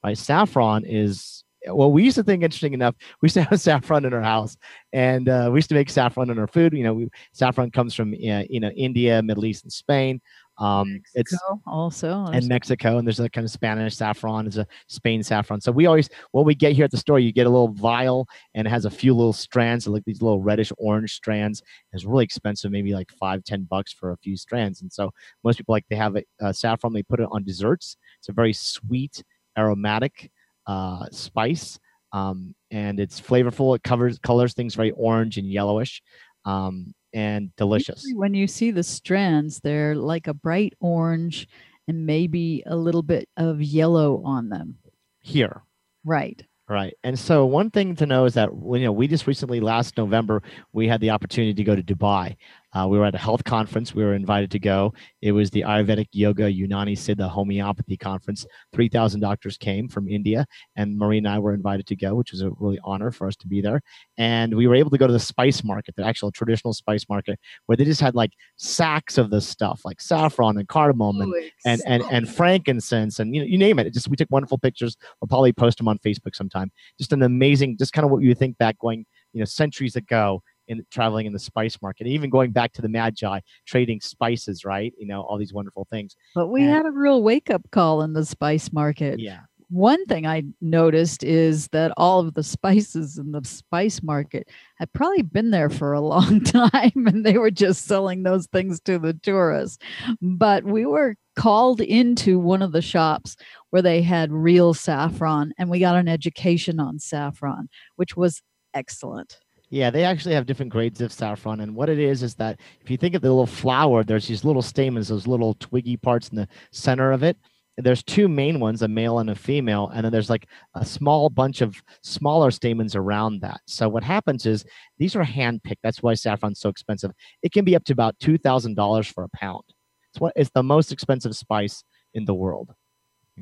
Right? 0.02 0.18
Saffron 0.18 0.84
is 0.84 1.44
well, 1.68 1.90
we 1.90 2.04
used 2.04 2.16
to 2.16 2.22
think 2.22 2.42
interesting 2.42 2.74
enough. 2.74 2.94
We 3.20 3.26
used 3.26 3.34
to 3.34 3.44
have 3.44 3.60
saffron 3.60 4.04
in 4.04 4.12
our 4.12 4.22
house, 4.22 4.56
and 4.92 5.28
uh, 5.28 5.48
we 5.52 5.58
used 5.58 5.68
to 5.70 5.74
make 5.74 5.90
saffron 5.90 6.30
in 6.30 6.38
our 6.38 6.46
food. 6.46 6.72
You 6.72 6.84
know, 6.84 6.94
we, 6.94 7.08
saffron 7.32 7.70
comes 7.70 7.94
from 7.94 8.12
uh, 8.12 8.44
you 8.48 8.60
know 8.60 8.70
India, 8.70 9.22
Middle 9.22 9.44
East, 9.44 9.64
and 9.64 9.72
Spain. 9.72 10.20
Um, 10.58 11.02
Mexico 11.14 11.14
it's 11.14 11.36
also 11.66 12.26
and 12.32 12.48
Mexico, 12.48 12.96
and 12.96 13.06
there's 13.06 13.20
a 13.20 13.28
kind 13.28 13.44
of 13.44 13.50
Spanish 13.50 13.94
saffron, 13.96 14.46
there's 14.46 14.56
a 14.56 14.66
Spain 14.88 15.22
saffron. 15.22 15.60
So 15.60 15.70
we 15.70 15.86
always 15.86 16.08
what 16.32 16.46
we 16.46 16.54
get 16.54 16.72
here 16.72 16.84
at 16.84 16.90
the 16.90 16.96
store, 16.96 17.18
you 17.18 17.32
get 17.32 17.46
a 17.46 17.50
little 17.50 17.68
vial, 17.68 18.26
and 18.54 18.66
it 18.66 18.70
has 18.70 18.86
a 18.86 18.90
few 18.90 19.14
little 19.14 19.34
strands, 19.34 19.86
like 19.86 20.04
these 20.06 20.22
little 20.22 20.40
reddish 20.40 20.72
orange 20.78 21.12
strands. 21.14 21.62
It's 21.92 22.04
really 22.04 22.24
expensive, 22.24 22.70
maybe 22.70 22.94
like 22.94 23.10
five, 23.20 23.44
ten 23.44 23.64
bucks 23.64 23.92
for 23.92 24.12
a 24.12 24.16
few 24.16 24.36
strands. 24.36 24.80
And 24.80 24.90
so 24.90 25.10
most 25.44 25.58
people 25.58 25.74
like 25.74 25.84
they 25.90 25.96
have 25.96 26.16
a, 26.16 26.24
a 26.40 26.54
saffron, 26.54 26.94
they 26.94 27.02
put 27.02 27.20
it 27.20 27.28
on 27.30 27.44
desserts. 27.44 27.98
It's 28.18 28.30
a 28.30 28.32
very 28.32 28.54
sweet, 28.54 29.22
aromatic 29.58 30.30
uh, 30.66 31.06
spice, 31.10 31.78
um, 32.12 32.54
and 32.70 33.00
it's 33.00 33.20
flavorful. 33.20 33.76
It 33.76 33.82
covers 33.82 34.18
colors 34.18 34.54
things 34.54 34.74
very 34.74 34.92
orange 34.92 35.38
and 35.38 35.50
yellowish, 35.50 36.02
um, 36.44 36.94
and 37.12 37.54
delicious. 37.56 38.02
Usually 38.04 38.18
when 38.18 38.34
you 38.34 38.46
see 38.46 38.70
the 38.70 38.82
strands, 38.82 39.60
they're 39.60 39.94
like 39.94 40.26
a 40.26 40.34
bright 40.34 40.74
orange 40.80 41.48
and 41.88 42.06
maybe 42.06 42.62
a 42.66 42.76
little 42.76 43.02
bit 43.02 43.28
of 43.36 43.62
yellow 43.62 44.22
on 44.24 44.48
them. 44.48 44.78
Here, 45.20 45.62
right. 46.04 46.42
Right. 46.68 46.94
And 47.04 47.16
so 47.16 47.46
one 47.46 47.70
thing 47.70 47.94
to 47.96 48.06
know 48.06 48.24
is 48.24 48.34
that 48.34 48.50
you 48.52 48.80
know 48.80 48.90
we 48.90 49.06
just 49.06 49.28
recently 49.28 49.60
last 49.60 49.96
November 49.96 50.42
we 50.72 50.88
had 50.88 51.00
the 51.00 51.10
opportunity 51.10 51.54
to 51.54 51.62
go 51.62 51.76
to 51.76 51.82
Dubai 51.82 52.36
uh, 52.76 52.86
we 52.86 52.98
were 52.98 53.06
at 53.06 53.14
a 53.14 53.18
health 53.18 53.42
conference. 53.44 53.94
We 53.94 54.04
were 54.04 54.14
invited 54.14 54.50
to 54.50 54.58
go. 54.58 54.92
It 55.22 55.32
was 55.32 55.50
the 55.50 55.62
Ayurvedic 55.62 56.08
Yoga 56.12 56.52
Unani 56.52 56.92
Siddha 56.92 57.28
Homeopathy 57.28 57.96
Conference. 57.96 58.44
3,000 58.74 59.20
doctors 59.20 59.56
came 59.56 59.88
from 59.88 60.08
India, 60.08 60.44
and 60.76 60.98
Marie 60.98 61.18
and 61.18 61.26
I 61.28 61.38
were 61.38 61.54
invited 61.54 61.86
to 61.86 61.96
go, 61.96 62.14
which 62.14 62.32
was 62.32 62.42
a 62.42 62.50
really 62.58 62.78
honor 62.84 63.10
for 63.10 63.26
us 63.26 63.36
to 63.36 63.48
be 63.48 63.62
there. 63.62 63.80
And 64.18 64.54
we 64.54 64.66
were 64.66 64.74
able 64.74 64.90
to 64.90 64.98
go 64.98 65.06
to 65.06 65.12
the 65.12 65.18
spice 65.18 65.64
market, 65.64 65.96
the 65.96 66.04
actual 66.04 66.30
traditional 66.30 66.74
spice 66.74 67.08
market, 67.08 67.40
where 67.64 67.76
they 67.76 67.84
just 67.84 68.02
had 68.02 68.14
like 68.14 68.32
sacks 68.56 69.16
of 69.16 69.30
this 69.30 69.48
stuff, 69.48 69.80
like 69.86 70.00
saffron 70.00 70.58
and 70.58 70.68
cardamom 70.68 71.22
and, 71.22 71.32
oh, 71.34 71.48
and, 71.64 71.80
and, 71.86 72.02
and 72.10 72.28
frankincense 72.28 73.20
and 73.20 73.34
you, 73.34 73.40
know, 73.40 73.46
you 73.46 73.56
name 73.56 73.78
it. 73.78 73.86
it. 73.86 73.94
Just 73.94 74.08
we 74.08 74.16
took 74.16 74.30
wonderful 74.30 74.58
pictures. 74.58 74.98
We'll 75.20 75.28
probably 75.28 75.54
post 75.54 75.78
them 75.78 75.88
on 75.88 75.98
Facebook 76.00 76.34
sometime. 76.34 76.70
Just 76.98 77.12
an 77.14 77.22
amazing, 77.22 77.78
just 77.78 77.94
kind 77.94 78.04
of 78.04 78.10
what 78.10 78.22
you 78.22 78.34
think 78.34 78.58
back 78.58 78.78
going, 78.78 79.06
you 79.32 79.38
know, 79.38 79.46
centuries 79.46 79.96
ago 79.96 80.42
in 80.68 80.84
traveling 80.90 81.26
in 81.26 81.32
the 81.32 81.38
spice 81.38 81.80
market, 81.80 82.06
even 82.06 82.30
going 82.30 82.50
back 82.50 82.72
to 82.74 82.82
the 82.82 82.88
Magi, 82.88 83.40
trading 83.66 84.00
spices, 84.00 84.64
right? 84.64 84.92
You 84.98 85.06
know, 85.06 85.22
all 85.22 85.38
these 85.38 85.52
wonderful 85.52 85.86
things. 85.90 86.16
But 86.34 86.48
we 86.48 86.62
and, 86.62 86.70
had 86.70 86.86
a 86.86 86.90
real 86.90 87.22
wake 87.22 87.50
up 87.50 87.70
call 87.70 88.02
in 88.02 88.12
the 88.12 88.24
spice 88.24 88.72
market. 88.72 89.18
Yeah. 89.18 89.40
One 89.68 90.04
thing 90.06 90.28
I 90.28 90.44
noticed 90.60 91.24
is 91.24 91.66
that 91.68 91.92
all 91.96 92.20
of 92.20 92.34
the 92.34 92.44
spices 92.44 93.18
in 93.18 93.32
the 93.32 93.42
spice 93.44 94.00
market 94.00 94.48
had 94.76 94.92
probably 94.92 95.22
been 95.22 95.50
there 95.50 95.70
for 95.70 95.92
a 95.92 96.00
long 96.00 96.40
time 96.44 96.92
and 96.94 97.26
they 97.26 97.36
were 97.36 97.50
just 97.50 97.84
selling 97.84 98.22
those 98.22 98.46
things 98.46 98.80
to 98.82 98.98
the 98.98 99.14
tourists. 99.14 99.78
But 100.22 100.64
we 100.64 100.86
were 100.86 101.16
called 101.36 101.80
into 101.80 102.38
one 102.38 102.62
of 102.62 102.72
the 102.72 102.82
shops 102.82 103.36
where 103.70 103.82
they 103.82 104.02
had 104.02 104.32
real 104.32 104.72
saffron 104.72 105.52
and 105.58 105.68
we 105.68 105.80
got 105.80 105.96
an 105.96 106.08
education 106.08 106.78
on 106.78 107.00
saffron, 107.00 107.68
which 107.96 108.16
was 108.16 108.42
excellent. 108.72 109.38
Yeah, 109.68 109.90
they 109.90 110.04
actually 110.04 110.34
have 110.34 110.46
different 110.46 110.70
grades 110.70 111.00
of 111.00 111.12
saffron. 111.12 111.60
And 111.60 111.74
what 111.74 111.88
it 111.88 111.98
is 111.98 112.22
is 112.22 112.34
that 112.36 112.60
if 112.80 112.90
you 112.90 112.96
think 112.96 113.14
of 113.14 113.22
the 113.22 113.28
little 113.28 113.46
flower, 113.46 114.04
there's 114.04 114.28
these 114.28 114.44
little 114.44 114.62
stamens, 114.62 115.08
those 115.08 115.26
little 115.26 115.54
twiggy 115.54 115.96
parts 115.96 116.28
in 116.28 116.36
the 116.36 116.48
center 116.70 117.10
of 117.10 117.22
it. 117.22 117.36
There's 117.78 118.02
two 118.02 118.26
main 118.26 118.58
ones, 118.58 118.80
a 118.80 118.88
male 118.88 119.18
and 119.18 119.28
a 119.28 119.34
female, 119.34 119.90
and 119.92 120.02
then 120.02 120.10
there's 120.10 120.30
like 120.30 120.46
a 120.74 120.84
small 120.84 121.28
bunch 121.28 121.60
of 121.60 121.76
smaller 122.02 122.50
stamens 122.50 122.96
around 122.96 123.42
that. 123.42 123.60
So 123.66 123.86
what 123.86 124.02
happens 124.02 124.46
is 124.46 124.64
these 124.98 125.14
are 125.14 125.24
hand 125.24 125.62
picked. 125.62 125.82
That's 125.82 126.02
why 126.02 126.14
saffron's 126.14 126.60
so 126.60 126.70
expensive. 126.70 127.10
It 127.42 127.52
can 127.52 127.66
be 127.66 127.76
up 127.76 127.84
to 127.84 127.92
about 127.92 128.18
two 128.18 128.38
thousand 128.38 128.76
dollars 128.76 129.08
for 129.08 129.24
a 129.24 129.36
pound. 129.36 129.64
It's 130.12 130.20
what 130.20 130.32
it's 130.36 130.50
the 130.54 130.62
most 130.62 130.90
expensive 130.90 131.36
spice 131.36 131.84
in 132.14 132.24
the 132.24 132.34
world. 132.34 132.72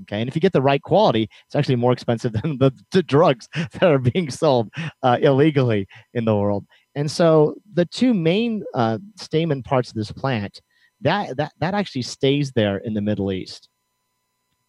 Okay, 0.02 0.20
and 0.20 0.28
if 0.28 0.34
you 0.34 0.40
get 0.40 0.52
the 0.52 0.62
right 0.62 0.82
quality, 0.82 1.28
it's 1.46 1.54
actually 1.54 1.76
more 1.76 1.92
expensive 1.92 2.32
than 2.42 2.58
the, 2.58 2.72
the 2.90 3.02
drugs 3.02 3.48
that 3.54 3.82
are 3.82 3.98
being 3.98 4.30
sold 4.30 4.68
uh, 5.02 5.18
illegally 5.20 5.86
in 6.14 6.24
the 6.24 6.34
world. 6.34 6.64
And 6.94 7.10
so 7.10 7.54
the 7.72 7.86
two 7.86 8.14
main 8.14 8.64
uh, 8.74 8.98
stamen 9.16 9.62
parts 9.62 9.90
of 9.90 9.94
this 9.94 10.12
plant 10.12 10.60
that 11.00 11.36
that 11.36 11.52
that 11.58 11.74
actually 11.74 12.02
stays 12.02 12.52
there 12.52 12.78
in 12.78 12.94
the 12.94 13.00
Middle 13.00 13.32
East, 13.32 13.68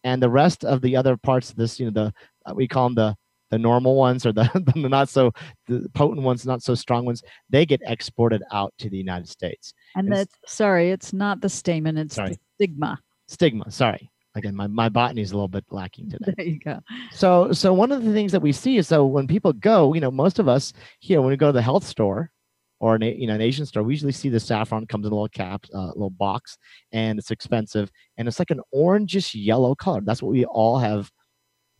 and 0.04 0.22
the 0.22 0.30
rest 0.30 0.64
of 0.64 0.82
the 0.82 0.96
other 0.96 1.18
parts 1.18 1.50
of 1.50 1.56
this, 1.56 1.80
you 1.80 1.86
know, 1.86 1.92
the 1.92 2.14
uh, 2.50 2.54
we 2.54 2.68
call 2.68 2.88
them 2.90 2.96
the 2.96 3.16
the 3.52 3.60
normal 3.60 3.96
ones 3.96 4.26
or 4.26 4.34
the, 4.34 4.50
the 4.76 4.90
not 4.90 5.08
so 5.08 5.32
the 5.68 5.88
potent 5.94 6.24
ones, 6.24 6.46
not 6.46 6.64
so 6.64 6.74
strong 6.74 7.06
ones, 7.06 7.22
they 7.50 7.66
get 7.66 7.80
exported 7.86 8.42
out 8.52 8.74
to 8.80 8.90
the 8.90 8.98
United 8.98 9.30
States. 9.30 9.74
And, 9.96 10.08
and 10.08 10.16
that's 10.16 10.36
sorry, 10.48 10.90
it's 10.92 11.14
not 11.14 11.42
the 11.42 11.50
stamen, 11.50 11.98
it's 11.98 12.16
sorry. 12.16 12.32
the 12.32 12.40
stigma. 12.56 13.00
Stigma, 13.28 13.72
sorry 13.72 14.12
again 14.36 14.56
my, 14.56 14.68
my 14.68 14.90
botany 14.90 15.22
is 15.22 15.32
a 15.32 15.36
little 15.36 15.48
bit 15.48 15.66
lacking 15.72 16.10
today. 16.10 16.34
There 16.38 16.46
you 16.46 16.60
go. 16.60 16.80
So 17.12 17.52
so 17.52 17.74
one 17.74 17.92
of 17.92 18.04
the 18.04 18.14
things 18.14 18.32
that 18.32 18.42
we 18.42 18.52
see 18.52 18.78
is 18.78 18.88
so 18.88 19.06
when 19.06 19.28
people 19.28 19.54
go 19.54 19.94
you 19.94 20.02
know 20.02 20.12
most 20.12 20.40
of 20.40 20.48
us 20.48 20.74
here 21.00 21.22
when 21.22 21.30
we 21.30 21.38
go 21.38 21.48
to 21.48 21.54
the 21.54 21.62
health 21.62 21.86
store 21.86 22.32
or 22.80 22.96
an 22.96 23.02
you 23.02 23.28
know 23.28 23.36
an 23.36 23.42
asian 23.42 23.66
store 23.66 23.84
we 23.84 23.94
usually 23.94 24.12
see 24.12 24.30
the 24.30 24.40
saffron 24.40 24.86
comes 24.86 25.06
in 25.06 25.12
a 25.12 25.16
little 25.16 25.30
cap 25.30 25.66
uh, 25.74 25.88
little 25.88 26.10
box 26.10 26.58
and 26.92 27.18
it's 27.18 27.32
expensive 27.32 27.90
and 28.18 28.28
it's 28.28 28.40
like 28.40 28.52
an 28.52 28.62
orangish 28.74 29.32
yellow 29.34 29.76
color. 29.76 30.02
That's 30.04 30.22
what 30.22 30.32
we 30.32 30.46
all 30.46 30.78
have 30.78 31.10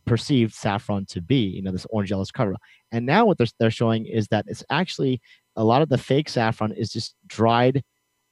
perceived 0.06 0.54
saffron 0.54 1.04
to 1.04 1.20
be 1.20 1.36
you 1.36 1.62
know 1.62 1.72
this 1.72 1.86
orange 1.90 2.10
yellowish 2.10 2.30
color. 2.30 2.54
And 2.92 3.04
now 3.04 3.26
what 3.26 3.38
they're, 3.38 3.46
they're 3.58 3.70
showing 3.70 4.06
is 4.06 4.28
that 4.28 4.46
it's 4.48 4.64
actually 4.70 5.20
a 5.56 5.64
lot 5.64 5.82
of 5.82 5.88
the 5.88 5.98
fake 5.98 6.28
saffron 6.28 6.72
is 6.72 6.90
just 6.90 7.14
dried 7.26 7.82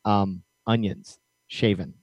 um, 0.04 0.42
onions 0.66 1.18
shaven. 1.48 1.94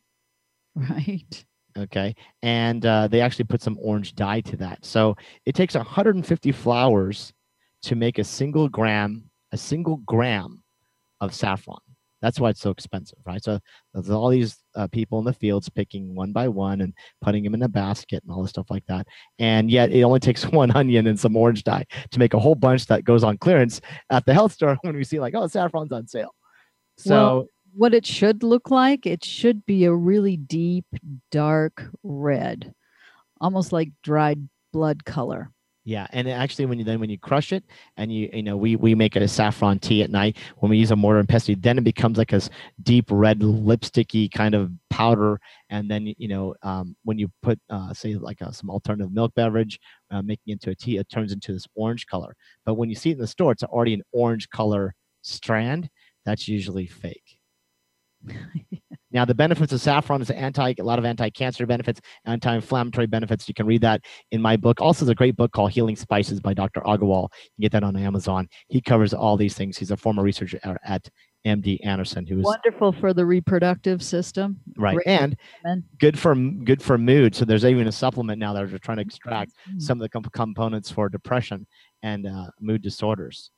Right 0.74 1.46
okay 1.78 2.16
and 2.42 2.86
uh, 2.86 3.08
they 3.08 3.22
actually 3.22 3.46
put 3.46 3.62
some 3.62 3.78
orange 3.82 4.16
dye 4.16 4.42
to 4.42 4.58
that. 4.58 4.84
So 4.86 5.16
it 5.46 5.56
takes 5.56 5.76
150 5.76 6.52
flowers 6.52 7.34
to 7.84 7.96
make 7.96 8.20
a 8.20 8.24
single 8.24 8.70
gram 8.70 9.30
a 9.52 9.58
single 9.58 9.98
gram 9.98 10.64
of 11.20 11.34
saffron. 11.34 11.80
That's 12.22 12.40
why 12.40 12.52
it's 12.52 12.62
so 12.62 12.70
expensive 12.70 13.18
right? 13.26 13.44
So 13.44 13.60
there's 13.94 14.10
all 14.10 14.30
these 14.30 14.58
uh, 14.76 14.88
people 14.88 15.20
in 15.20 15.26
the 15.26 15.34
fields 15.34 15.70
picking 15.70 16.16
one 16.16 16.32
by 16.32 16.48
one 16.48 16.82
and 16.82 16.94
putting 17.22 17.44
them 17.44 17.54
in 17.54 17.64
a 17.64 17.68
basket 17.68 18.24
and 18.24 18.32
all 18.32 18.42
this 18.42 18.52
stuff 18.52 18.70
like 18.70 18.86
that. 18.88 19.08
And 19.40 19.72
yet 19.72 19.92
it 19.92 20.04
only 20.04 20.20
takes 20.28 20.46
one 20.46 20.72
onion 20.72 21.08
and 21.08 21.20
some 21.20 21.36
orange 21.36 21.64
dye 21.64 21.86
to 22.12 22.20
make 22.20 22.34
a 22.34 22.40
whole 22.40 22.56
bunch 22.56 22.86
that 22.88 23.04
goes 23.04 23.24
on 23.24 23.38
clearance 23.38 23.82
at 24.10 24.26
the 24.26 24.34
health 24.34 24.54
store 24.54 24.78
when 24.82 24.96
we 24.96 25.04
see 25.04 25.20
like 25.20 25.36
oh 25.36 25.48
saffron's 25.48 25.92
on 25.92 26.08
sale. 26.08 26.34
So 26.98 27.16
well, 27.16 27.46
what 27.74 27.94
it 27.94 28.06
should 28.06 28.44
look 28.44 28.70
like, 28.72 29.06
it 29.06 29.24
should 29.26 29.66
be 29.66 29.86
a 29.86 29.94
really 29.94 30.38
deep, 30.38 30.86
dark 31.32 31.90
red. 32.04 32.74
almost 33.42 33.72
like 33.74 33.92
dried 34.04 34.50
blood 34.74 35.06
color. 35.06 35.52
Yeah, 35.84 36.08
and 36.12 36.30
actually, 36.30 36.68
when 36.68 36.78
you 36.78 36.86
then 36.86 37.00
when 37.00 37.10
you 37.10 37.18
crush 37.18 37.52
it 37.52 37.64
and 37.98 38.14
you 38.14 38.30
you 38.32 38.44
know 38.44 38.56
we 38.56 38.76
we 38.76 38.94
make 38.94 39.16
it 39.16 39.24
a 39.24 39.28
saffron 39.28 39.80
tea 39.80 40.04
at 40.04 40.12
night 40.12 40.38
when 40.60 40.70
we 40.70 40.78
use 40.78 40.92
a 40.92 40.96
mortar 40.96 41.20
and 41.20 41.28
pestle, 41.28 41.56
then 41.58 41.80
it 41.80 41.84
becomes 41.84 42.20
like 42.20 42.34
a 42.34 42.42
deep 42.84 43.06
red 43.10 43.40
lipsticky 43.40 44.32
kind 44.32 44.54
of 44.56 44.72
powder. 44.92 45.40
And 45.72 45.90
then 45.90 46.14
you 46.18 46.28
know 46.28 46.56
um, 46.62 46.96
when 47.04 47.18
you 47.18 47.32
put 47.42 47.60
uh, 47.72 47.94
say 47.96 48.16
like 48.16 48.42
a, 48.42 48.54
some 48.54 48.70
alternative 48.70 49.12
milk 49.12 49.34
beverage, 49.36 49.80
uh, 50.12 50.22
making 50.22 50.54
into 50.54 50.70
a 50.70 50.76
tea, 50.76 50.98
it 50.98 51.10
turns 51.10 51.32
into 51.34 51.52
this 51.54 51.68
orange 51.76 52.06
color. 52.06 52.36
But 52.66 52.76
when 52.76 52.90
you 52.90 52.96
see 52.96 53.10
it 53.10 53.14
in 53.14 53.20
the 53.20 53.28
store, 53.28 53.52
it's 53.52 53.64
already 53.64 53.96
an 53.96 54.04
orange 54.12 54.50
color 54.50 54.94
strand. 55.24 55.90
That's 56.26 56.48
usually 56.48 56.86
fake. 56.86 57.41
now, 59.12 59.26
the 59.26 59.36
benefits 59.36 59.74
of 59.74 59.82
saffron 59.82 60.22
is 60.22 60.30
anti 60.30 60.74
a 60.80 60.84
lot 60.84 61.00
of 61.00 61.06
anti-cancer 61.06 61.66
benefits, 61.66 62.02
anti-inflammatory 62.26 63.08
benefits. 63.08 63.48
You 63.48 63.54
can 63.54 63.66
read 63.66 63.82
that 63.82 64.02
in 64.32 64.42
my 64.42 64.58
book. 64.58 64.82
Also, 64.82 65.06
there's 65.06 65.14
a 65.14 65.16
great 65.16 65.36
book 65.36 65.52
called 65.52 65.72
Healing 65.72 65.96
Spices 65.96 66.40
by 66.40 66.54
Dr. 66.54 66.82
Aggarwal. 66.82 67.24
You 67.24 67.50
can 67.58 67.62
get 67.62 67.72
that 67.74 67.84
on 67.84 67.96
Amazon. 67.96 68.48
He 68.68 68.82
covers 68.82 69.14
all 69.14 69.38
these 69.38 69.56
things. 69.56 69.78
He's 69.78 69.92
a 69.92 69.98
former 69.98 70.24
researcher 70.24 70.60
at 70.84 71.10
MD 71.46 71.80
Anderson, 71.84 72.26
who 72.26 72.40
is 72.40 72.46
wonderful 72.46 72.92
for 72.92 73.14
the 73.14 73.26
reproductive 73.26 74.04
system. 74.04 74.60
Right, 74.78 74.96
Great 74.96 75.08
and 75.08 75.36
good 76.00 76.18
for 76.18 76.36
good 76.36 76.82
for 76.82 76.98
mood. 76.98 77.36
So 77.36 77.46
there's 77.46 77.66
even 77.66 77.88
a 77.88 77.92
supplement 77.92 78.40
now 78.40 78.54
that 78.54 78.64
are 78.64 78.78
trying 78.78 78.98
to 78.98 79.04
extract 79.04 79.52
mm-hmm. 79.68 79.80
some 79.80 79.98
of 79.98 80.04
the 80.04 80.10
comp- 80.10 80.32
components 80.34 80.92
for 80.92 81.10
depression 81.10 81.66
and 82.04 82.28
uh, 82.28 82.48
mood 82.60 82.82
disorders. 82.82 83.50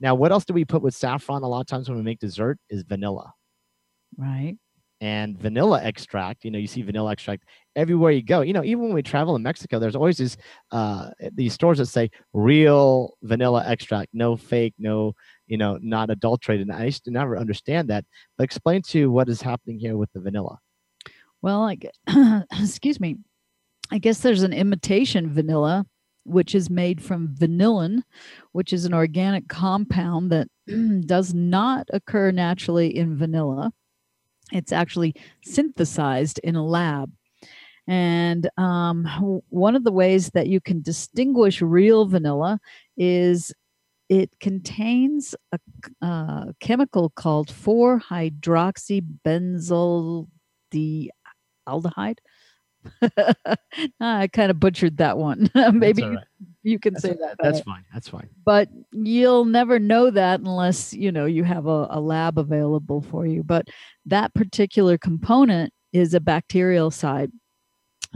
Now, 0.00 0.14
what 0.14 0.32
else 0.32 0.44
do 0.44 0.54
we 0.54 0.64
put 0.64 0.82
with 0.82 0.94
saffron? 0.94 1.42
A 1.42 1.48
lot 1.48 1.60
of 1.60 1.66
times 1.66 1.88
when 1.88 1.98
we 1.98 2.04
make 2.04 2.20
dessert 2.20 2.58
is 2.70 2.82
vanilla. 2.82 3.32
Right. 4.18 4.56
And 5.00 5.38
vanilla 5.38 5.80
extract, 5.80 6.44
you 6.44 6.50
know, 6.50 6.58
you 6.58 6.66
see 6.66 6.82
vanilla 6.82 7.12
extract 7.12 7.44
everywhere 7.76 8.10
you 8.10 8.22
go. 8.22 8.40
You 8.40 8.52
know, 8.52 8.64
even 8.64 8.82
when 8.82 8.94
we 8.94 9.02
travel 9.02 9.36
in 9.36 9.44
Mexico, 9.44 9.78
there's 9.78 9.94
always 9.94 10.18
these 10.18 10.36
uh, 10.72 11.10
these 11.32 11.54
stores 11.54 11.78
that 11.78 11.86
say 11.86 12.10
real 12.32 13.14
vanilla 13.22 13.62
extract, 13.64 14.08
no 14.12 14.36
fake, 14.36 14.74
no, 14.76 15.14
you 15.46 15.56
know, 15.56 15.78
not 15.80 16.10
adulterated. 16.10 16.66
And 16.66 16.76
I 16.76 16.86
used 16.86 17.04
to 17.04 17.12
never 17.12 17.38
understand 17.38 17.88
that. 17.90 18.04
But 18.36 18.44
explain 18.44 18.82
to 18.82 18.98
you 18.98 19.10
what 19.12 19.28
is 19.28 19.40
happening 19.40 19.78
here 19.78 19.96
with 19.96 20.12
the 20.12 20.20
vanilla. 20.20 20.58
Well, 21.42 21.72
excuse 22.60 22.98
me, 22.98 23.18
I 23.92 23.98
guess 23.98 24.18
there's 24.18 24.42
an 24.42 24.52
imitation 24.52 25.32
vanilla 25.32 25.86
which 26.24 26.54
is 26.54 26.68
made 26.68 27.02
from 27.02 27.28
vanillin, 27.28 28.02
which 28.52 28.72
is 28.72 28.84
an 28.84 28.92
organic 28.92 29.48
compound 29.48 30.30
that 30.30 30.48
does 31.06 31.32
not 31.32 31.88
occur 31.92 32.30
naturally 32.30 32.94
in 32.96 33.16
vanilla. 33.16 33.72
It's 34.52 34.72
actually 34.72 35.14
synthesized 35.44 36.40
in 36.42 36.56
a 36.56 36.64
lab. 36.64 37.12
And 37.86 38.48
um, 38.58 39.42
one 39.48 39.74
of 39.74 39.84
the 39.84 39.92
ways 39.92 40.30
that 40.30 40.48
you 40.48 40.60
can 40.60 40.82
distinguish 40.82 41.62
real 41.62 42.06
vanilla 42.06 42.60
is 42.96 43.52
it 44.08 44.30
contains 44.40 45.34
a, 45.52 45.58
a 46.06 46.54
chemical 46.60 47.10
called 47.10 47.50
4 47.50 48.00
hydroxybenzyl 48.00 50.28
aldehyde. 51.68 52.18
I 54.00 54.28
kind 54.28 54.50
of 54.50 54.60
butchered 54.60 54.98
that 54.98 55.18
one. 55.18 55.50
Maybe 55.72 56.02
right. 56.02 56.12
you, 56.12 56.18
you, 56.62 56.78
can 56.78 56.94
that's 56.94 57.02
say 57.02 57.16
that. 57.20 57.36
That's 57.42 57.60
fine. 57.60 57.84
That's 57.92 58.08
fine. 58.08 58.28
But 58.44 58.68
you'll 58.92 59.44
never 59.44 59.78
know 59.78 60.10
that 60.10 60.40
unless 60.40 60.94
you 60.94 61.12
know 61.12 61.26
you 61.26 61.44
have 61.44 61.66
a, 61.66 61.88
a 61.90 62.00
lab 62.00 62.38
available 62.38 63.02
for 63.02 63.26
you. 63.26 63.42
But 63.42 63.68
that 64.08 64.34
particular 64.34 64.98
component 64.98 65.72
is 65.92 66.14
a 66.14 66.20
bactericide. 66.20 67.30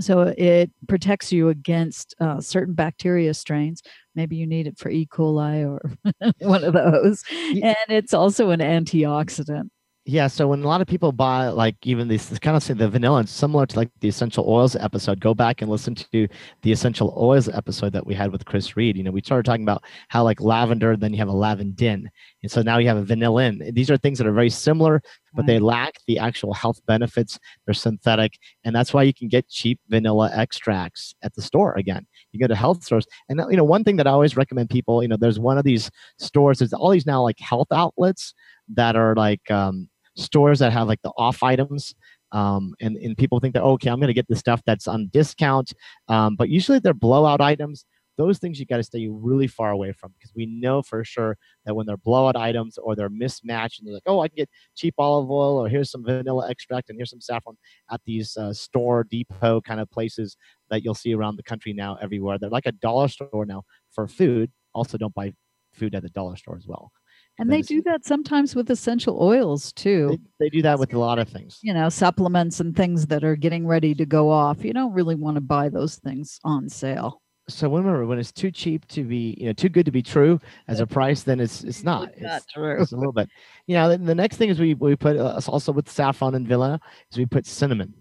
So 0.00 0.32
it 0.38 0.70
protects 0.88 1.32
you 1.32 1.50
against 1.50 2.14
uh, 2.18 2.40
certain 2.40 2.74
bacteria 2.74 3.34
strains. 3.34 3.82
Maybe 4.14 4.36
you 4.36 4.46
need 4.46 4.66
it 4.66 4.78
for 4.78 4.88
E. 4.88 5.06
coli 5.06 5.66
or 5.68 6.32
one 6.40 6.64
of 6.64 6.72
those. 6.72 7.22
And 7.30 7.76
it's 7.88 8.14
also 8.14 8.50
an 8.50 8.60
antioxidant. 8.60 9.68
Yeah, 10.04 10.26
so 10.26 10.48
when 10.48 10.64
a 10.64 10.66
lot 10.66 10.80
of 10.80 10.88
people 10.88 11.12
buy 11.12 11.48
like 11.50 11.76
even 11.84 12.08
these 12.08 12.36
kind 12.40 12.56
of 12.56 12.62
say 12.64 12.74
the 12.74 12.88
vanilla, 12.88 13.20
it's 13.20 13.30
similar 13.30 13.66
to 13.66 13.76
like 13.76 13.88
the 14.00 14.08
essential 14.08 14.44
oils 14.48 14.74
episode. 14.74 15.20
Go 15.20 15.32
back 15.32 15.62
and 15.62 15.70
listen 15.70 15.94
to 15.94 16.26
the 16.62 16.72
essential 16.72 17.14
oils 17.16 17.48
episode 17.48 17.92
that 17.92 18.04
we 18.04 18.12
had 18.12 18.32
with 18.32 18.44
Chris 18.44 18.76
Reed. 18.76 18.96
You 18.96 19.04
know, 19.04 19.12
we 19.12 19.20
started 19.20 19.44
talking 19.44 19.62
about 19.62 19.84
how 20.08 20.24
like 20.24 20.40
lavender, 20.40 20.96
then 20.96 21.12
you 21.12 21.18
have 21.18 21.28
a 21.28 21.32
lavandin, 21.32 22.06
and 22.42 22.50
so 22.50 22.62
now 22.62 22.78
you 22.78 22.88
have 22.88 22.96
a 22.96 23.04
vanillin. 23.04 23.72
These 23.76 23.92
are 23.92 23.96
things 23.96 24.18
that 24.18 24.26
are 24.26 24.32
very 24.32 24.50
similar, 24.50 25.00
but 25.34 25.46
they 25.46 25.60
lack 25.60 25.94
the 26.08 26.18
actual 26.18 26.52
health 26.52 26.80
benefits. 26.86 27.38
They're 27.64 27.72
synthetic, 27.72 28.32
and 28.64 28.74
that's 28.74 28.92
why 28.92 29.04
you 29.04 29.14
can 29.14 29.28
get 29.28 29.48
cheap 29.48 29.78
vanilla 29.88 30.32
extracts 30.34 31.14
at 31.22 31.32
the 31.36 31.42
store. 31.42 31.74
Again, 31.74 32.08
you 32.32 32.40
go 32.40 32.48
to 32.48 32.56
health 32.56 32.82
stores, 32.82 33.06
and 33.28 33.40
you 33.50 33.56
know 33.56 33.62
one 33.62 33.84
thing 33.84 33.96
that 33.98 34.08
I 34.08 34.10
always 34.10 34.36
recommend 34.36 34.68
people. 34.68 35.00
You 35.00 35.10
know, 35.10 35.16
there's 35.16 35.38
one 35.38 35.58
of 35.58 35.64
these 35.64 35.92
stores. 36.18 36.58
There's 36.58 36.72
all 36.72 36.90
these 36.90 37.06
now 37.06 37.22
like 37.22 37.38
health 37.38 37.68
outlets 37.70 38.34
that 38.74 38.96
are 38.96 39.14
like 39.14 39.48
um, 39.50 39.88
stores 40.16 40.58
that 40.58 40.72
have 40.72 40.88
like 40.88 41.00
the 41.02 41.12
off 41.16 41.42
items 41.42 41.94
um, 42.32 42.74
and, 42.80 42.96
and 42.96 43.16
people 43.16 43.40
think 43.40 43.54
that 43.54 43.62
okay 43.62 43.90
i'm 43.90 43.98
going 43.98 44.08
to 44.08 44.14
get 44.14 44.28
the 44.28 44.36
stuff 44.36 44.62
that's 44.66 44.86
on 44.86 45.08
discount 45.12 45.72
um, 46.08 46.36
but 46.36 46.48
usually 46.48 46.78
they're 46.78 46.94
blowout 46.94 47.40
items. 47.40 47.84
Those 48.18 48.38
things 48.38 48.60
you 48.60 48.66
got 48.66 48.76
to 48.76 48.82
stay 48.82 49.08
really 49.10 49.46
far 49.46 49.70
away 49.70 49.92
from 49.92 50.12
because 50.12 50.32
we 50.36 50.44
know 50.44 50.82
for 50.82 51.02
sure 51.02 51.38
that 51.64 51.74
when 51.74 51.86
they're 51.86 51.96
blowout 51.96 52.36
items 52.36 52.76
or 52.76 52.94
they're 52.94 53.08
mismatched 53.08 53.78
and 53.80 53.88
they're 53.88 53.94
like 53.94 54.02
oh 54.06 54.20
i 54.20 54.28
can 54.28 54.36
get 54.36 54.50
cheap 54.74 54.94
olive 54.98 55.30
oil 55.30 55.56
or 55.56 55.68
here's 55.68 55.90
some 55.90 56.04
vanilla 56.04 56.48
extract 56.50 56.90
and 56.90 56.98
here's 56.98 57.08
some 57.10 57.22
saffron 57.22 57.56
at 57.90 58.02
these 58.04 58.36
uh, 58.36 58.52
store 58.52 59.04
depot 59.04 59.62
kind 59.62 59.80
of 59.80 59.90
places 59.90 60.36
that 60.68 60.84
you'll 60.84 60.94
see 60.94 61.14
around 61.14 61.36
the 61.36 61.42
country 61.42 61.72
now 61.72 61.96
everywhere. 62.02 62.38
They're 62.38 62.50
like 62.50 62.66
a 62.66 62.72
dollar 62.72 63.08
store 63.08 63.46
now 63.46 63.62
for 63.90 64.06
food. 64.06 64.50
Also 64.74 64.98
don't 64.98 65.14
buy 65.14 65.32
food 65.72 65.94
at 65.94 66.02
the 66.02 66.10
dollar 66.10 66.36
store 66.36 66.56
as 66.56 66.66
well 66.66 66.92
and 67.38 67.50
they 67.50 67.62
do 67.62 67.82
that 67.82 68.04
sometimes 68.04 68.54
with 68.54 68.70
essential 68.70 69.20
oils 69.20 69.72
too. 69.72 70.18
They, 70.38 70.46
they, 70.46 70.50
do 70.50 70.62
that 70.62 70.78
with 70.78 70.92
a 70.94 70.98
lot 70.98 71.18
of 71.18 71.28
things. 71.28 71.58
You 71.62 71.74
know, 71.74 71.88
supplements 71.88 72.60
and 72.60 72.76
things 72.76 73.06
that 73.06 73.24
are 73.24 73.36
getting 73.36 73.66
ready 73.66 73.94
to 73.94 74.04
go 74.04 74.30
off. 74.30 74.64
You 74.64 74.72
don't 74.72 74.92
really 74.92 75.14
want 75.14 75.36
to 75.36 75.40
buy 75.40 75.68
those 75.68 75.96
things 75.96 76.38
on 76.44 76.68
sale. 76.68 77.22
So 77.48 77.68
remember, 77.68 78.06
when 78.06 78.18
it's 78.18 78.32
too 78.32 78.50
cheap 78.50 78.86
to 78.88 79.02
be, 79.02 79.36
you 79.38 79.46
know, 79.46 79.52
too 79.52 79.68
good 79.68 79.84
to 79.86 79.90
be 79.90 80.02
true 80.02 80.40
as 80.68 80.80
a 80.80 80.86
price, 80.86 81.22
then 81.22 81.40
it's 81.40 81.64
it's 81.64 81.82
not. 81.82 82.10
It's, 82.12 82.22
not 82.22 82.42
true. 82.54 82.80
It's 82.80 82.92
a 82.92 82.96
little 82.96 83.12
bit. 83.12 83.28
You 83.66 83.74
know, 83.74 83.96
the 83.96 84.14
next 84.14 84.36
thing 84.36 84.48
is 84.48 84.60
we 84.60 84.74
we 84.74 84.94
put 84.94 85.16
uh, 85.16 85.40
also 85.48 85.72
with 85.72 85.90
saffron 85.90 86.34
and 86.34 86.46
vanilla 86.46 86.80
is 87.10 87.18
we 87.18 87.26
put 87.26 87.46
cinnamon, 87.46 87.94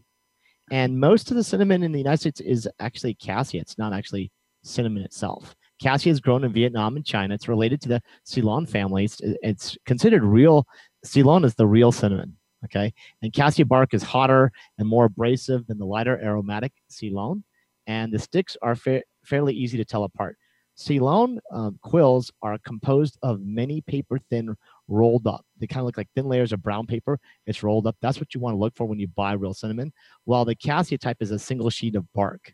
and 0.71 0.99
most 0.99 1.31
of 1.31 1.37
the 1.37 1.43
cinnamon 1.43 1.81
in 1.83 1.91
the 1.91 1.97
United 1.97 2.19
States 2.19 2.41
is 2.41 2.69
actually 2.79 3.15
cassia. 3.15 3.61
It's 3.61 3.77
not 3.77 3.93
actually 3.93 4.31
cinnamon 4.63 5.03
itself. 5.03 5.55
Cassia 5.81 6.11
is 6.11 6.19
grown 6.19 6.43
in 6.43 6.53
Vietnam 6.53 6.95
and 6.95 7.05
China. 7.05 7.33
It's 7.33 7.47
related 7.47 7.81
to 7.81 7.89
the 7.89 8.01
Ceylon 8.23 8.65
family. 8.65 9.05
It's, 9.05 9.19
it's 9.23 9.77
considered 9.85 10.23
real. 10.23 10.67
Ceylon 11.03 11.43
is 11.43 11.55
the 11.55 11.67
real 11.67 11.91
cinnamon. 11.91 12.37
Okay. 12.65 12.93
And 13.23 13.33
cassia 13.33 13.65
bark 13.65 13.93
is 13.93 14.03
hotter 14.03 14.51
and 14.77 14.87
more 14.87 15.05
abrasive 15.05 15.65
than 15.65 15.79
the 15.79 15.85
lighter 15.85 16.21
aromatic 16.23 16.73
Ceylon. 16.89 17.43
And 17.87 18.13
the 18.13 18.19
sticks 18.19 18.55
are 18.61 18.75
fa- 18.75 19.01
fairly 19.25 19.55
easy 19.55 19.77
to 19.77 19.85
tell 19.85 20.03
apart. 20.03 20.37
Ceylon 20.75 21.39
um, 21.51 21.79
quills 21.81 22.31
are 22.41 22.57
composed 22.65 23.17
of 23.23 23.41
many 23.41 23.81
paper 23.81 24.19
thin 24.29 24.55
rolled 24.87 25.27
up. 25.27 25.43
They 25.59 25.67
kind 25.67 25.81
of 25.81 25.85
look 25.85 25.97
like 25.97 26.07
thin 26.15 26.27
layers 26.27 26.53
of 26.53 26.61
brown 26.61 26.85
paper. 26.85 27.19
It's 27.45 27.63
rolled 27.63 27.87
up. 27.87 27.95
That's 28.01 28.19
what 28.19 28.33
you 28.33 28.39
want 28.39 28.53
to 28.53 28.59
look 28.59 28.75
for 28.75 28.85
when 28.85 28.99
you 28.99 29.07
buy 29.07 29.33
real 29.33 29.53
cinnamon. 29.53 29.91
While 30.25 30.45
the 30.45 30.55
cassia 30.55 30.97
type 30.97 31.17
is 31.19 31.31
a 31.31 31.39
single 31.39 31.69
sheet 31.69 31.95
of 31.95 32.11
bark. 32.13 32.53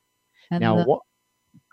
And 0.49 0.61
now, 0.61 0.77
the, 0.77 0.99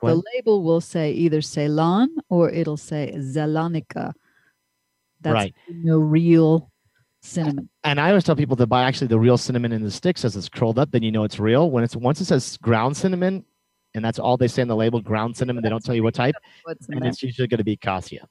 the 0.02 0.22
label 0.34 0.62
will 0.62 0.80
say 0.80 1.12
either 1.12 1.40
Ceylon 1.40 2.08
or 2.28 2.50
it'll 2.50 2.76
say 2.76 3.12
Zeylanica. 3.16 4.12
That's 5.20 5.34
right. 5.34 5.54
no 5.68 5.98
real 5.98 6.70
cinnamon. 7.22 7.68
And 7.82 8.00
I 8.00 8.10
always 8.10 8.24
tell 8.24 8.36
people 8.36 8.56
to 8.56 8.66
buy 8.66 8.84
actually 8.84 9.06
the 9.06 9.18
real 9.18 9.38
cinnamon 9.38 9.72
in 9.72 9.82
the 9.82 9.90
sticks 9.90 10.24
as 10.24 10.36
it's 10.36 10.48
curled 10.48 10.78
up, 10.78 10.90
then 10.90 11.02
you 11.02 11.10
know 11.10 11.24
it's 11.24 11.40
real. 11.40 11.70
When 11.70 11.82
it's 11.82 11.96
once 11.96 12.20
it 12.20 12.26
says 12.26 12.58
ground 12.58 12.96
cinnamon, 12.96 13.44
and 13.94 14.04
that's 14.04 14.18
all 14.18 14.36
they 14.36 14.48
say 14.48 14.62
on 14.62 14.68
the 14.68 14.76
label, 14.76 15.00
ground 15.00 15.36
cinnamon, 15.36 15.62
they 15.62 15.70
don't 15.70 15.84
tell 15.84 15.94
you 15.94 16.02
what 16.02 16.14
type, 16.14 16.34
and 16.88 17.04
it's 17.04 17.22
usually 17.22 17.48
going 17.48 17.58
to 17.58 17.64
be 17.64 17.76
cassia. 17.76 18.28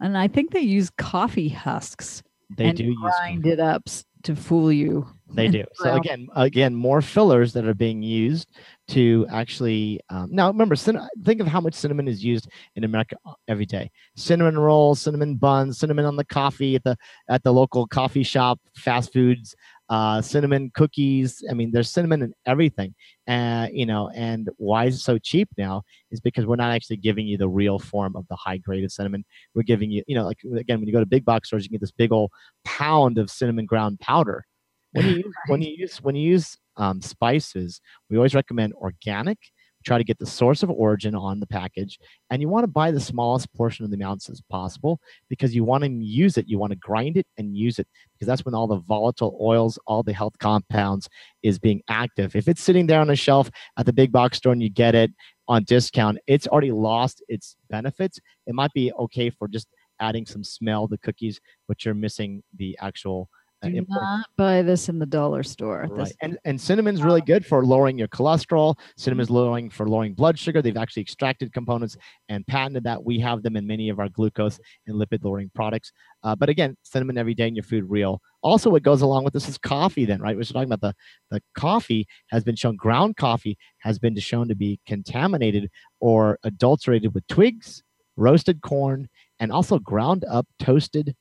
And 0.00 0.16
I 0.16 0.28
think 0.28 0.52
they 0.52 0.60
use 0.60 0.90
coffee 0.90 1.48
husks. 1.48 2.22
They 2.56 2.72
do 2.72 2.94
grind 2.96 3.46
it 3.46 3.60
up 3.60 3.88
to 4.22 4.34
fool 4.34 4.72
you. 4.72 5.06
They 5.32 5.48
do. 5.48 5.64
So 5.74 5.94
again, 5.94 6.28
again, 6.34 6.74
more 6.74 7.00
fillers 7.00 7.52
that 7.52 7.64
are 7.64 7.74
being 7.74 8.02
used 8.02 8.48
to 8.88 9.26
actually. 9.30 10.00
Um, 10.10 10.28
now 10.30 10.48
remember, 10.48 10.74
cin- 10.74 11.00
think 11.24 11.40
of 11.40 11.46
how 11.46 11.60
much 11.60 11.74
cinnamon 11.74 12.08
is 12.08 12.24
used 12.24 12.48
in 12.76 12.84
America 12.84 13.16
uh, 13.26 13.34
every 13.48 13.66
day. 13.66 13.90
Cinnamon 14.16 14.58
rolls, 14.58 15.00
cinnamon 15.00 15.36
buns, 15.36 15.78
cinnamon 15.78 16.04
on 16.04 16.16
the 16.16 16.24
coffee 16.24 16.74
at 16.74 16.84
the 16.84 16.96
at 17.28 17.42
the 17.42 17.52
local 17.52 17.86
coffee 17.86 18.22
shop, 18.22 18.58
fast 18.76 19.12
foods, 19.12 19.54
uh, 19.88 20.20
cinnamon 20.20 20.70
cookies. 20.74 21.42
I 21.50 21.54
mean, 21.54 21.70
there's 21.70 21.90
cinnamon 21.90 22.22
in 22.22 22.32
everything. 22.46 22.94
Uh, 23.28 23.68
you 23.72 23.86
know, 23.86 24.10
and 24.14 24.48
why 24.56 24.86
is 24.86 24.96
it 24.96 25.00
so 25.00 25.18
cheap 25.18 25.48
now? 25.56 25.82
Is 26.10 26.20
because 26.20 26.46
we're 26.46 26.56
not 26.56 26.72
actually 26.72 26.96
giving 26.96 27.26
you 27.26 27.38
the 27.38 27.48
real 27.48 27.78
form 27.78 28.16
of 28.16 28.26
the 28.28 28.36
high 28.36 28.58
grade 28.58 28.84
of 28.84 28.92
cinnamon. 28.92 29.24
We're 29.54 29.62
giving 29.62 29.90
you, 29.90 30.02
you 30.08 30.16
know, 30.16 30.24
like 30.24 30.38
again, 30.56 30.80
when 30.80 30.88
you 30.88 30.92
go 30.92 31.00
to 31.00 31.06
big 31.06 31.24
box 31.24 31.48
stores, 31.48 31.64
you 31.64 31.70
get 31.70 31.80
this 31.80 31.92
big 31.92 32.12
old 32.12 32.32
pound 32.64 33.18
of 33.18 33.30
cinnamon 33.30 33.66
ground 33.66 34.00
powder 34.00 34.44
when 34.92 35.06
you 35.06 35.16
use, 35.24 35.34
when 35.46 35.62
you 35.62 35.74
use 35.76 36.02
when 36.02 36.14
you 36.14 36.30
use 36.30 36.56
um, 36.76 37.00
spices, 37.00 37.80
we 38.08 38.16
always 38.16 38.34
recommend 38.34 38.72
organic, 38.74 39.38
try 39.84 39.98
to 39.98 40.04
get 40.04 40.18
the 40.18 40.26
source 40.26 40.62
of 40.62 40.70
origin 40.70 41.14
on 41.14 41.40
the 41.40 41.46
package, 41.46 41.98
and 42.30 42.40
you 42.40 42.48
want 42.48 42.64
to 42.64 42.68
buy 42.68 42.90
the 42.90 43.00
smallest 43.00 43.52
portion 43.54 43.84
of 43.84 43.90
the 43.90 43.96
amounts 43.96 44.28
as 44.28 44.40
possible 44.50 45.00
because 45.28 45.54
you 45.54 45.64
want 45.64 45.84
to 45.84 45.90
use 45.90 46.36
it. 46.36 46.48
You 46.48 46.58
want 46.58 46.72
to 46.72 46.78
grind 46.78 47.16
it 47.16 47.26
and 47.38 47.56
use 47.56 47.78
it 47.78 47.86
because 48.14 48.26
that's 48.26 48.44
when 48.44 48.54
all 48.54 48.66
the 48.66 48.80
volatile 48.80 49.38
oils, 49.40 49.78
all 49.86 50.02
the 50.02 50.12
health 50.12 50.38
compounds 50.38 51.08
is 51.42 51.58
being 51.58 51.82
active. 51.88 52.34
If 52.36 52.48
it's 52.48 52.62
sitting 52.62 52.86
there 52.86 53.00
on 53.00 53.08
the 53.08 53.16
shelf 53.16 53.50
at 53.76 53.86
the 53.86 53.92
big 53.92 54.12
box 54.12 54.38
store 54.38 54.52
and 54.52 54.62
you 54.62 54.70
get 54.70 54.94
it 54.94 55.10
on 55.48 55.64
discount, 55.64 56.18
it's 56.26 56.46
already 56.46 56.72
lost 56.72 57.22
its 57.28 57.56
benefits. 57.68 58.18
It 58.46 58.54
might 58.54 58.72
be 58.72 58.92
okay 58.92 59.30
for 59.30 59.48
just 59.48 59.68
adding 60.00 60.26
some 60.26 60.42
smell 60.42 60.88
to 60.88 60.98
cookies, 60.98 61.40
but 61.68 61.84
you're 61.84 61.94
missing 61.94 62.42
the 62.56 62.76
actual 62.80 63.28
Do 63.62 63.68
important 63.76 64.02
not 64.02 64.26
buy 64.36 64.62
this 64.62 64.88
in 64.88 64.98
the 64.98 65.04
dollar 65.06 65.42
store. 65.42 65.86
Right. 65.90 66.04
This- 66.04 66.14
And 66.22 66.38
and 66.44 66.58
cinnamon's 66.58 67.02
really 67.02 67.20
good 67.20 67.44
for 67.44 67.64
lowering 67.64 67.98
your 67.98 68.08
cholesterol. 68.08 68.78
Cinnamon's 68.96 69.28
lowering 69.28 69.68
for 69.68 69.86
lowering 69.88 70.14
blood 70.14 70.38
sugar. 70.38 70.62
They've 70.62 70.76
actually 70.76 71.02
extracted 71.02 71.52
components 71.52 71.96
and 72.30 72.46
patented 72.46 72.84
that. 72.84 73.04
We 73.04 73.18
have 73.20 73.42
them 73.42 73.56
in 73.56 73.66
many 73.66 73.90
of 73.90 73.98
our 73.98 74.08
glucose 74.08 74.58
and 74.86 74.96
lipid 74.96 75.24
lowering 75.24 75.50
products. 75.54 75.92
Uh, 76.22 76.34
but 76.34 76.48
again, 76.48 76.76
cinnamon 76.84 77.18
every 77.18 77.34
day 77.34 77.48
in 77.48 77.54
your 77.54 77.62
food 77.64 77.84
real. 77.88 78.22
Also, 78.42 78.70
what 78.70 78.82
goes 78.82 79.02
along 79.02 79.24
with 79.24 79.34
this 79.34 79.48
is 79.48 79.58
coffee, 79.58 80.06
then, 80.06 80.20
right? 80.22 80.36
We're 80.36 80.44
talking 80.44 80.72
about 80.72 80.80
the 80.80 80.94
the 81.30 81.42
coffee 81.54 82.06
has 82.28 82.42
been 82.44 82.56
shown, 82.56 82.76
ground 82.76 83.16
coffee 83.16 83.58
has 83.80 83.98
been 83.98 84.18
shown 84.18 84.48
to 84.48 84.54
be 84.54 84.80
contaminated 84.86 85.70
or 86.00 86.38
adulterated 86.44 87.14
with 87.14 87.26
twigs, 87.26 87.82
roasted 88.16 88.62
corn, 88.62 89.08
and 89.38 89.52
also 89.52 89.78
ground 89.78 90.24
up 90.30 90.46
toasted 90.58 91.14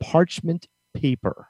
parchment 0.00 0.66
paper 0.94 1.48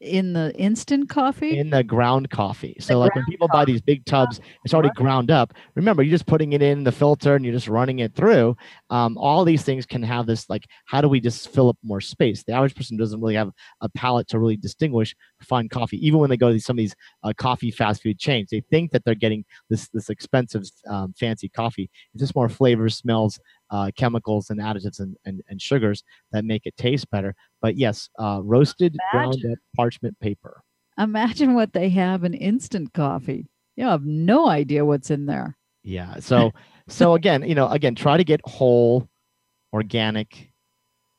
in 0.00 0.32
the 0.32 0.54
instant 0.56 1.08
coffee. 1.08 1.58
in 1.58 1.70
the 1.70 1.84
ground 1.84 2.30
coffee. 2.30 2.74
So 2.80 2.98
like 2.98 3.14
when 3.14 3.24
people 3.26 3.48
buy 3.48 3.64
these 3.64 3.82
big 3.82 4.04
tubs, 4.06 4.40
it's 4.64 4.72
already 4.72 4.90
ground 4.94 5.30
up. 5.30 5.52
Remember, 5.74 6.02
you're 6.02 6.14
just 6.14 6.26
putting 6.26 6.54
it 6.54 6.62
in 6.62 6.84
the 6.84 6.92
filter 6.92 7.34
and 7.34 7.44
you're 7.44 7.54
just 7.54 7.68
running 7.68 7.98
it 7.98 8.14
through. 8.14 8.56
Um, 8.88 9.18
all 9.18 9.44
these 9.44 9.62
things 9.62 9.84
can 9.84 10.02
have 10.02 10.26
this 10.26 10.48
like, 10.48 10.66
how 10.86 11.00
do 11.00 11.08
we 11.08 11.20
just 11.20 11.50
fill 11.50 11.68
up 11.68 11.76
more 11.82 12.00
space? 12.00 12.42
The 12.42 12.52
average 12.52 12.74
person 12.74 12.96
doesn't 12.96 13.20
really 13.20 13.34
have 13.34 13.50
a 13.82 13.88
palate 13.90 14.28
to 14.28 14.38
really 14.38 14.56
distinguish 14.56 15.14
fine 15.42 15.68
coffee, 15.68 16.04
even 16.04 16.18
when 16.18 16.30
they 16.30 16.36
go 16.36 16.50
to 16.50 16.60
some 16.60 16.74
of 16.74 16.78
these 16.78 16.94
uh, 17.22 17.32
coffee 17.36 17.70
fast 17.70 18.02
food 18.02 18.18
chains. 18.18 18.48
They 18.50 18.62
think 18.70 18.92
that 18.92 19.04
they're 19.04 19.14
getting 19.14 19.44
this 19.68 19.88
this 19.88 20.08
expensive 20.08 20.64
um, 20.88 21.14
fancy 21.18 21.48
coffee. 21.48 21.90
It's 22.14 22.22
just 22.22 22.34
more 22.34 22.48
flavors, 22.48 22.96
smells, 22.96 23.38
uh, 23.70 23.90
chemicals, 23.96 24.50
and 24.50 24.60
additives 24.60 25.00
and, 25.00 25.16
and 25.24 25.42
and 25.48 25.60
sugars 25.60 26.02
that 26.32 26.44
make 26.44 26.66
it 26.66 26.76
taste 26.76 27.10
better. 27.10 27.34
But 27.60 27.76
yes, 27.76 28.08
uh, 28.18 28.40
roasted 28.42 28.96
ground 29.12 29.44
up 29.50 29.58
parchment 29.76 30.18
paper. 30.20 30.62
Imagine 30.98 31.54
what 31.54 31.72
they 31.72 31.88
have 31.90 32.24
in 32.24 32.34
instant 32.34 32.92
coffee. 32.92 33.48
You 33.76 33.86
have 33.86 34.04
no 34.04 34.48
idea 34.48 34.84
what's 34.84 35.10
in 35.10 35.26
there. 35.26 35.56
Yeah. 35.82 36.18
So 36.20 36.52
so 36.88 37.14
again, 37.20 37.48
you 37.48 37.54
know, 37.54 37.68
again, 37.68 37.94
try 37.94 38.16
to 38.16 38.24
get 38.24 38.40
whole, 38.44 39.08
organic 39.72 40.52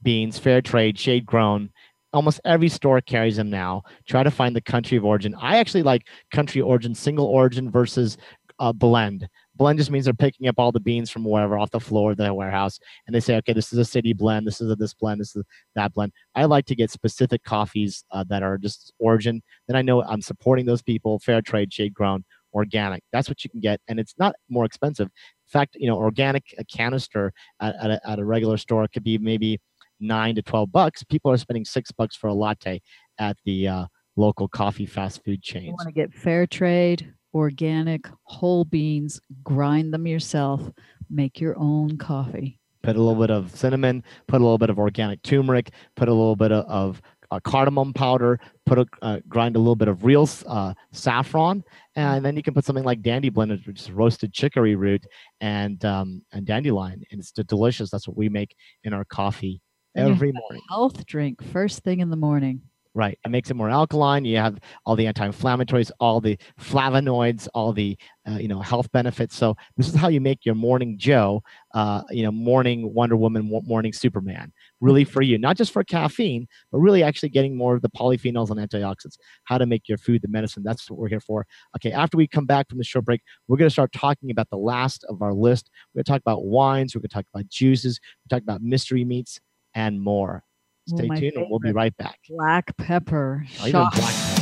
beans, 0.04 0.38
fair 0.38 0.62
trade, 0.62 1.00
shade 1.00 1.26
grown. 1.26 1.70
Almost 2.14 2.42
every 2.44 2.68
store 2.68 3.00
carries 3.00 3.38
them 3.38 3.50
now. 3.50 3.84
Try 4.08 4.24
to 4.24 4.32
find 4.32 4.56
the 4.56 4.62
country 4.62 4.98
of 4.98 5.06
origin. 5.06 5.34
I 5.40 5.58
actually 5.58 5.84
like 5.84 6.08
country 6.32 6.62
origin, 6.62 6.94
single 6.94 7.26
origin 7.26 7.72
versus 7.72 8.18
uh, 8.60 8.74
blend. 8.74 9.28
Blend 9.62 9.78
just 9.78 9.92
means 9.92 10.06
they're 10.06 10.14
picking 10.16 10.48
up 10.48 10.56
all 10.58 10.72
the 10.72 10.80
beans 10.80 11.12
from 11.12 11.24
wherever 11.24 11.56
off 11.56 11.70
the 11.70 11.80
floor 11.80 12.10
of 12.14 12.18
the 12.18 12.34
warehouse, 12.34 12.80
and 13.06 13.14
they 13.14 13.20
say, 13.20 13.36
okay, 13.38 13.54
this 13.54 13.72
is 13.72 13.78
a 13.78 13.86
city 13.86 14.12
blend, 14.12 14.48
this 14.48 14.60
is 14.60 14.72
a 14.72 14.76
this 14.76 14.96
blend, 14.96 15.22
this 15.22 15.36
is 15.36 15.44
that 15.76 15.94
blend. 15.94 16.12
I 16.34 16.46
like 16.46 16.66
to 16.66 16.76
get 16.76 16.90
specific 16.90 17.44
coffees 17.44 18.04
uh, 18.10 18.24
that 18.30 18.42
are 18.42 18.58
just 18.58 18.92
origin. 18.98 19.44
Then 19.68 19.76
I 19.76 19.84
know 19.84 20.02
I'm 20.02 20.24
supporting 20.24 20.66
those 20.66 20.82
people, 20.82 21.20
fair 21.20 21.44
trade, 21.44 21.72
shade 21.72 21.94
grown, 21.94 22.24
organic. 22.56 23.04
That's 23.14 23.30
what 23.30 23.44
you 23.44 23.52
can 23.52 23.60
get, 23.60 23.80
and 23.88 24.00
it's 24.00 24.16
not 24.18 24.34
more 24.50 24.66
expensive. 24.66 25.06
In 25.06 25.52
fact, 25.60 25.78
you 25.80 25.86
know, 25.86 25.96
organic 25.96 26.56
a 26.58 26.66
canister 26.66 27.32
at, 27.60 27.76
at, 27.76 27.92
a, 27.92 28.10
at 28.10 28.18
a 28.18 28.26
regular 28.26 28.58
store 28.58 28.88
could 28.88 29.04
be 29.04 29.20
maybe 29.20 29.60
nine 30.00 30.34
to 30.34 30.42
twelve 30.42 30.72
bucks. 30.72 31.04
People 31.04 31.30
are 31.30 31.38
spending 31.38 31.66
six 31.66 31.92
bucks 31.92 32.16
for 32.16 32.30
a 32.30 32.34
latte 32.34 32.82
at 33.20 33.38
the 33.46 33.68
uh, 33.68 33.86
local 34.16 34.48
coffee 34.48 34.88
fast 34.88 35.24
food 35.24 35.42
You 35.44 35.54
chains. 35.54 35.76
want 35.78 35.88
to 35.88 35.94
get 35.94 36.12
fair 36.12 36.48
trade, 36.48 37.14
organic, 37.34 38.08
whole 38.24 38.66
beans, 38.66 39.20
grind 39.44 39.94
them 39.94 40.08
yourself, 40.08 40.62
make 41.10 41.40
your 41.40 41.58
own 41.58 41.98
coffee. 41.98 42.60
Put 42.84 42.96
a 42.96 43.02
little 43.02 43.20
bit 43.20 43.32
of 43.32 43.56
cinnamon, 43.56 44.04
put 44.28 44.42
a 44.42 44.44
little 44.44 44.58
bit 44.58 44.70
of 44.70 44.80
organic 44.80 45.22
turmeric, 45.22 45.72
put 45.96 46.08
a 46.08 46.14
little 46.14 46.36
bit 46.36 46.52
of, 46.52 46.66
of 46.66 47.02
uh, 47.32 47.40
cardamom 47.40 47.94
powder, 47.94 48.40
put 48.66 48.78
a 48.80 48.86
uh, 49.02 49.20
grind 49.28 49.56
a 49.56 49.60
little 49.60 49.76
bit 49.76 49.88
of 49.88 50.04
real 50.04 50.28
uh, 50.48 50.74
saffron, 50.92 51.64
and 51.96 52.26
then 52.26 52.36
you 52.36 52.44
can 52.44 52.54
put 52.54 52.66
something 52.66 52.84
like 52.84 53.02
dandy 53.02 53.30
blended, 53.30 53.66
which 53.66 53.82
is 53.82 53.92
roasted 53.92 54.34
chicory 54.34 54.76
root 54.76 55.06
and 55.40 55.84
um, 55.86 56.22
and 56.34 56.46
dandelion, 56.46 57.02
and 57.12 57.22
it's 57.22 57.32
delicious. 57.32 57.90
That's 57.90 58.08
what 58.08 58.18
we 58.18 58.28
make 58.30 58.56
in 58.84 58.94
our 58.94 59.06
coffee 59.06 59.62
every 59.96 60.34
morning. 60.34 60.62
Health 60.70 61.06
drink 61.06 61.42
first 61.42 61.84
thing 61.84 62.02
in 62.02 62.10
the 62.10 62.18
morning. 62.18 62.62
Right. 62.94 63.18
It 63.24 63.30
makes 63.30 63.50
it 63.50 63.54
more 63.54 63.70
alkaline. 63.70 64.26
You 64.26 64.36
have 64.36 64.60
all 64.86 64.98
the 64.98 65.08
anti-inflammatories, 65.08 65.92
all 66.02 66.20
the 66.20 66.38
flavonoids, 66.60 67.48
all 67.54 67.72
the 67.72 67.98
uh, 68.30 68.34
you 68.34 68.50
know 68.50 68.60
health 68.60 68.92
benefits. 68.92 69.34
So 69.34 69.56
this 69.78 69.88
is 69.88 69.96
how 69.96 70.10
you 70.10 70.20
make 70.20 70.46
your 70.46 70.56
morning 70.56 70.98
Joe, 70.98 71.42
uh, 71.74 72.02
you 72.10 72.22
know, 72.24 72.34
morning 72.34 72.94
Wonder 72.94 73.16
Woman, 73.16 73.50
morning 73.66 73.94
Superman, 73.94 74.52
really 74.82 75.06
for 75.06 75.22
you, 75.22 75.38
not 75.38 75.56
just 75.56 75.72
for 75.72 75.86
caffeine, 75.86 76.48
but 76.70 76.80
really 76.80 77.02
actually 77.02 77.30
getting 77.30 77.56
more 77.56 77.76
of 77.76 77.82
the 77.82 77.90
polyphenols 77.90 78.50
and 78.50 78.60
antioxidants. 78.60 79.16
How 79.46 79.58
to 79.58 79.66
make 79.66 79.88
your 79.88 79.98
food 79.98 80.22
the 80.22 80.28
medicine. 80.28 80.62
That's 80.62 80.90
what 80.90 81.00
we're 81.00 81.08
here 81.08 81.22
for. 81.22 81.46
Okay. 81.78 81.94
After 81.94 82.18
we 82.18 82.28
come 82.28 82.46
back 82.46 82.68
from 82.68 82.78
the 82.78 82.84
short 82.84 83.06
break, 83.06 83.22
we're 83.48 83.58
going 83.58 83.70
to 83.70 83.74
start 83.74 83.94
talking 83.94 84.32
about 84.32 84.50
the 84.50 84.58
last 84.58 85.06
of 85.08 85.22
our 85.22 85.34
list. 85.34 85.70
We're 85.94 86.00
going 86.00 86.04
to 86.06 86.12
talk 86.12 86.22
about 86.22 86.44
wines. 86.44 86.94
We're 86.94 87.00
going 87.00 87.10
to 87.10 87.16
talk 87.16 87.26
about 87.34 87.48
juices. 87.48 88.02
We're 88.30 88.36
talk 88.36 88.44
about 88.44 88.62
mystery 88.62 89.06
meats 89.06 89.40
and 89.74 90.02
more. 90.02 90.44
Stay 90.88 91.08
my 91.08 91.20
tuned, 91.20 91.34
and 91.36 91.48
we'll 91.50 91.60
be 91.60 91.72
right 91.72 91.96
back. 91.98 92.20
Black 92.30 92.76
pepper. 92.78 93.46
Even 93.60 93.72
Shock. 93.72 93.96
black 93.96 94.14
pepper. 94.14 94.38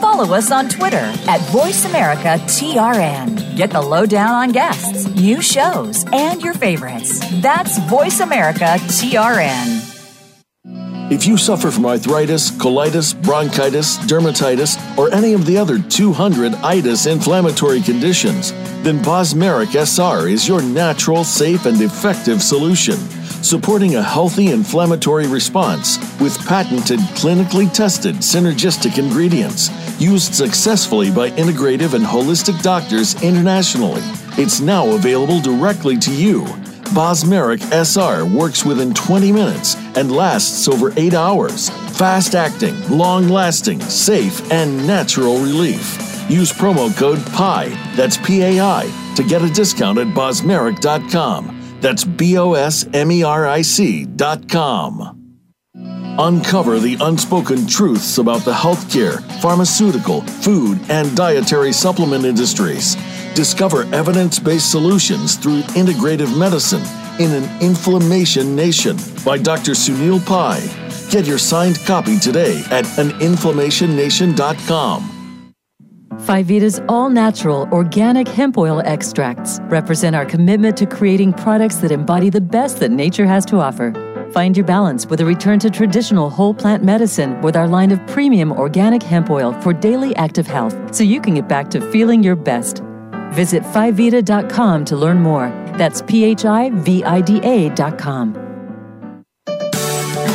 Follow 0.00 0.34
us 0.34 0.50
on 0.50 0.68
Twitter 0.68 0.96
at 0.96 1.40
VoiceAmericaTRN. 1.50 3.56
Get 3.56 3.70
the 3.70 3.80
lowdown 3.82 4.30
on 4.30 4.52
guests, 4.52 5.06
new 5.08 5.42
shows, 5.42 6.04
and 6.12 6.40
your 6.42 6.54
favorites. 6.54 7.20
That's 7.42 7.78
VoiceAmericaTRN. 7.80 9.95
If 11.08 11.24
you 11.24 11.36
suffer 11.36 11.70
from 11.70 11.86
arthritis, 11.86 12.50
colitis, 12.50 13.14
bronchitis, 13.22 13.96
dermatitis, 13.98 14.76
or 14.98 15.08
any 15.14 15.34
of 15.34 15.46
the 15.46 15.56
other 15.56 15.78
200 15.78 16.52
itis 16.54 17.06
inflammatory 17.06 17.80
conditions, 17.80 18.50
then 18.82 18.98
Bosmeric 19.04 19.76
SR 19.76 20.26
is 20.26 20.48
your 20.48 20.60
natural, 20.60 21.22
safe, 21.22 21.64
and 21.64 21.80
effective 21.80 22.42
solution, 22.42 22.96
supporting 23.40 23.94
a 23.94 24.02
healthy 24.02 24.48
inflammatory 24.48 25.28
response 25.28 25.98
with 26.20 26.44
patented, 26.44 26.98
clinically 27.14 27.72
tested 27.72 28.16
synergistic 28.16 28.98
ingredients 28.98 29.70
used 30.00 30.34
successfully 30.34 31.12
by 31.12 31.30
integrative 31.30 31.94
and 31.94 32.04
holistic 32.04 32.60
doctors 32.62 33.14
internationally. 33.22 34.02
It's 34.36 34.58
now 34.58 34.88
available 34.88 35.40
directly 35.40 35.98
to 35.98 36.12
you. 36.12 36.44
Bosmeric 36.94 37.60
SR 37.72 38.24
works 38.24 38.64
within 38.64 38.94
20 38.94 39.32
minutes 39.32 39.76
and 39.96 40.10
lasts 40.10 40.68
over 40.68 40.92
8 40.96 41.14
hours. 41.14 41.70
Fast 41.98 42.34
acting, 42.34 42.74
long 42.88 43.28
lasting, 43.28 43.80
safe, 43.80 44.50
and 44.52 44.86
natural 44.86 45.38
relief. 45.38 45.98
Use 46.28 46.52
promo 46.52 46.94
code 46.96 47.24
PI, 47.32 47.68
that's 47.94 48.16
P 48.16 48.42
A 48.42 48.60
I, 48.60 49.12
to 49.16 49.22
get 49.22 49.42
a 49.42 49.50
discount 49.50 49.98
at 49.98 50.08
bosmeric.com. 50.08 51.78
That's 51.80 52.04
B 52.04 52.36
O 52.36 52.54
S 52.54 52.86
M 52.92 53.12
E 53.12 53.22
R 53.22 53.46
I 53.46 53.62
C.com. 53.62 55.12
Uncover 56.18 56.80
the 56.80 56.96
unspoken 57.00 57.66
truths 57.66 58.18
about 58.18 58.40
the 58.40 58.52
healthcare, 58.52 59.22
pharmaceutical, 59.40 60.22
food, 60.22 60.80
and 60.88 61.14
dietary 61.14 61.72
supplement 61.72 62.24
industries. 62.24 62.96
Discover 63.36 63.82
evidence 63.94 64.38
based 64.38 64.70
solutions 64.70 65.36
through 65.36 65.60
integrative 65.76 66.34
medicine 66.38 66.80
in 67.20 67.32
an 67.32 67.44
inflammation 67.60 68.56
nation 68.56 68.96
by 69.26 69.36
Dr. 69.36 69.72
Sunil 69.72 70.24
Pai. 70.24 70.62
Get 71.10 71.26
your 71.26 71.36
signed 71.36 71.78
copy 71.84 72.18
today 72.18 72.64
at 72.70 72.86
aninflammationnation.com. 72.96 75.52
Phivida's 76.20 76.80
all 76.88 77.10
natural 77.10 77.68
organic 77.72 78.26
hemp 78.26 78.56
oil 78.56 78.80
extracts 78.86 79.60
represent 79.64 80.16
our 80.16 80.24
commitment 80.24 80.78
to 80.78 80.86
creating 80.86 81.34
products 81.34 81.76
that 81.76 81.92
embody 81.92 82.30
the 82.30 82.40
best 82.40 82.80
that 82.80 82.90
nature 82.90 83.26
has 83.26 83.44
to 83.44 83.58
offer. 83.58 83.92
Find 84.32 84.56
your 84.56 84.64
balance 84.64 85.04
with 85.04 85.20
a 85.20 85.26
return 85.26 85.58
to 85.58 85.68
traditional 85.68 86.30
whole 86.30 86.54
plant 86.54 86.82
medicine 86.82 87.38
with 87.42 87.54
our 87.54 87.68
line 87.68 87.92
of 87.92 88.00
premium 88.06 88.50
organic 88.50 89.02
hemp 89.02 89.28
oil 89.28 89.52
for 89.60 89.74
daily 89.74 90.16
active 90.16 90.46
health 90.46 90.94
so 90.94 91.04
you 91.04 91.20
can 91.20 91.34
get 91.34 91.48
back 91.48 91.68
to 91.68 91.82
feeling 91.92 92.22
your 92.22 92.34
best. 92.34 92.82
Visit 93.34 93.62
Phivida.com 93.62 94.84
to 94.86 94.96
learn 94.96 95.20
more. 95.20 95.48
That's 95.76 96.02
P 96.02 96.24
H 96.24 96.44
I 96.44 96.70
V 96.70 97.04
I 97.04 97.20
D 97.20 97.40
A.com. 97.42 98.46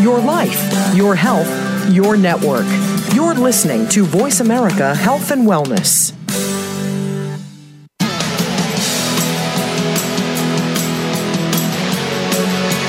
your 0.01 0.19
life, 0.19 0.95
your 0.95 1.15
health, 1.15 1.47
your 1.91 2.17
network. 2.17 2.65
You're 3.13 3.35
listening 3.35 3.87
to 3.89 4.03
Voice 4.03 4.39
America 4.39 4.95
Health 4.95 5.29
and 5.31 5.47
Wellness. 5.47 6.13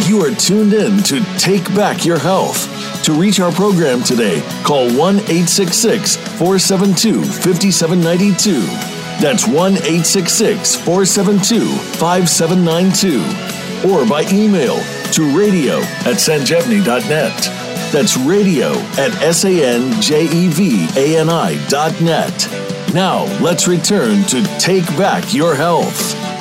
You 0.09 0.21
are 0.25 0.35
tuned 0.37 0.73
in 0.73 1.03
to 1.05 1.23
Take 1.39 1.65
Back 1.75 2.05
Your 2.05 2.19
Health. 2.19 2.69
To 3.05 3.13
reach 3.13 3.41
our 3.41 3.53
program 3.53 4.03
today, 4.03 4.41
call 4.65 4.87
1 4.97 5.17
866 5.17 6.17
472 6.17 7.23
5792. 7.25 8.92
That's 9.23 9.47
1 9.47 9.55
866 9.55 10.75
472 10.75 11.71
5792. 12.01 13.89
Or 13.89 14.05
by 14.05 14.25
email 14.33 14.75
to 15.13 15.39
radio 15.39 15.79
at 15.79 16.19
sanjevani.net. 16.19 17.39
That's 17.93 18.17
radio 18.17 18.73
at 18.99 19.15
S-A-N-J-E-V-A-N-I 19.23 19.97
dot 21.69 22.01
net. 22.01 22.49
Now, 22.93 23.23
let's 23.41 23.69
return 23.69 24.25
to 24.25 24.43
Take 24.59 24.89
Back 24.99 25.33
Your 25.33 25.55
Health. 25.55 26.32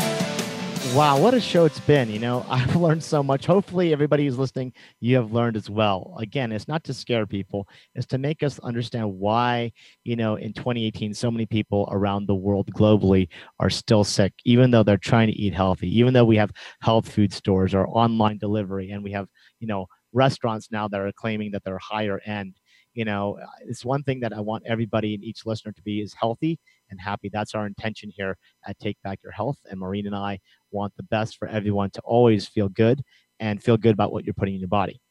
Wow, 0.94 1.22
what 1.22 1.34
a 1.34 1.40
show 1.40 1.64
it's 1.64 1.80
been. 1.80 2.10
You 2.10 2.20
know, 2.20 2.46
I've 2.50 2.76
learned 2.76 3.02
so 3.02 3.24
much. 3.24 3.46
Hopefully, 3.46 3.94
everybody 3.94 4.26
who's 4.26 4.38
listening, 4.38 4.74
you 5.00 5.16
have 5.16 5.32
learned 5.32 5.56
as 5.56 5.70
well. 5.70 6.16
Again, 6.20 6.52
it's 6.52 6.68
not 6.68 6.84
to 6.84 6.94
scare 6.94 7.26
people, 7.26 7.66
it's 7.96 8.06
to 8.08 8.18
make 8.18 8.44
us 8.44 8.60
understand 8.60 9.10
why, 9.18 9.72
you 10.04 10.18
know, 10.18 10.36
in 10.36 10.52
2018, 10.52 11.14
so 11.14 11.32
many 11.32 11.46
people 11.46 11.88
around 11.92 12.28
the 12.28 12.36
world 12.36 12.70
globally 12.74 13.30
are 13.60 13.70
still 13.70 14.04
sick, 14.04 14.34
even 14.44 14.70
though 14.70 14.84
they're 14.84 14.98
trying 14.98 15.28
to 15.28 15.34
eat 15.34 15.54
healthy, 15.54 15.88
even 15.98 16.14
though 16.14 16.26
we 16.26 16.36
have 16.36 16.52
health 16.82 17.10
food 17.10 17.32
stores 17.32 17.74
or 17.74 17.88
online 17.88 18.38
delivery, 18.38 18.92
and 18.92 19.02
we 19.02 19.12
have, 19.14 19.28
you 19.62 19.68
know, 19.68 19.88
restaurants 20.12 20.72
now 20.72 20.90
that 20.90 21.00
are 21.00 21.12
claiming 21.14 21.52
that 21.52 21.64
they're 21.64 21.80
higher 21.80 22.20
end 22.26 22.56
you 22.94 23.06
know 23.06 23.38
it's 23.66 23.86
one 23.86 24.04
thing 24.04 24.20
that 24.20 24.34
i 24.34 24.40
want 24.40 24.62
everybody 24.68 25.14
and 25.16 25.24
each 25.24 25.46
listener 25.46 25.72
to 25.72 25.82
be 25.84 26.02
is 26.02 26.14
healthy 26.14 26.60
and 26.92 27.00
happy. 27.00 27.30
That's 27.32 27.56
our 27.56 27.66
intention 27.66 28.12
here 28.16 28.38
at 28.66 28.78
take 28.80 29.02
back 29.04 29.20
your 29.24 29.32
health 29.32 29.58
and 29.70 29.80
maureen 29.80 30.06
and 30.06 30.16
i 30.16 30.40
want 30.72 30.96
the 30.96 31.04
best 31.04 31.38
for 31.38 31.48
everyone 31.48 31.90
to 31.92 32.02
always 32.02 32.48
feel 32.48 32.70
good 32.70 33.02
and 33.40 33.62
feel 33.62 33.78
good 33.78 33.94
about 33.94 34.12
what 34.12 34.24
you're 34.24 34.34
putting 34.34 34.54
in 34.54 34.60
your 34.60 34.70
body. 34.70 35.02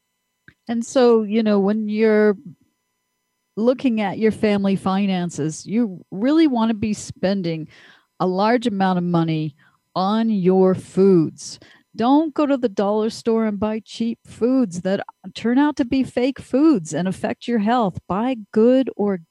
And 0.69 0.85
so 0.85 1.23
you 1.23 1.43
know 1.43 1.59
when 1.59 1.89
you're 1.89 2.37
looking 3.57 4.01
at 4.01 4.19
your 4.19 4.31
family 4.31 4.77
finances 4.77 5.67
you 5.67 6.05
really 6.11 6.47
want 6.47 6.71
to 6.71 6.75
be 6.75 6.95
spending 6.95 7.69
a 8.21 8.27
large 8.27 8.67
amount 8.67 8.99
of 8.99 9.05
money 9.05 9.57
on 9.95 10.31
your 10.31 10.75
foods. 10.75 11.59
Don't 11.97 12.33
go 12.33 12.47
to 12.47 12.57
the 12.57 12.69
dollar 12.69 13.11
store 13.11 13.47
and 13.47 13.59
buy 13.59 13.81
cheap 13.85 14.21
foods 14.25 14.83
that 14.83 15.05
turn 15.35 15.59
out 15.59 15.77
to 15.77 15.85
be 15.85 16.05
fake 16.05 16.39
foods 16.39 16.95
and 16.95 17.09
affect 17.09 17.49
your 17.49 17.59
health. 17.59 17.99
Buy 18.07 18.37
good 18.53 18.89
organic 18.97 19.30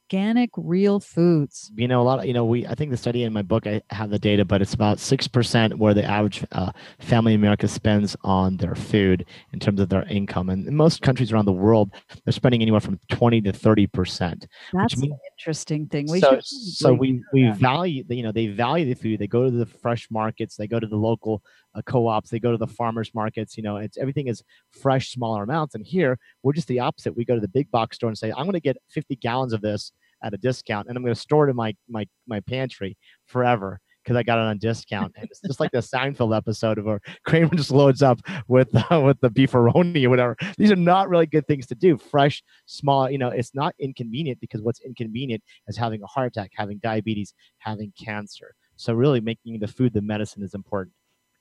real 0.57 0.99
foods. 0.99 1.72
You 1.76 1.88
know, 1.88 2.01
a 2.01 2.03
lot 2.03 2.20
of, 2.20 2.26
you 2.26 2.34
know, 2.34 2.45
we, 2.45 2.66
I 2.66 2.76
think 2.76 2.91
the 2.91 2.97
study 2.97 3.24
in 3.24 3.32
my 3.32 3.41
book, 3.41 3.68
I 3.68 3.82
have 3.91 4.10
the 4.10 4.20
data, 4.20 4.43
but 4.43 4.62
it's 4.62 4.74
about 4.74 4.97
6% 4.97 5.76
where 5.76 5.93
the 5.93 6.03
average 6.03 6.43
uh, 6.51 6.72
family 6.99 7.34
in 7.34 7.39
America 7.39 7.68
spends 7.68 8.16
on 8.24 8.57
their 8.57 8.76
food 8.76 9.26
in 9.53 9.60
terms 9.60 9.80
of 9.80 9.89
their 9.89 10.03
income. 10.03 10.49
And 10.49 10.68
in 10.68 10.76
most 10.76 11.01
countries 11.01 11.32
around 11.32 11.45
the 11.45 11.51
world, 11.51 11.91
they're 12.26 12.34
spending 12.34 12.62
anywhere 12.62 12.80
from 12.80 12.99
20 13.10 13.41
to 13.41 13.51
30%. 13.51 14.45
That's 14.74 14.97
means, 14.97 15.14
an 15.14 15.20
interesting 15.38 15.88
thing. 15.88 16.07
We 16.10 16.20
so, 16.20 16.39
so 16.41 16.93
we, 16.93 17.24
we 17.32 17.49
value, 17.51 18.03
you 18.10 18.24
know, 18.24 18.32
they 18.32 18.47
value 18.47 18.86
the 18.86 18.95
food. 18.95 19.20
They 19.20 19.28
go 19.28 19.45
to 19.45 19.51
the 19.51 19.66
fresh 19.66 20.07
markets, 20.10 20.55
they 20.55 20.68
go 20.68 20.80
to 20.80 20.88
the 20.88 20.97
local 20.97 21.43
uh, 21.76 21.82
co-ops, 21.84 22.30
they 22.30 22.39
go 22.39 22.51
to 22.51 22.57
the 22.57 22.68
farmers 22.68 23.14
markets, 23.14 23.57
you 23.57 23.64
know, 23.64 23.78
it's 23.78 23.97
everything 23.97 24.28
is 24.28 24.43
fresh, 24.72 25.12
smaller 25.12 25.43
amounts. 25.43 25.76
And 25.76 25.86
here 25.86 26.18
we're 26.43 26.53
just 26.53 26.68
the 26.68 26.80
opposite. 26.80 27.16
We 27.16 27.26
go 27.26 27.36
to 27.36 27.41
the 27.41 27.47
big 27.47 27.70
box 27.72 27.97
store 27.97 28.10
and 28.10 28.18
say, 28.18 28.32
I'm 28.32 28.43
going 28.43 28.53
to 28.53 28.60
get 28.60 28.78
50 28.89 29.16
gallons 29.18 29.53
of 29.53 29.62
this 29.62 29.91
at 30.24 30.34
a 30.34 30.38
discount 30.38 30.88
and 30.88 30.97
I'm 30.97 31.03
going 31.03 31.13
to 31.13 31.20
store 31.20 31.47
it 31.47 31.51
in 31.51 31.55
my, 31.55 31.76
my, 31.88 32.07
my 32.28 32.39
pantry 32.41 32.97
forever 33.26 33.80
because 34.03 34.17
I 34.17 34.24
got 34.24 34.39
it 34.39 34.45
on 34.45 34.57
discount. 34.57 35.13
And 35.15 35.28
it's 35.30 35.41
just 35.41 35.59
like 35.59 35.72
the 35.72 35.80
Seinfeld 35.80 36.36
episode 36.36 36.78
of 36.78 36.86
where 36.86 36.99
Kramer 37.26 37.53
just 37.55 37.72
loads 37.72 38.01
up 38.01 38.20
with 38.47 38.70
uh, 38.91 39.01
with 39.01 39.20
the 39.22 39.30
beefaroni 39.30 40.05
or 40.05 40.09
whatever. 40.09 40.36
These 40.57 40.72
are 40.72 40.76
not 40.76 41.09
really 41.09 41.26
good 41.26 41.47
things 41.47 41.67
to 41.67 41.76
do. 41.76 41.97
Fresh, 41.97 42.43
small, 42.65 43.09
you 43.09 43.17
know, 43.17 43.30
it's 43.30 43.53
not 43.53 43.76
inconvenient 43.80 44.39
because 44.39 44.61
what's 44.61 44.82
inconvenient 44.82 45.43
is 45.67 45.78
having 45.78 46.01
a 46.01 46.07
heart 46.07 46.36
attack, 46.36 46.51
having 46.55 46.80
diabetes, 46.80 47.34
having 47.59 47.93
cancer. 48.03 48.55
So 48.78 48.93
really 48.93 49.20
making 49.20 49.59
the 49.59 49.67
food 49.67 49.93
the 49.93 50.01
medicine 50.01 50.41
is 50.41 50.53
important. 50.53 50.93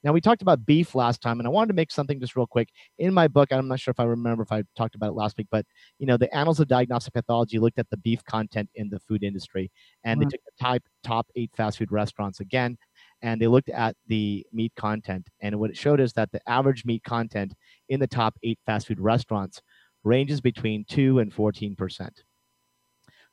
Now, 0.04 0.12
we 0.12 0.20
talked 0.20 0.42
about 0.42 0.64
beef 0.64 0.94
last 0.94 1.20
time, 1.20 1.40
and 1.40 1.46
I 1.46 1.50
wanted 1.50 1.68
to 1.68 1.74
make 1.74 1.90
something 1.90 2.20
just 2.20 2.36
real 2.36 2.46
quick. 2.46 2.68
In 2.98 3.12
my 3.12 3.26
book, 3.26 3.52
I'm 3.52 3.66
not 3.66 3.80
sure 3.80 3.90
if 3.90 3.98
I 3.98 4.04
remember 4.04 4.42
if 4.42 4.52
I 4.52 4.62
talked 4.76 4.94
about 4.94 5.08
it 5.08 5.16
last 5.16 5.36
week, 5.36 5.48
but 5.50 5.66
you 5.98 6.06
know, 6.06 6.16
the 6.16 6.32
Annals 6.34 6.60
of 6.60 6.68
Diagnostic 6.68 7.14
Pathology 7.14 7.58
looked 7.58 7.78
at 7.78 7.90
the 7.90 7.96
beef 7.96 8.22
content 8.24 8.70
in 8.76 8.88
the 8.88 9.00
food 9.00 9.24
industry, 9.24 9.70
and 10.04 10.20
mm-hmm. 10.20 10.28
they 10.28 10.30
took 10.30 10.44
the 10.44 10.64
top 10.64 10.82
top 11.02 11.26
eight 11.34 11.50
fast 11.56 11.78
food 11.78 11.90
restaurants 11.90 12.40
again, 12.40 12.78
and 13.22 13.40
they 13.40 13.48
looked 13.48 13.70
at 13.70 13.96
the 14.06 14.46
meat 14.52 14.72
content. 14.76 15.28
And 15.40 15.58
what 15.58 15.70
it 15.70 15.76
showed 15.76 16.00
is 16.00 16.12
that 16.12 16.30
the 16.30 16.40
average 16.48 16.84
meat 16.84 17.02
content 17.02 17.54
in 17.88 17.98
the 17.98 18.06
top 18.06 18.36
eight 18.44 18.60
fast 18.66 18.86
food 18.86 19.00
restaurants 19.00 19.60
ranges 20.04 20.40
between 20.40 20.84
two 20.84 21.18
and 21.18 21.32
14 21.32 21.74
percent. 21.74 22.22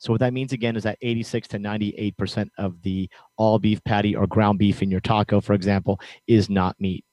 So 0.05 0.13
what 0.13 0.19
that 0.19 0.33
means 0.33 0.53
again 0.53 0.75
is 0.75 0.83
that 0.83 0.99
86 1.01 1.47
to 1.47 1.57
98% 1.57 2.47
of 2.59 2.79
the 2.83 3.09
all 3.37 3.57
beef 3.57 3.83
patty 3.85 4.15
or 4.15 4.27
ground 4.27 4.59
beef 4.59 4.83
in 4.83 4.91
your 4.91 4.99
taco, 4.99 5.41
for 5.41 5.53
example, 5.53 5.99
is 6.27 6.47
not 6.47 6.79
meat. 6.79 7.03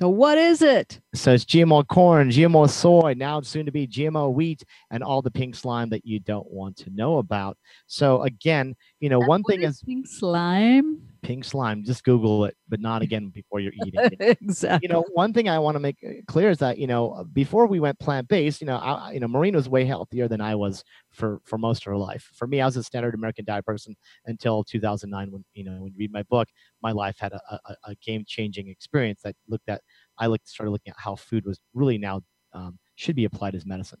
So 0.00 0.08
what 0.08 0.36
is 0.36 0.60
it? 0.60 0.98
So 1.14 1.32
it's 1.32 1.44
GMO 1.44 1.86
corn, 1.86 2.30
GMO 2.30 2.68
soy, 2.68 3.14
now 3.16 3.40
soon 3.42 3.66
to 3.66 3.72
be 3.72 3.86
GMO 3.86 4.32
wheat, 4.34 4.64
and 4.90 5.04
all 5.04 5.22
the 5.22 5.30
pink 5.30 5.54
slime 5.54 5.90
that 5.90 6.04
you 6.04 6.18
don't 6.18 6.50
want 6.50 6.76
to 6.78 6.90
know 6.90 7.18
about. 7.18 7.56
So 7.86 8.22
again, 8.22 8.74
you 8.98 9.10
know, 9.10 9.20
That's 9.20 9.28
one 9.28 9.44
thing 9.44 9.62
is, 9.62 9.76
is 9.76 9.82
pink 9.82 10.08
slime. 10.08 10.99
Pink 11.30 11.44
slime. 11.44 11.84
Just 11.84 12.02
Google 12.02 12.44
it, 12.46 12.56
but 12.68 12.80
not 12.80 13.02
again 13.02 13.28
before 13.28 13.60
you're 13.60 13.72
eating. 13.86 14.10
Exactly. 14.20 14.88
You 14.88 14.92
know, 14.92 15.04
one 15.12 15.32
thing 15.32 15.48
I 15.48 15.60
want 15.60 15.76
to 15.76 15.78
make 15.78 15.96
uh, 16.04 16.14
clear 16.26 16.50
is 16.50 16.58
that 16.58 16.76
you 16.76 16.88
know 16.88 17.24
before 17.32 17.66
we 17.66 17.78
went 17.78 18.00
plant 18.00 18.26
based, 18.26 18.60
you 18.60 18.66
know, 18.66 18.78
I, 18.78 19.12
you 19.12 19.20
know, 19.20 19.28
Maureen 19.28 19.54
was 19.54 19.68
way 19.68 19.84
healthier 19.84 20.26
than 20.26 20.40
I 20.40 20.56
was 20.56 20.82
for 21.12 21.40
for 21.44 21.56
most 21.56 21.82
of 21.82 21.84
her 21.84 21.96
life. 21.96 22.28
For 22.34 22.48
me, 22.48 22.60
I 22.60 22.66
was 22.66 22.76
a 22.76 22.82
standard 22.82 23.14
American 23.14 23.44
diet 23.44 23.64
person 23.64 23.94
until 24.26 24.64
2009, 24.64 25.30
when 25.30 25.44
you 25.54 25.62
know, 25.62 25.72
when 25.80 25.92
you 25.92 25.98
read 25.98 26.12
my 26.12 26.24
book, 26.24 26.48
my 26.82 26.90
life 26.90 27.16
had 27.20 27.32
a, 27.32 27.40
a, 27.52 27.76
a 27.84 27.94
game 28.04 28.24
changing 28.26 28.66
experience 28.68 29.20
that 29.22 29.36
looked 29.48 29.68
at. 29.68 29.82
I 30.18 30.26
looked 30.26 30.48
started 30.48 30.72
looking 30.72 30.90
at 30.90 30.96
how 30.98 31.14
food 31.14 31.46
was 31.46 31.60
really 31.74 31.96
now 31.96 32.22
um, 32.54 32.80
should 32.96 33.14
be 33.14 33.24
applied 33.24 33.54
as 33.54 33.64
medicine. 33.64 34.00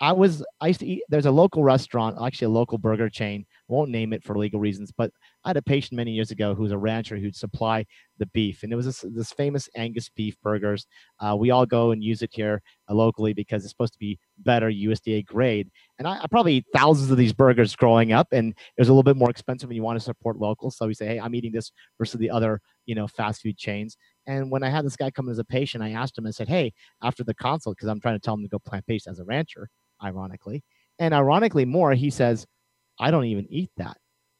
I 0.00 0.12
was 0.12 0.44
I 0.60 0.68
used 0.68 0.80
to 0.80 0.86
eat. 0.86 1.02
There's 1.08 1.26
a 1.26 1.30
local 1.30 1.64
restaurant, 1.64 2.16
actually 2.24 2.46
a 2.46 2.50
local 2.50 2.78
burger 2.78 3.08
chain. 3.08 3.44
Won't 3.66 3.90
name 3.90 4.12
it 4.12 4.22
for 4.22 4.38
legal 4.38 4.60
reasons, 4.60 4.92
but 4.96 5.10
I 5.44 5.48
had 5.50 5.56
a 5.56 5.62
patient 5.62 5.96
many 5.96 6.12
years 6.12 6.30
ago 6.30 6.54
who 6.54 6.62
was 6.62 6.72
a 6.72 6.78
rancher 6.78 7.16
who'd 7.16 7.34
supply 7.34 7.84
the 8.18 8.26
beef, 8.26 8.62
and 8.62 8.72
it 8.72 8.76
was 8.76 8.86
this, 8.86 9.04
this 9.08 9.32
famous 9.32 9.68
Angus 9.76 10.08
beef 10.08 10.36
burgers. 10.40 10.86
Uh, 11.18 11.36
we 11.36 11.50
all 11.50 11.66
go 11.66 11.90
and 11.90 12.02
use 12.02 12.22
it 12.22 12.30
here 12.32 12.62
uh, 12.88 12.94
locally 12.94 13.32
because 13.32 13.64
it's 13.64 13.72
supposed 13.72 13.92
to 13.92 13.98
be 13.98 14.18
better 14.38 14.70
USDA 14.70 15.26
grade. 15.26 15.68
And 15.98 16.06
I, 16.06 16.22
I 16.22 16.26
probably 16.30 16.54
eat 16.54 16.66
thousands 16.72 17.10
of 17.10 17.16
these 17.16 17.32
burgers 17.32 17.74
growing 17.74 18.12
up, 18.12 18.28
and 18.32 18.50
it 18.50 18.80
was 18.80 18.88
a 18.88 18.92
little 18.92 19.02
bit 19.02 19.16
more 19.16 19.30
expensive 19.30 19.68
and 19.68 19.76
you 19.76 19.82
want 19.82 19.98
to 19.98 20.04
support 20.04 20.38
local. 20.38 20.70
So 20.70 20.86
we 20.86 20.94
say, 20.94 21.06
hey, 21.06 21.20
I'm 21.20 21.34
eating 21.34 21.52
this 21.52 21.72
versus 21.98 22.20
the 22.20 22.30
other, 22.30 22.60
you 22.86 22.94
know, 22.94 23.08
fast 23.08 23.42
food 23.42 23.58
chains. 23.58 23.96
And 24.28 24.50
when 24.50 24.62
I 24.62 24.68
had 24.68 24.84
this 24.84 24.96
guy 24.96 25.10
come 25.10 25.28
as 25.28 25.38
a 25.38 25.44
patient, 25.44 25.82
I 25.82 25.90
asked 25.90 26.16
him, 26.16 26.26
I 26.26 26.30
said, 26.30 26.48
hey, 26.48 26.72
after 27.02 27.24
the 27.24 27.34
consult, 27.34 27.76
because 27.76 27.88
I'm 27.88 28.00
trying 28.00 28.16
to 28.16 28.20
tell 28.20 28.34
him 28.34 28.42
to 28.42 28.48
go 28.48 28.58
plant 28.58 28.84
based 28.86 29.08
as 29.08 29.18
a 29.18 29.24
rancher 29.24 29.68
ironically. 30.02 30.62
And 30.98 31.14
ironically 31.14 31.64
more, 31.64 31.92
he 31.92 32.10
says, 32.10 32.46
I 32.98 33.10
don't 33.10 33.26
even 33.26 33.46
eat 33.50 33.70
that. 33.76 33.96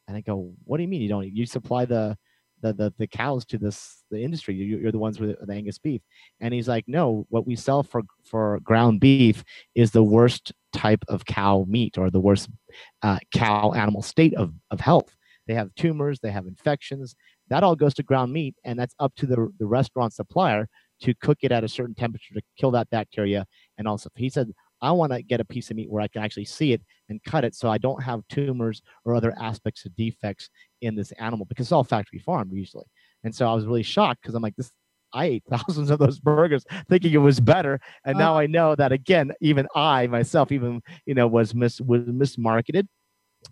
And 0.07 0.17
I 0.17 0.21
go, 0.21 0.53
what 0.65 0.79
do 0.79 0.83
you 0.83 0.89
mean 0.89 1.03
you 1.03 1.09
don't 1.09 1.25
eat? 1.25 1.35
You 1.35 1.47
supply 1.47 1.85
the 1.85 2.17
the 2.61 2.73
the, 2.73 2.95
the 2.99 3.07
cows 3.07 3.45
to 3.47 3.59
this 3.59 4.03
the 4.11 4.23
industry. 4.23 4.55
You, 4.55 4.89
are 4.89 4.93
the 4.93 4.99
ones 4.99 5.21
with 5.21 5.37
the 5.41 5.53
Angus 5.53 5.79
beef. 5.79 6.01
And 6.41 6.53
he's 6.53 6.69
like, 6.69 6.85
no, 6.87 7.27
what 7.29 7.47
we 7.47 7.57
sell 7.57 7.83
for 7.83 8.03
for 8.25 8.59
ground 8.61 9.01
beef 9.01 9.45
is 9.75 9.91
the 9.91 10.03
worst 10.03 10.53
type 10.73 11.05
of 11.09 11.25
cow 11.25 11.65
meat 11.69 11.99
or 11.99 12.11
the 12.11 12.21
worst 12.21 12.49
uh, 13.03 13.19
cow 13.33 13.73
animal 13.73 14.03
state 14.03 14.35
of 14.35 14.53
of 14.71 14.81
health. 14.81 15.15
They 15.47 15.55
have 15.55 15.75
tumors, 15.77 16.21
they 16.21 16.31
have 16.31 16.47
infections. 16.47 17.15
That 17.49 17.63
all 17.63 17.77
goes 17.77 17.95
to 17.95 18.03
ground 18.03 18.33
meat, 18.33 18.55
and 18.65 18.79
that's 18.79 18.95
up 18.99 19.15
to 19.17 19.27
the 19.27 19.49
the 19.59 19.67
restaurant 19.67 20.13
supplier 20.13 20.69
to 21.03 21.15
cook 21.15 21.39
it 21.43 21.53
at 21.53 21.65
a 21.65 21.69
certain 21.69 21.95
temperature 21.95 22.35
to 22.35 22.43
kill 22.59 22.71
that 22.73 22.91
bacteria. 22.91 23.47
And 23.79 23.87
also, 23.87 24.11
he 24.17 24.29
said 24.29 24.53
I 24.81 24.93
want 24.93 25.13
to 25.13 25.23
get 25.23 25.41
a 25.41 25.45
piece 25.45 25.71
of 25.71 25.77
meat 25.77 25.91
where 25.91 26.03
I 26.03 26.09
can 26.09 26.23
actually 26.23 26.45
see 26.45 26.73
it 26.73 26.83
and 27.09 27.23
cut 27.25 27.45
it 27.45 27.55
so 27.55 27.69
I 27.69 27.79
don't 27.79 28.03
have 28.03 28.27
tumors 28.29 28.83
or 29.05 29.15
other 29.15 29.35
aspects 29.41 29.85
of 29.85 29.95
defects 29.97 30.51
in 30.81 30.95
this 30.95 31.13
animal 31.13 31.47
because 31.47 31.67
it's 31.67 31.73
all 31.73 31.85
factory 31.85 32.19
farmed 32.21 32.53
usually. 32.53 32.87
And 33.25 33.35
so 33.35 33.49
I 33.51 33.55
was 33.55 33.67
really 33.67 33.83
shocked 33.83 34.23
because 34.23 34.35
I'm 34.35 34.43
like, 34.43 34.57
this 34.57 34.71
I 35.13 35.25
ate 35.27 35.45
thousands 35.51 35.91
of 35.91 35.99
those 35.99 36.19
burgers 36.19 36.65
thinking 36.89 37.13
it 37.13 37.19
was 37.19 37.41
better. 37.41 37.81
And 38.05 38.17
uh-huh. 38.17 38.25
now 38.25 38.39
I 38.39 38.47
know 38.47 38.75
that 38.75 38.93
again, 38.93 39.33
even 39.41 39.67
I 39.75 40.07
myself, 40.07 40.53
even 40.53 40.83
you 41.07 41.15
know, 41.15 41.27
was 41.27 41.55
mis 41.55 41.81
was 41.81 42.03
mismarketed. 42.03 42.87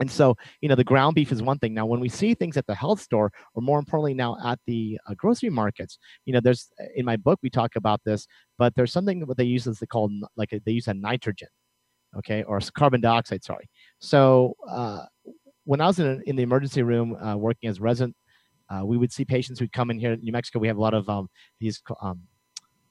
And 0.01 0.11
so, 0.11 0.37
you 0.61 0.69
know, 0.69 0.75
the 0.75 0.85
ground 0.85 1.15
beef 1.15 1.33
is 1.33 1.43
one 1.43 1.59
thing. 1.59 1.73
Now, 1.73 1.87
when 1.87 2.01
we 2.01 2.09
see 2.09 2.35
things 2.35 2.57
at 2.57 2.67
the 2.67 2.75
health 2.75 3.01
store, 3.01 3.33
or 3.55 3.63
more 3.63 3.79
importantly, 3.79 4.15
now 4.15 4.37
at 4.45 4.59
the 4.67 4.99
uh, 5.07 5.15
grocery 5.15 5.51
markets, 5.51 5.99
you 6.25 6.33
know, 6.33 6.41
there's 6.41 6.69
in 6.95 7.05
my 7.05 7.17
book 7.17 7.39
we 7.43 7.51
talk 7.51 7.77
about 7.77 8.01
this, 8.05 8.27
but 8.59 8.75
there's 8.75 8.93
something 8.93 9.27
what 9.27 9.37
they 9.37 9.45
use 9.45 9.67
as 9.67 9.79
they 9.79 9.87
call 9.87 10.11
like 10.37 10.51
they 10.51 10.73
use 10.73 10.89
a 10.89 10.95
nitrogen, 10.95 11.49
okay, 12.19 12.43
or 12.43 12.61
carbon 12.77 13.01
dioxide. 13.01 13.45
Sorry. 13.45 13.69
So 14.01 14.55
uh, 14.69 15.05
when 15.65 15.81
I 15.81 15.87
was 15.87 15.99
in, 15.99 16.23
in 16.27 16.37
the 16.37 16.43
emergency 16.43 16.83
room 16.83 17.17
uh, 17.17 17.37
working 17.37 17.71
as 17.71 17.81
resident, 17.81 18.17
uh, 18.69 18.85
we 18.85 18.99
would 18.99 19.13
see 19.13 19.25
patients 19.25 19.59
who'd 19.59 19.73
come 19.73 19.91
in 19.91 19.99
here 19.99 20.13
in 20.13 20.21
New 20.21 20.33
Mexico. 20.33 20.59
We 20.59 20.69
have 20.69 20.77
a 20.77 20.81
lot 20.81 20.95
of 20.95 21.09
um, 21.09 21.29
these 21.61 21.81
um, 22.03 22.23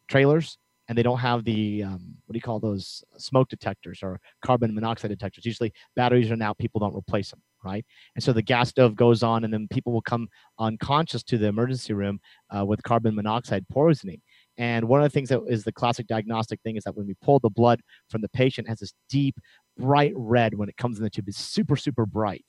trailers 0.08 0.58
and 0.88 0.98
they 0.98 1.04
don't 1.04 1.18
have 1.18 1.44
the 1.44 1.84
um, 1.84 2.16
what 2.26 2.34
do 2.34 2.38
you 2.38 2.42
call 2.42 2.60
those 2.60 3.04
smoke 3.18 3.50
detectors 3.50 4.00
or 4.04 4.20
carbon 4.44 4.74
monoxide 4.74 5.10
detectors. 5.10 5.46
Usually 5.46 5.74
batteries 5.96 6.30
are 6.32 6.42
out, 6.44 6.58
people 6.58 6.80
don't 6.80 6.96
replace 6.96 7.32
them, 7.32 7.42
right? 7.64 7.86
And 8.16 8.24
so 8.24 8.34
the 8.34 8.42
gas 8.42 8.70
stove 8.70 8.96
goes 8.96 9.24
on, 9.24 9.44
and 9.44 9.54
then 9.54 9.68
people 9.70 9.94
will 9.94 10.02
come 10.02 10.28
unconscious 10.60 11.24
to 11.24 11.38
the 11.38 11.48
emergency 11.48 11.94
room 11.94 12.20
uh, 12.56 12.66
with 12.66 12.84
carbon 12.84 13.16
monoxide 13.16 13.66
poisoning. 13.70 14.22
And 14.58 14.88
one 14.88 15.02
of 15.02 15.06
the 15.06 15.14
things 15.14 15.30
that 15.30 15.42
is 15.48 15.64
the 15.64 15.72
classic 15.72 16.08
diagnostic 16.08 16.62
thing 16.62 16.78
is 16.78 16.84
that 16.84 16.96
when 16.96 17.08
we 17.08 17.16
pull 17.22 17.40
the 17.40 17.50
blood 17.50 17.82
from 18.10 18.22
the 18.22 18.30
patient, 18.30 18.70
has 18.70 18.80
this 18.80 18.94
deep, 19.10 19.36
bright 19.78 20.14
red 20.16 20.56
when 20.56 20.70
it 20.70 20.78
comes 20.78 20.98
in 20.98 21.04
the 21.04 21.10
tube. 21.10 21.28
It's 21.28 21.38
super, 21.38 21.76
super 21.76 22.06
bright. 22.06 22.46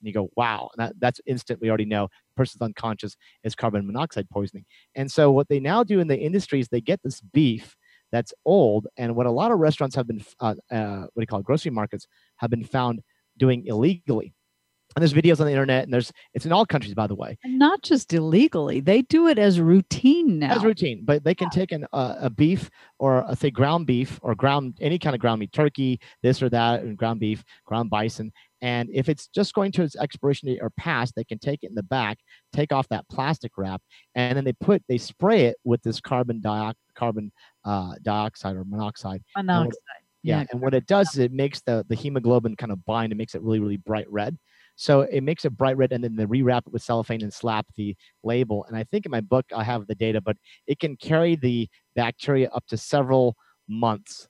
And 0.00 0.06
you 0.06 0.14
go, 0.14 0.30
wow, 0.34 0.70
and 0.72 0.86
that, 0.86 0.94
that's 0.98 1.20
instant. 1.26 1.60
We 1.60 1.68
already 1.68 1.84
know 1.84 2.04
the 2.06 2.34
person's 2.34 2.62
unconscious 2.62 3.16
is 3.44 3.54
carbon 3.54 3.86
monoxide 3.86 4.30
poisoning. 4.30 4.64
And 4.94 5.10
so 5.12 5.30
what 5.30 5.48
they 5.48 5.60
now 5.60 5.84
do 5.84 6.00
in 6.00 6.08
the 6.08 6.18
industry 6.18 6.60
is 6.60 6.68
they 6.68 6.80
get 6.80 7.00
this 7.02 7.20
beef 7.20 7.76
that's 8.12 8.32
old. 8.44 8.86
And 8.96 9.14
what 9.16 9.26
a 9.26 9.30
lot 9.30 9.52
of 9.52 9.58
restaurants 9.58 9.96
have 9.96 10.06
been, 10.06 10.24
uh, 10.40 10.54
uh, 10.70 11.00
what 11.00 11.14
do 11.16 11.20
you 11.20 11.26
call 11.26 11.40
it, 11.40 11.46
grocery 11.46 11.70
markets 11.70 12.06
have 12.36 12.50
been 12.50 12.64
found 12.64 13.00
doing 13.38 13.66
illegally. 13.66 14.34
And 14.96 15.02
there's 15.02 15.14
videos 15.14 15.38
on 15.38 15.46
the 15.46 15.52
internet, 15.52 15.84
and 15.84 15.94
there's 15.94 16.12
it's 16.34 16.46
in 16.46 16.50
all 16.50 16.66
countries, 16.66 16.94
by 16.94 17.06
the 17.06 17.14
way. 17.14 17.38
And 17.44 17.60
not 17.60 17.80
just 17.82 18.12
illegally; 18.12 18.80
they 18.80 19.02
do 19.02 19.28
it 19.28 19.38
as 19.38 19.60
routine 19.60 20.40
now. 20.40 20.56
As 20.56 20.64
routine, 20.64 21.02
but 21.04 21.22
they 21.22 21.32
can 21.34 21.48
yeah. 21.52 21.60
take 21.60 21.70
an, 21.70 21.86
uh, 21.92 22.16
a 22.18 22.28
beef 22.28 22.68
or 22.98 23.24
a, 23.28 23.36
say 23.36 23.52
ground 23.52 23.86
beef 23.86 24.18
or 24.20 24.34
ground 24.34 24.78
any 24.80 24.98
kind 24.98 25.14
of 25.14 25.20
ground 25.20 25.38
meat, 25.38 25.52
turkey, 25.52 26.00
this 26.24 26.42
or 26.42 26.48
that, 26.48 26.82
and 26.82 26.96
ground 26.96 27.20
beef, 27.20 27.44
ground 27.64 27.88
bison, 27.88 28.32
and 28.62 28.88
if 28.92 29.08
it's 29.08 29.28
just 29.28 29.54
going 29.54 29.70
to 29.72 29.82
its 29.82 29.94
expiration 29.94 30.48
date 30.48 30.58
or 30.60 30.70
past, 30.70 31.14
they 31.14 31.24
can 31.24 31.38
take 31.38 31.62
it 31.62 31.68
in 31.68 31.76
the 31.76 31.84
back, 31.84 32.18
take 32.52 32.72
off 32.72 32.88
that 32.88 33.08
plastic 33.08 33.52
wrap, 33.56 33.80
and 34.16 34.36
then 34.36 34.44
they 34.44 34.54
put 34.54 34.82
they 34.88 34.98
spray 34.98 35.44
it 35.44 35.56
with 35.62 35.82
this 35.82 36.00
carbon 36.00 36.40
dioxide 36.40 36.74
carbon 37.00 37.32
uh, 37.64 37.94
dioxide 38.02 38.56
or 38.56 38.64
monoxide. 38.64 39.22
Monoxide. 39.36 39.78
yeah, 40.22 40.40
yeah, 40.40 40.46
and 40.50 40.60
what 40.60 40.74
it 40.74 40.86
does 40.86 41.10
is 41.12 41.18
it 41.18 41.32
makes 41.32 41.60
the 41.62 41.84
the 41.88 41.94
hemoglobin 41.94 42.56
kind 42.56 42.72
of 42.72 42.84
bind. 42.84 43.12
It 43.12 43.16
makes 43.16 43.34
it 43.34 43.42
really 43.42 43.60
really 43.60 43.78
bright 43.78 44.10
red. 44.10 44.38
So 44.76 45.02
it 45.02 45.22
makes 45.22 45.44
it 45.44 45.50
bright 45.50 45.76
red, 45.76 45.92
and 45.92 46.02
then 46.02 46.16
they 46.16 46.24
rewrap 46.24 46.66
it 46.66 46.72
with 46.72 46.82
cellophane 46.82 47.22
and 47.22 47.32
slap 47.32 47.66
the 47.76 47.94
label. 48.24 48.64
And 48.66 48.76
I 48.76 48.84
think 48.84 49.04
in 49.04 49.10
my 49.10 49.20
book 49.20 49.44
I 49.54 49.62
have 49.62 49.86
the 49.86 49.94
data, 49.94 50.20
but 50.20 50.36
it 50.66 50.78
can 50.78 50.96
carry 50.96 51.36
the 51.36 51.68
bacteria 51.94 52.48
up 52.54 52.66
to 52.68 52.76
several 52.78 53.36
months 53.68 54.26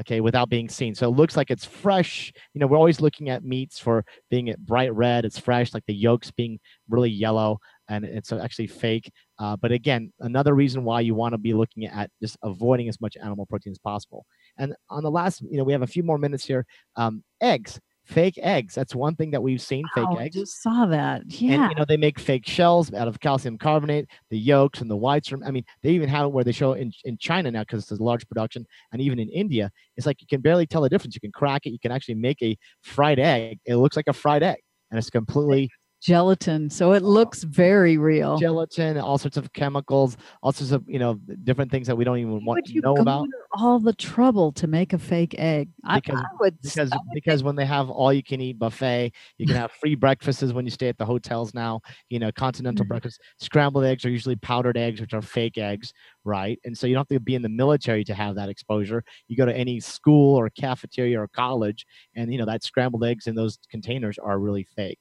okay, 0.00 0.20
without 0.20 0.48
being 0.48 0.68
seen. 0.68 0.94
So 0.94 1.08
it 1.08 1.16
looks 1.16 1.36
like 1.36 1.50
it's 1.50 1.64
fresh. 1.64 2.32
You 2.54 2.60
know, 2.60 2.66
we're 2.66 2.76
always 2.76 3.00
looking 3.00 3.28
at 3.30 3.44
meats 3.44 3.78
for 3.78 4.04
being 4.30 4.54
bright 4.58 4.94
red, 4.94 5.24
it's 5.24 5.38
fresh, 5.38 5.74
like 5.74 5.84
the 5.86 5.94
yolks 5.94 6.30
being 6.30 6.58
really 6.88 7.10
yellow, 7.10 7.58
and 7.88 8.04
it's 8.04 8.32
actually 8.32 8.66
fake. 8.66 9.10
Uh, 9.38 9.56
but 9.56 9.72
again, 9.72 10.12
another 10.20 10.54
reason 10.54 10.84
why 10.84 11.00
you 11.00 11.14
want 11.14 11.32
to 11.32 11.38
be 11.38 11.54
looking 11.54 11.86
at 11.86 12.10
just 12.20 12.36
avoiding 12.42 12.88
as 12.88 13.00
much 13.00 13.16
animal 13.16 13.46
protein 13.46 13.72
as 13.72 13.78
possible. 13.78 14.26
And 14.58 14.74
on 14.90 15.02
the 15.02 15.10
last, 15.10 15.42
you 15.42 15.56
know, 15.56 15.64
we 15.64 15.72
have 15.72 15.82
a 15.82 15.86
few 15.86 16.02
more 16.02 16.18
minutes 16.18 16.44
here. 16.44 16.66
Um, 16.96 17.22
eggs 17.40 17.80
fake 18.08 18.38
eggs. 18.42 18.74
That's 18.74 18.94
one 18.94 19.14
thing 19.14 19.30
that 19.32 19.42
we've 19.42 19.60
seen. 19.60 19.84
Fake 19.94 20.06
eggs. 20.18 20.36
I 20.36 20.40
just 20.40 20.62
saw 20.62 20.86
that. 20.86 21.22
Yeah. 21.26 21.52
And 21.52 21.70
you 21.70 21.76
know 21.76 21.84
they 21.86 21.96
make 21.96 22.18
fake 22.18 22.46
shells 22.46 22.92
out 22.92 23.06
of 23.06 23.20
calcium 23.20 23.58
carbonate, 23.58 24.08
the 24.30 24.38
yolks 24.38 24.80
and 24.80 24.90
the 24.90 24.96
whites. 24.96 25.28
From 25.28 25.42
I 25.44 25.50
mean, 25.50 25.64
they 25.82 25.90
even 25.90 26.08
have 26.08 26.26
it 26.26 26.32
where 26.32 26.44
they 26.44 26.52
show 26.52 26.72
in 26.72 26.92
in 27.04 27.18
China 27.18 27.50
now 27.50 27.60
because 27.60 27.82
it's 27.82 28.00
a 28.00 28.02
large 28.02 28.26
production, 28.26 28.66
and 28.92 29.02
even 29.02 29.18
in 29.18 29.28
India, 29.28 29.70
it's 29.96 30.06
like 30.06 30.20
you 30.20 30.26
can 30.26 30.40
barely 30.40 30.66
tell 30.66 30.82
the 30.82 30.88
difference. 30.88 31.14
You 31.14 31.20
can 31.20 31.32
crack 31.32 31.66
it. 31.66 31.70
You 31.70 31.78
can 31.78 31.92
actually 31.92 32.14
make 32.14 32.42
a 32.42 32.56
fried 32.82 33.18
egg. 33.18 33.58
It 33.66 33.76
looks 33.76 33.96
like 33.96 34.08
a 34.08 34.12
fried 34.12 34.42
egg, 34.42 34.58
and 34.90 34.98
it's 34.98 35.10
completely 35.10 35.70
gelatin. 36.00 36.70
So 36.70 36.92
it 36.92 37.02
looks 37.02 37.42
very 37.42 37.98
real. 37.98 38.38
Gelatin 38.38 38.98
all 38.98 39.18
sorts 39.18 39.36
of 39.36 39.52
chemicals 39.52 40.16
all 40.42 40.52
sorts 40.52 40.72
of 40.72 40.84
you 40.86 40.98
know 40.98 41.14
different 41.44 41.70
things 41.70 41.86
that 41.86 41.96
we 41.96 42.04
don't 42.04 42.18
even 42.18 42.44
want 42.44 42.64
to 42.66 42.80
know 42.80 42.96
about. 42.96 43.26
all 43.52 43.78
the 43.78 43.92
trouble 43.92 44.52
to 44.52 44.66
make 44.66 44.92
a 44.92 44.98
fake 44.98 45.34
egg? 45.38 45.68
Because, 45.94 46.18
I, 46.18 46.22
I 46.22 46.36
would, 46.40 46.60
because, 46.60 46.90
would 46.90 47.00
because 47.14 47.42
when 47.42 47.56
they 47.56 47.66
have 47.66 47.90
all 47.90 48.12
you 48.12 48.22
can 48.22 48.40
eat 48.40 48.58
buffet 48.58 49.12
you 49.38 49.46
can 49.46 49.56
have 49.56 49.72
free 49.72 49.94
breakfasts 49.94 50.52
when 50.52 50.64
you 50.64 50.70
stay 50.70 50.88
at 50.88 50.98
the 50.98 51.04
hotels 51.04 51.54
now 51.54 51.80
you 52.08 52.18
know 52.18 52.30
continental 52.32 52.84
mm-hmm. 52.84 52.90
breakfast 52.90 53.20
scrambled 53.38 53.84
eggs 53.84 54.04
are 54.04 54.10
usually 54.10 54.36
powdered 54.36 54.76
eggs 54.76 55.00
which 55.00 55.14
are 55.14 55.22
fake 55.22 55.58
eggs 55.58 55.92
right? 56.28 56.60
And 56.64 56.76
so 56.76 56.86
you 56.86 56.94
don't 56.94 57.10
have 57.10 57.16
to 57.16 57.20
be 57.20 57.34
in 57.34 57.42
the 57.42 57.48
military 57.48 58.04
to 58.04 58.14
have 58.14 58.34
that 58.36 58.50
exposure. 58.50 59.02
You 59.28 59.36
go 59.36 59.46
to 59.46 59.56
any 59.56 59.80
school 59.80 60.36
or 60.36 60.50
cafeteria 60.50 61.20
or 61.20 61.26
college 61.26 61.86
and 62.14 62.30
you 62.30 62.38
know 62.38 62.46
that 62.46 62.62
scrambled 62.62 63.04
eggs 63.04 63.26
in 63.26 63.34
those 63.34 63.58
containers 63.70 64.18
are 64.18 64.38
really 64.38 64.64
fake 64.76 65.00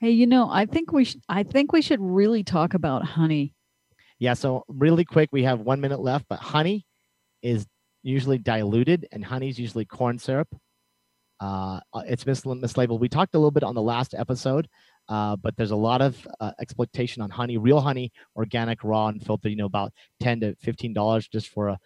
Hey, 0.00 0.12
you 0.12 0.26
know, 0.26 0.48
I 0.50 0.64
think 0.64 0.92
we 0.92 1.04
should 1.04 1.20
I 1.28 1.42
think 1.42 1.72
we 1.72 1.82
should 1.82 2.00
really 2.00 2.42
talk 2.42 2.72
about 2.72 3.04
honey. 3.04 3.54
Yeah, 4.18 4.32
so 4.32 4.64
really 4.66 5.04
quick, 5.04 5.28
we 5.30 5.42
have 5.44 5.60
one 5.60 5.80
minute 5.80 6.00
left, 6.00 6.24
but 6.28 6.38
honey 6.38 6.86
is 7.42 7.66
usually 8.02 8.38
diluted 8.38 9.06
and 9.12 9.22
honey 9.22 9.50
is 9.50 9.58
usually 9.58 9.84
corn 9.84 10.18
syrup. 10.18 10.48
Uh, 11.38 11.80
uh, 11.92 12.02
it's 12.06 12.24
mis- 12.24 12.42
mislabeled. 12.42 13.00
We 13.00 13.10
talked 13.10 13.34
a 13.34 13.38
little 13.38 13.50
bit 13.50 13.62
on 13.62 13.74
the 13.74 13.82
last 13.82 14.14
episode, 14.14 14.68
uh, 15.10 15.36
but 15.36 15.54
there's 15.56 15.70
a 15.70 15.76
lot 15.76 16.00
of 16.00 16.26
uh, 16.40 16.52
exploitation 16.60 17.22
on 17.22 17.28
honey, 17.28 17.58
real 17.58 17.80
honey, 17.80 18.10
organic, 18.36 18.82
raw, 18.82 19.08
and 19.08 19.22
filtered. 19.22 19.50
You 19.50 19.56
know, 19.56 19.66
about 19.66 19.92
ten 20.18 20.40
to 20.40 20.54
fifteen 20.56 20.94
dollars 20.94 21.28
just 21.28 21.48
for 21.48 21.68
a, 21.68 21.78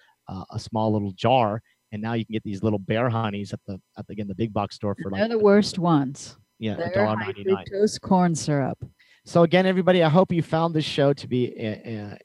a 0.50 0.58
small 0.58 0.92
little 0.92 1.12
jar. 1.12 1.62
And 1.90 2.02
now 2.02 2.14
you 2.14 2.24
can 2.24 2.32
get 2.32 2.42
these 2.44 2.62
little 2.62 2.78
bear 2.78 3.08
honeys 3.08 3.52
at 3.52 3.60
the 3.66 3.80
at 3.98 4.06
the, 4.06 4.12
again 4.12 4.28
the 4.28 4.34
big 4.34 4.52
box 4.52 4.76
store 4.76 4.96
for 5.00 5.10
like 5.10 5.20
they're 5.20 5.28
the 5.28 5.38
worst 5.38 5.78
ones. 5.78 6.36
Yeah, 6.58 6.76
a 6.78 6.92
dollar 6.92 7.16
ninety 7.16 7.44
nine. 7.44 7.64
Fructose 7.72 8.00
corn 8.00 8.34
syrup. 8.34 8.78
So 9.24 9.42
again, 9.42 9.66
everybody, 9.66 10.02
I 10.02 10.08
hope 10.08 10.32
you 10.32 10.42
found 10.42 10.74
this 10.74 10.84
show 10.84 11.12
to 11.14 11.26
be 11.26 11.54
uh, 11.58 12.16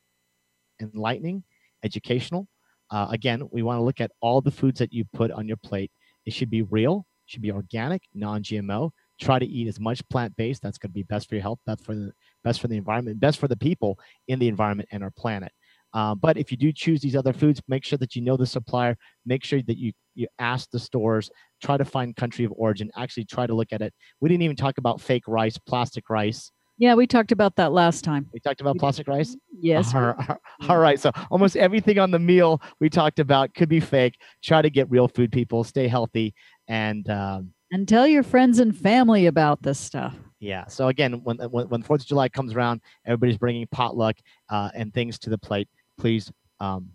enlightening, 0.82 1.44
educational. 1.84 2.48
Uh, 2.92 3.08
again, 3.10 3.48
we 3.52 3.64
want 3.64 3.78
to 3.78 3.84
look 3.84 4.02
at 4.02 4.12
all 4.22 4.42
the 4.42 4.52
foods 4.52 4.80
that 4.80 4.92
you 4.92 5.06
put 5.14 5.32
on 5.32 5.48
your 5.48 5.58
plate. 5.58 5.92
It 6.26 6.34
should 6.34 6.50
be 6.50 6.64
real, 6.64 7.06
should 7.26 7.42
be 7.42 7.52
organic, 7.52 8.02
non-GMO. 8.14 8.92
Try 9.22 9.40
to 9.40 9.46
eat 9.46 9.68
as 9.68 9.80
much 9.80 10.02
plant-based. 10.10 10.62
That's 10.62 10.78
going 10.78 10.92
to 10.92 10.94
be 10.94 11.04
best 11.04 11.30
for 11.30 11.36
your 11.36 11.42
health, 11.42 11.60
best 11.66 11.84
for 11.86 11.96
the 11.96 12.12
best 12.44 12.60
for 12.62 12.68
the 12.68 12.78
environment, 12.78 13.20
best 13.20 13.38
for 13.40 13.48
the 13.48 13.58
people 13.58 14.00
in 14.28 14.40
the 14.40 14.48
environment 14.48 14.90
and 14.92 15.04
our 15.04 15.12
planet. 15.12 15.52
Um, 15.94 16.20
but 16.20 16.38
if 16.38 16.52
you 16.52 16.58
do 16.58 16.72
choose 16.72 17.02
these 17.02 17.16
other 17.16 17.34
foods, 17.34 17.62
make 17.68 17.84
sure 17.84 17.98
that 17.98 18.16
you 18.16 18.22
know 18.22 18.38
the 18.38 18.46
supplier. 18.46 18.96
Make 19.26 19.44
sure 19.44 19.62
that 19.64 19.78
you 19.78 19.94
you 20.16 20.28
ask 20.38 20.70
the 20.72 20.80
stores. 20.80 21.30
Try 21.64 21.78
to 21.78 21.86
find 21.86 22.16
country 22.16 22.46
of 22.46 22.54
origin. 22.56 22.92
Actually, 22.96 23.26
try 23.26 23.48
to 23.48 23.54
look 23.54 23.72
at 23.72 23.82
it. 23.82 23.94
We 24.20 24.30
didn't 24.30 24.44
even 24.44 24.56
talk 24.56 24.78
about 24.78 25.02
fake 25.02 25.28
rice, 25.28 25.58
plastic 25.58 26.10
rice. 26.10 26.52
Yeah, 26.78 26.96
we 26.96 27.08
talked 27.08 27.34
about 27.34 27.58
that 27.58 27.74
last 27.74 28.06
time. 28.06 28.30
We 28.34 28.40
talked 28.40 28.62
about 28.62 28.78
plastic 28.78 29.08
rice. 29.08 29.36
Yes. 29.60 29.94
All 29.94 30.02
right, 30.18 30.38
all 30.70 30.78
right. 30.78 31.00
So 31.00 31.12
almost 31.30 31.58
everything 31.58 32.00
on 32.00 32.12
the 32.12 32.20
meal 32.20 32.62
we 32.80 32.90
talked 32.90 33.20
about 33.20 33.54
could 33.54 33.68
be 33.68 33.82
fake. 33.82 34.16
Try 34.42 34.62
to 34.62 34.70
get 34.70 34.90
real 34.90 35.08
food, 35.08 35.32
people. 35.32 35.64
Stay 35.66 35.88
healthy 35.88 36.34
and 36.68 37.10
um, 37.10 37.52
and 37.72 37.88
tell 37.88 38.08
your 38.08 38.24
friends 38.24 38.60
and 38.60 38.76
family 38.76 39.26
about 39.26 39.62
this 39.62 39.80
stuff. 39.80 40.16
Yeah. 40.40 40.68
So 40.68 40.88
again, 40.88 41.22
when 41.24 41.38
when, 41.38 41.68
when 41.68 41.84
Fourth 41.84 42.02
of 42.02 42.08
July 42.08 42.30
comes 42.30 42.54
around, 42.54 42.80
everybody's 43.06 43.38
bringing 43.38 43.68
potluck 43.68 44.16
uh, 44.50 44.70
and 44.74 44.94
things 44.94 45.20
to 45.20 45.30
the 45.30 45.38
plate 45.38 45.68
please 46.00 46.32
um, 46.60 46.91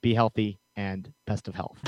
be 0.00 0.14
healthy 0.14 0.58
and 0.76 1.12
best 1.26 1.48
of 1.48 1.54
health. 1.54 1.78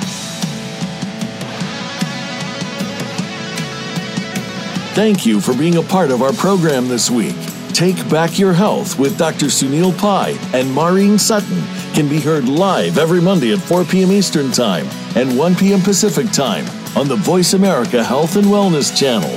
Thank 4.95 5.25
you 5.25 5.41
for 5.41 5.55
being 5.55 5.77
a 5.77 5.83
part 5.83 6.11
of 6.11 6.23
our 6.23 6.33
program 6.33 6.89
this 6.89 7.09
week. 7.09 7.37
Take 7.73 7.97
Back 8.11 8.39
Your 8.39 8.53
Health 8.53 8.99
with 8.99 9.17
Dr. 9.17 9.47
Sunil 9.47 9.97
Pai 9.97 10.37
and 10.53 10.73
Maureen 10.73 11.17
Sutton 11.17 11.63
can 11.95 12.09
be 12.09 12.21
heard 12.21 12.49
live 12.49 12.99
every 12.99 13.21
Monday 13.21 13.53
at 13.53 13.61
4 13.61 13.85
p.m. 13.85 14.11
Eastern 14.11 14.51
Time 14.51 14.87
and 15.15 15.39
1 15.39 15.55
p.m. 15.55 15.81
Pacific 15.81 16.33
Time 16.33 16.67
on 16.97 17.07
the 17.07 17.15
Voice 17.15 17.53
America 17.53 18.03
Health 18.03 18.35
and 18.35 18.47
Wellness 18.47 18.97
channel. 18.99 19.31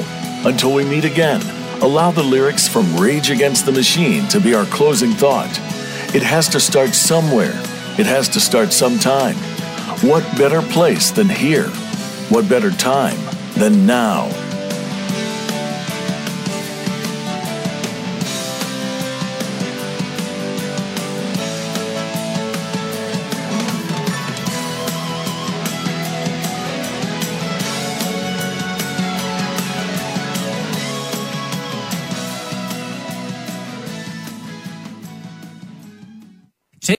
Until 0.49 0.73
we 0.73 0.83
meet 0.85 1.05
again, 1.05 1.41
allow 1.83 2.09
the 2.09 2.23
lyrics 2.23 2.67
from 2.67 2.97
Rage 2.97 3.29
Against 3.29 3.67
the 3.67 3.71
Machine 3.71 4.27
to 4.29 4.39
be 4.39 4.55
our 4.55 4.65
closing 4.65 5.11
thought. 5.11 5.80
It 6.13 6.23
has 6.23 6.49
to 6.49 6.59
start 6.59 6.93
somewhere. 6.93 7.53
It 7.97 8.05
has 8.05 8.27
to 8.29 8.41
start 8.41 8.73
sometime. 8.73 9.35
What 10.01 10.23
better 10.37 10.61
place 10.61 11.09
than 11.09 11.29
here? 11.29 11.69
What 12.27 12.49
better 12.49 12.69
time 12.69 13.17
than 13.55 13.85
now? 13.85 14.25